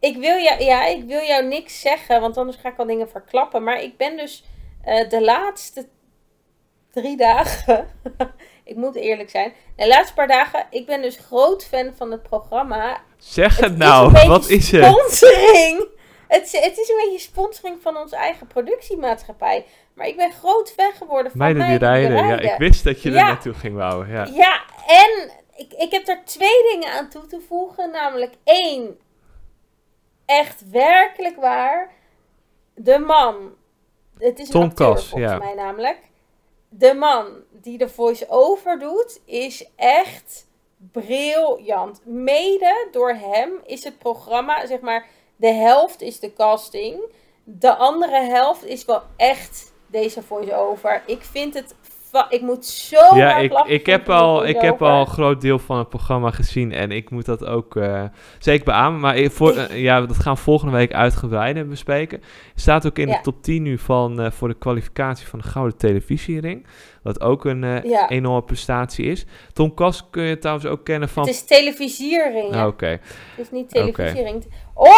ik 0.00 0.16
wil 0.16 0.36
jou, 0.36 0.62
ja, 0.62 0.86
ik 0.86 1.04
wil 1.04 1.22
jou 1.22 1.46
niks 1.46 1.80
zeggen, 1.80 2.20
want 2.20 2.36
anders 2.36 2.56
ga 2.56 2.68
ik 2.68 2.78
al 2.78 2.86
dingen 2.86 3.08
verklappen. 3.08 3.62
Maar 3.62 3.82
ik 3.82 3.96
ben 3.96 4.16
dus 4.16 4.44
eh, 4.84 5.08
de 5.08 5.22
laatste 5.22 5.88
drie 6.92 7.16
dagen, 7.16 7.88
ik 8.64 8.76
moet 8.76 8.96
eerlijk 8.96 9.30
zijn, 9.30 9.52
de 9.76 9.88
laatste 9.88 10.14
paar 10.14 10.28
dagen, 10.28 10.66
ik 10.70 10.86
ben 10.86 11.02
dus 11.02 11.16
groot 11.16 11.64
fan 11.64 11.92
van 11.96 12.10
het 12.10 12.22
programma. 12.22 13.00
zeg 13.18 13.58
het, 13.58 13.76
nou. 13.76 14.18
een 14.18 14.28
Wat 14.28 14.48
is 14.48 14.70
het? 14.70 14.84
Sponsoring! 14.84 16.00
Het, 16.34 16.44
is- 16.44 16.60
het 16.64 16.78
is 16.78 16.88
een 16.88 16.96
beetje 17.04 17.18
sponsoring 17.18 17.82
van 17.82 17.96
onze 17.96 18.16
eigen 18.16 18.46
productiemaatschappij. 18.46 19.66
Maar 19.94 20.06
ik 20.06 20.16
ben 20.16 20.32
groot 20.32 20.72
fan 20.72 20.92
geworden 20.92 21.30
van 21.30 21.40
Meiden 21.40 21.66
die 21.68 21.78
rijden. 21.78 22.26
Ja, 22.26 22.38
ik 22.38 22.58
wist 22.58 22.84
dat 22.84 23.02
je 23.02 23.08
er 23.08 23.14
naartoe 23.14 23.54
ging 23.54 23.76
bouwen. 23.76 24.08
Ja. 24.08 24.24
Ja, 24.32 24.62
en 24.86 25.30
ik, 25.56 25.72
ik 25.72 25.90
heb 25.90 26.08
er 26.08 26.20
twee 26.24 26.62
dingen 26.72 26.92
aan 26.92 27.08
toe 27.08 27.26
te 27.26 27.40
voegen. 27.48 27.90
Namelijk 27.90 28.34
één, 28.44 28.98
echt 30.26 30.70
werkelijk 30.70 31.36
waar, 31.36 31.90
de 32.74 32.98
man, 32.98 33.54
het 34.18 34.38
is 34.38 34.46
een 34.46 34.52
Tom 34.52 34.62
acteur 34.62 34.92
Kas, 34.94 35.08
volgens 35.08 35.32
ja. 35.32 35.38
mij 35.38 35.54
namelijk. 35.54 35.98
De 36.68 36.94
man 36.94 37.26
die 37.50 37.78
de 37.78 37.88
voice-over 37.88 38.78
doet, 38.78 39.20
is 39.24 39.68
echt 39.76 40.46
briljant. 40.92 42.00
Mede 42.04 42.88
door 42.90 43.10
hem 43.12 43.50
is 43.64 43.84
het 43.84 43.98
programma, 43.98 44.66
zeg 44.66 44.80
maar, 44.80 45.06
de 45.42 45.52
helft 45.52 46.00
is 46.02 46.20
de 46.20 46.32
casting. 46.32 46.94
De 47.44 47.74
andere 47.76 48.20
helft 48.24 48.64
is 48.66 48.84
wel 48.84 49.02
echt 49.16 49.72
deze 49.86 50.22
voice-over. 50.22 51.02
Ik 51.06 51.22
vind 51.22 51.54
het, 51.54 51.74
ik 52.28 52.40
moet 52.40 52.66
zo 52.66 53.16
Ja, 53.16 53.36
ik, 53.36 53.52
ik, 53.66 53.86
heb 53.86 54.10
al, 54.10 54.46
ik 54.46 54.60
heb 54.60 54.82
al 54.82 55.00
een 55.00 55.06
groot 55.06 55.40
deel 55.40 55.58
van 55.58 55.78
het 55.78 55.88
programma 55.88 56.30
gezien 56.30 56.72
en 56.72 56.90
ik 56.90 57.10
moet 57.10 57.24
dat 57.24 57.44
ook 57.46 57.76
eh, 57.76 58.04
zeker 58.38 58.64
beamen. 58.64 59.00
Maar 59.00 59.16
ik- 59.16 59.30
voor, 59.32 59.56
eh, 59.56 59.80
ja, 59.82 60.00
dat 60.00 60.18
gaan 60.18 60.34
we 60.34 60.40
volgende 60.40 60.72
week 60.76 60.92
uitgebreider 60.92 61.68
bespreken. 61.68 62.22
staat 62.54 62.86
ook 62.86 62.98
in 62.98 63.08
Ja. 63.08 63.16
de 63.16 63.22
top 63.22 63.42
10 63.42 63.62
nu 63.62 63.78
van, 63.78 64.20
eh, 64.20 64.30
voor 64.30 64.48
de 64.48 64.58
kwalificatie 64.58 65.26
van 65.26 65.38
de 65.38 65.48
Gouden 65.48 65.76
Televisiering. 65.78 66.66
Wat 67.02 67.20
ook 67.20 67.44
een 67.44 67.64
eh, 67.64 67.82
Ja. 67.82 68.08
enorme 68.08 68.42
prestatie 68.42 69.04
is. 69.04 69.24
Tom 69.52 69.74
Kas 69.74 70.06
kun 70.10 70.22
je 70.22 70.38
trouwens 70.38 70.66
ook 70.66 70.84
kennen 70.84 71.08
van... 71.08 71.22
Het 71.26 71.32
is 71.34 71.44
televisiering. 71.44 72.52
Hè? 72.54 72.66
Oké, 72.66 72.86
Het 72.86 73.00
is 73.36 73.50
niet 73.50 73.70
televisiering. 73.70 74.44
Oh, 74.74 74.90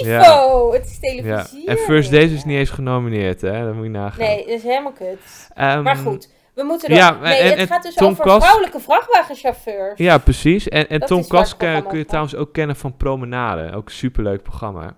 Ivo! 0.00 0.08
Ja. 0.10 0.68
Het 0.72 0.84
is 0.86 0.98
ja. 1.00 1.08
televisiering. 1.08 1.68
En 1.68 1.76
First 1.76 2.10
Days 2.10 2.30
is 2.30 2.44
niet 2.44 2.56
eens 2.58 2.70
genomineerd, 2.70 3.40
hè? 3.40 3.64
Dat 3.64 3.74
moet 3.74 3.84
je 3.84 3.90
nagaan. 3.90 4.18
Nee, 4.18 4.38
dat 4.38 4.48
is 4.54 4.62
helemaal 4.62 4.92
kut. 4.92 5.48
Ehm, 5.54 5.82
Maar 5.82 5.96
goed, 5.96 6.30
we 6.54 6.62
moeten 6.62 6.88
door. 6.88 6.98
ja, 6.98 7.10
nee, 7.20 7.34
en- 7.38 7.48
het 7.50 7.58
en 7.58 7.66
gaat 7.66 7.82
dus 7.82 7.94
Tom 7.94 8.10
over 8.10 8.40
vrouwelijke 8.40 8.80
vrachtwagenchauffeurs. 8.80 9.98
Ja, 9.98 10.18
precies. 10.18 10.68
En, 10.68 10.88
en 10.88 10.98
Dat 10.98 11.08
Tom 11.08 11.18
is 11.18 11.26
waar 11.28 11.40
het 11.40 11.56
Kas 11.56 11.82
kun, 11.88 11.98
je 11.98 12.04
trouwens 12.04 12.34
ook 12.36 12.52
kennen 12.52 12.76
van 12.76 12.96
Promenade. 12.96 13.72
Ook 13.76 13.86
een 13.86 13.94
superleuk 13.94 14.42
programma. 14.42 14.96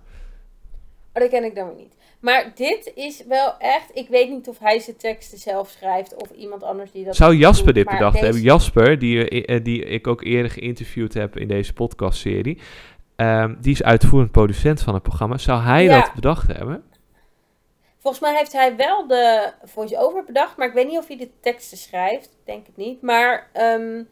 Oh, 1.13 1.21
dat 1.21 1.29
ken 1.29 1.45
ik 1.45 1.55
dan 1.55 1.67
weer 1.67 1.77
niet. 1.77 1.97
Maar 2.25 2.53
dit 2.55 2.93
is 2.95 3.25
wel 3.29 3.55
echt... 3.59 3.91
Ik 3.93 4.09
weet 4.09 4.31
niet 4.31 4.49
of 4.49 4.59
hij 4.59 4.79
zijn 4.79 4.97
teksten 4.97 5.39
zelf 5.39 5.69
schrijft 5.71 6.15
of 6.23 6.31
iemand 6.31 6.63
anders 6.63 6.91
die 6.93 7.05
dat 7.05 7.17
Zou 7.17 7.35
Jasper 7.37 7.67
doet, 7.67 7.75
dit 7.75 7.85
bedacht 7.93 8.13
deze- 8.13 8.25
hebben? 8.25 8.43
Jasper, 8.43 8.99
die, 8.99 9.29
eh, 9.47 9.65
die 9.65 9.85
ik 9.85 10.07
ook 10.07 10.23
eerder 10.23 10.51
geïnterviewd 10.51 11.15
heb 11.15 11.37
in 11.39 11.49
deze 11.49 11.73
podcastserie. 11.73 12.59
ehm, 13.17 13.55
die 13.61 13.73
is 13.73 13.83
uitvoerend 13.83 14.31
producent 14.31 14.83
van 14.83 14.95
het 14.95 15.03
programma. 15.03 15.39
Zou 15.39 15.63
hij 15.63 15.85
Ja. 15.85 16.01
dat 16.01 16.15
bedacht 16.15 16.47
hebben? 16.47 16.85
Volgens 17.99 18.23
mij 18.23 18.37
heeft 18.37 18.53
hij 18.53 18.77
wel 18.77 19.07
de 19.07 19.53
voice-over 19.65 20.25
bedacht, 20.25 20.57
maar 20.57 20.69
ik 20.69 20.75
weet 20.75 20.89
niet 20.89 20.99
of 20.99 21.07
hij 21.09 21.17
de 21.17 21.31
teksten 21.41 21.79
schrijft. 21.79 22.37
Denk 22.45 22.67
het 22.67 22.77
niet. 22.77 23.03
Maar 23.03 23.51
ehm, 23.53 24.03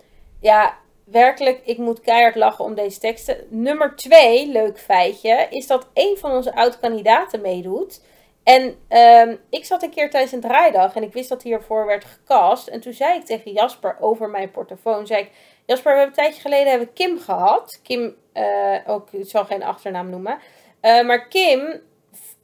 ja, 0.41 0.77
werkelijk, 1.13 1.61
ik 1.65 1.79
moet 1.79 2.01
keihard 2.01 2.35
lachen 2.35 2.65
om 2.65 2.75
deze 2.75 2.99
teksten. 2.99 3.37
Nummer 3.49 3.97
twee, 3.97 4.49
leuk 4.49 4.79
feitje, 4.79 5.47
is 5.51 5.67
dat 5.67 5.89
een 5.95 6.17
van 6.19 6.31
onze 6.31 6.55
oud-kandidaten 6.55 7.41
meedoet. 7.41 8.01
En 8.43 8.77
ehm, 8.89 9.37
ik 9.51 9.65
zat 9.65 9.83
een 9.83 9.91
keer 9.91 10.11
tijdens 10.11 10.33
een 10.33 10.41
draaidag 10.41 10.95
en 10.95 11.03
ik 11.03 11.13
wist 11.13 11.29
dat 11.29 11.43
hiervoor 11.43 11.87
werd 11.87 12.05
gecast. 12.05 12.69
En 12.69 12.81
toen 12.81 12.93
zei 12.93 13.19
ik 13.19 13.25
tegen 13.25 13.53
Jasper 13.53 13.97
over 14.01 14.29
mijn 14.29 14.51
portofoon, 14.51 15.07
zei 15.07 15.21
ik... 15.23 15.31
Jasper, 15.67 15.93
we 15.93 15.99
hebben 15.99 16.17
een 16.17 16.25
tijdje 16.25 16.43
geleden 16.43 16.71
hebben 16.71 16.93
Kim 16.93 17.19
gehad. 17.19 17.81
Kim, 17.83 18.17
eh, 18.33 18.77
ook, 18.87 19.13
ik 19.13 19.29
zal 19.29 19.45
geen 19.45 19.63
achternaam 19.63 20.11
noemen. 20.11 20.39
Eh, 20.81 21.05
maar 21.05 21.29
Kim, 21.29 21.81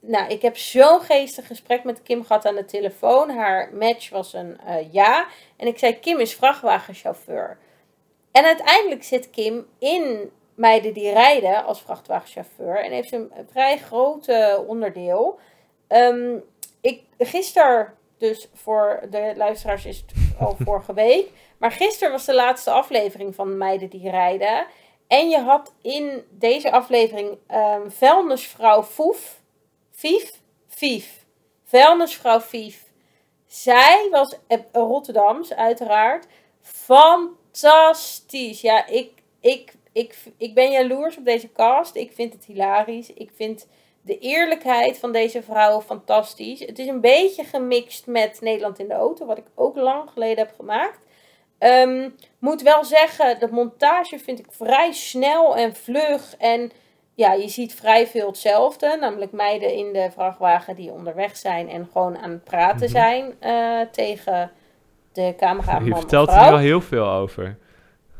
nou, 0.01 0.29
ik 0.29 0.43
heb 0.43 0.57
zo'n 0.57 1.01
geestig 1.01 1.47
gesprek 1.47 1.85
met 1.85 2.03
Kim 2.03 2.25
gehad 2.25 2.47
aan 2.47 2.55
de 2.55 2.65
telefoon. 2.65 3.31
Haar 3.31 3.71
match 3.75 4.11
was 4.11 4.33
een 4.33 4.61
eh, 4.67 4.93
ja. 4.93 5.27
En 5.57 5.67
ik 5.67 5.79
zei, 5.79 5.99
Kim 5.99 6.19
is 6.19 6.35
vrachtwagenchauffeur. 6.35 7.59
En 8.39 8.45
uiteindelijk 8.45 9.05
zit 9.05 9.31
Kim 9.31 9.67
in 9.79 10.31
Meiden 10.55 10.93
die 10.93 11.13
rijden 11.13 11.65
als 11.65 11.81
vrachtwagenchauffeur. 11.81 12.85
En 12.85 12.93
heeft 12.93 13.13
een 13.13 13.33
vrij 13.51 13.79
groot 13.79 14.29
onderdeel. 14.67 15.39
Ehm, 15.87 16.37
ik, 16.81 17.03
gisteren, 17.19 17.95
dus 18.19 18.49
voor 18.55 19.01
de 19.11 19.33
luisteraars 19.37 19.85
is 19.85 19.97
het 19.97 20.13
al 20.41 20.57
vorige 20.65 20.95
week. 20.95 21.31
Maar 21.59 21.71
gisteren 21.71 22.13
was 22.13 22.25
de 22.25 22.35
laatste 22.35 22.71
aflevering 22.71 23.35
van 23.35 23.57
Meiden 23.57 23.91
die 23.91 24.11
rijden. 24.11 24.67
En 25.07 25.29
je 25.29 25.39
had 25.39 25.75
in 25.83 26.25
deze 26.31 26.71
aflevering 26.71 27.39
ehm 27.47 27.89
vuilnisvrouw 27.89 28.83
Foef. 28.83 29.41
Vief? 29.91 30.31
Vief. 30.69 31.25
Vuilnisvrouw 31.65 32.41
Vief. 32.41 32.85
Zij 33.47 34.09
was 34.11 34.39
eh, 34.47 34.59
Rotterdams, 34.73 35.55
uiteraard. 35.55 36.27
Fantastisch. 37.53 38.61
Ja, 38.61 38.87
ik, 38.87 39.11
ik, 39.41 39.73
ik, 39.93 40.15
ik 40.37 40.55
ben 40.55 40.71
jaloers 40.71 41.17
op 41.17 41.25
deze 41.25 41.53
cast. 41.53 41.95
Ik 41.97 42.13
vind 42.13 42.33
het 42.33 42.45
hilarisch. 42.45 43.13
Ik 43.13 43.31
vind 43.35 43.67
de 44.03 44.19
eerlijkheid 44.19 44.99
van 44.99 45.13
deze 45.13 45.43
vrouwen 45.43 45.83
fantastisch. 45.85 46.61
Het 46.61 46.79
is 46.79 46.87
een 46.87 47.01
beetje 47.01 47.45
gemixt 47.45 48.07
met 48.07 48.41
Nederland 48.41 48.79
in 48.79 48.89
de 48.89 48.95
auto, 48.95 49.27
wat 49.27 49.39
ik 49.39 49.47
ook 49.55 49.77
lang 49.77 50.11
geleden 50.11 50.39
heb 50.47 50.55
gemaakt. 50.57 50.99
Ehm, 51.59 52.11
moet 52.39 52.63
wel 52.63 52.85
zeggen, 52.85 53.39
de 53.39 53.49
montage 53.51 54.19
vind 54.19 54.39
ik 54.39 54.47
vrij 54.51 54.93
snel 54.93 55.57
en 55.57 55.75
vlug. 55.77 56.35
En 56.39 56.71
ja, 57.15 57.33
je 57.33 57.49
ziet 57.49 57.75
vrij 57.75 58.07
veel 58.07 58.27
hetzelfde. 58.27 58.97
Namelijk 59.01 59.33
meiden 59.33 59.75
in 59.75 59.93
de 59.93 60.09
vrachtwagen 60.13 60.75
die 60.77 60.93
onderweg 60.93 61.37
zijn 61.37 61.69
en 61.69 61.89
gewoon 61.93 62.19
aan 62.19 62.31
het 62.31 62.45
praten 62.45 62.81
Mhm. 62.81 62.91
zijn 62.91 63.35
eh, 63.41 63.81
tegen 63.93 64.51
de 65.19 65.35
cameraman. 65.37 65.85
Je 65.85 65.95
vertelt 65.95 66.29
er 66.29 66.51
wel 66.51 66.59
heel 66.59 66.81
veel 66.81 67.07
over. 67.07 67.59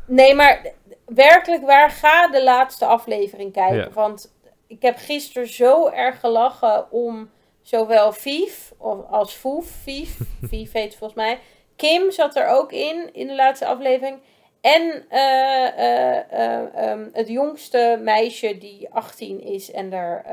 Nee, 0.05 0.35
maar 0.35 0.71
werkelijk 1.05 1.65
waar, 1.65 1.89
ga 1.89 2.27
de 2.27 2.43
laatste 2.43 2.85
aflevering 2.85 3.53
kijken. 3.53 3.77
Ja. 3.77 3.89
Want 3.93 4.33
ik 4.67 4.81
heb 4.81 4.97
gisteren 4.97 5.47
zo 5.47 5.89
erg 5.89 6.19
gelachen 6.19 6.91
om 6.91 7.29
zowel 7.61 8.11
Vief 8.11 8.71
als 9.09 9.33
Foef, 9.33 9.67
Vief, 9.83 10.17
Vief 10.41 10.71
heet 10.79 10.95
volgens 10.95 11.19
mij. 11.19 11.39
Kim 11.75 12.11
zat 12.11 12.35
er 12.35 12.47
ook 12.47 12.71
in, 12.71 13.09
in 13.13 13.27
de 13.27 13.35
laatste 13.35 13.65
aflevering. 13.65 14.19
En 14.61 15.05
eh, 15.09 15.67
eh, 15.67 16.23
eh, 16.31 16.75
ehm, 16.75 17.07
het 17.13 17.27
jongste 17.27 17.99
meisje 18.03 18.57
die 18.57 18.87
18 18.91 19.41
is 19.41 19.71
en 19.71 19.93
er 19.93 20.23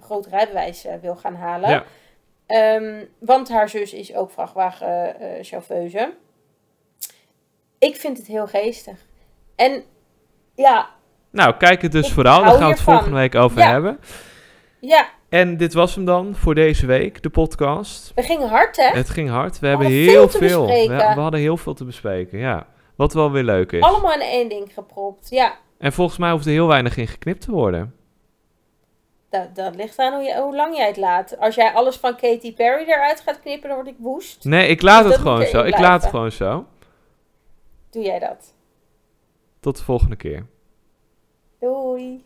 groot 0.00 0.26
rijbewijs 0.26 0.86
wil 1.00 1.16
gaan 1.16 1.34
halen. 1.34 1.70
Ja. 1.70 1.84
Ehm, 2.48 3.04
want 3.18 3.48
haar 3.48 3.68
zus 3.68 3.92
is 3.92 4.14
ook 4.14 4.30
vrachtwagenchauffeuse. 4.30 6.14
ik 7.78 7.96
vind 7.96 8.18
het 8.18 8.26
heel 8.26 8.46
geestig. 8.46 9.04
En 9.56 9.82
ja, 10.54 10.88
Nou, 11.30 11.54
kijk 11.56 11.82
het 11.82 11.92
dus 11.92 12.12
vooral. 12.12 12.40
Daar 12.42 12.50
gaan 12.54 12.58
we 12.68 12.72
het 12.74 12.80
volgende 12.80 13.16
week 13.16 13.34
over 13.34 13.58
Ja. 13.58 13.70
hebben. 13.70 13.98
ja, 14.80 15.08
En 15.28 15.56
dit 15.56 15.72
was 15.74 15.94
hem 15.94 16.04
dan 16.04 16.34
voor 16.34 16.54
deze 16.54 16.86
week, 16.86 17.22
de 17.22 17.30
podcast. 17.30 18.12
we 18.14 18.22
gingen 18.22 18.48
hard 18.48 18.76
hè? 18.76 18.88
Het 18.96 19.10
ging 19.10 19.28
hard. 19.30 19.58
We 19.58 19.66
hebben 19.66 19.86
heel 19.86 20.12
veel 20.12 20.28
te 20.28 20.38
veel. 20.38 20.60
We, 20.66 20.66
bespreken. 20.72 21.14
we 21.14 21.20
hadden 21.20 21.40
heel 21.40 21.56
veel 21.56 21.74
te 21.74 21.84
bespreken, 21.84 22.38
ja. 22.38 22.66
Wat 22.96 23.12
wel 23.12 23.30
weer 23.30 23.42
leuk 23.42 23.72
is. 23.72 23.82
Allemaal 23.82 24.12
in 24.14 24.20
één 24.20 24.48
ding 24.48 24.72
gepropt. 24.74 25.30
Ja, 25.30 25.54
En 25.78 25.92
volgens 25.92 26.18
mij 26.18 26.30
hoeft 26.30 26.46
er 26.46 26.52
heel 26.52 26.66
weinig 26.66 26.96
in 26.96 27.06
geknipt 27.08 27.40
te 27.40 27.50
worden. 27.50 27.94
Dat, 29.30 29.54
dat 29.54 29.74
ligt 29.74 29.98
aan 29.98 30.12
hoe, 30.12 30.22
je, 30.22 30.40
hoe 30.40 30.56
lang 30.56 30.76
jij 30.76 30.86
het 30.86 30.96
laat. 30.96 31.38
Als 31.38 31.54
jij 31.54 31.72
alles 31.72 31.96
van 31.96 32.16
Katy 32.16 32.54
Perry 32.54 32.88
eruit 32.88 33.20
gaat 33.20 33.40
knippen, 33.40 33.68
dan 33.68 33.78
word 33.78 33.88
ik 33.88 33.96
woest. 33.98 34.44
Nee, 34.44 34.68
ik 34.68 34.82
laat 34.82 35.02
Dus 35.02 35.12
het 35.12 35.20
gewoon 35.20 35.46
zo. 35.46 35.62
Ik 35.62 35.78
laat 35.78 36.02
het 36.02 36.10
gewoon 36.10 36.32
zo. 36.32 36.66
Doe 37.90 38.02
jij 38.02 38.18
dat? 38.18 38.54
Tot 39.60 39.76
de 39.76 39.82
volgende 39.82 40.16
keer. 40.16 40.46
Doei. 41.60 42.24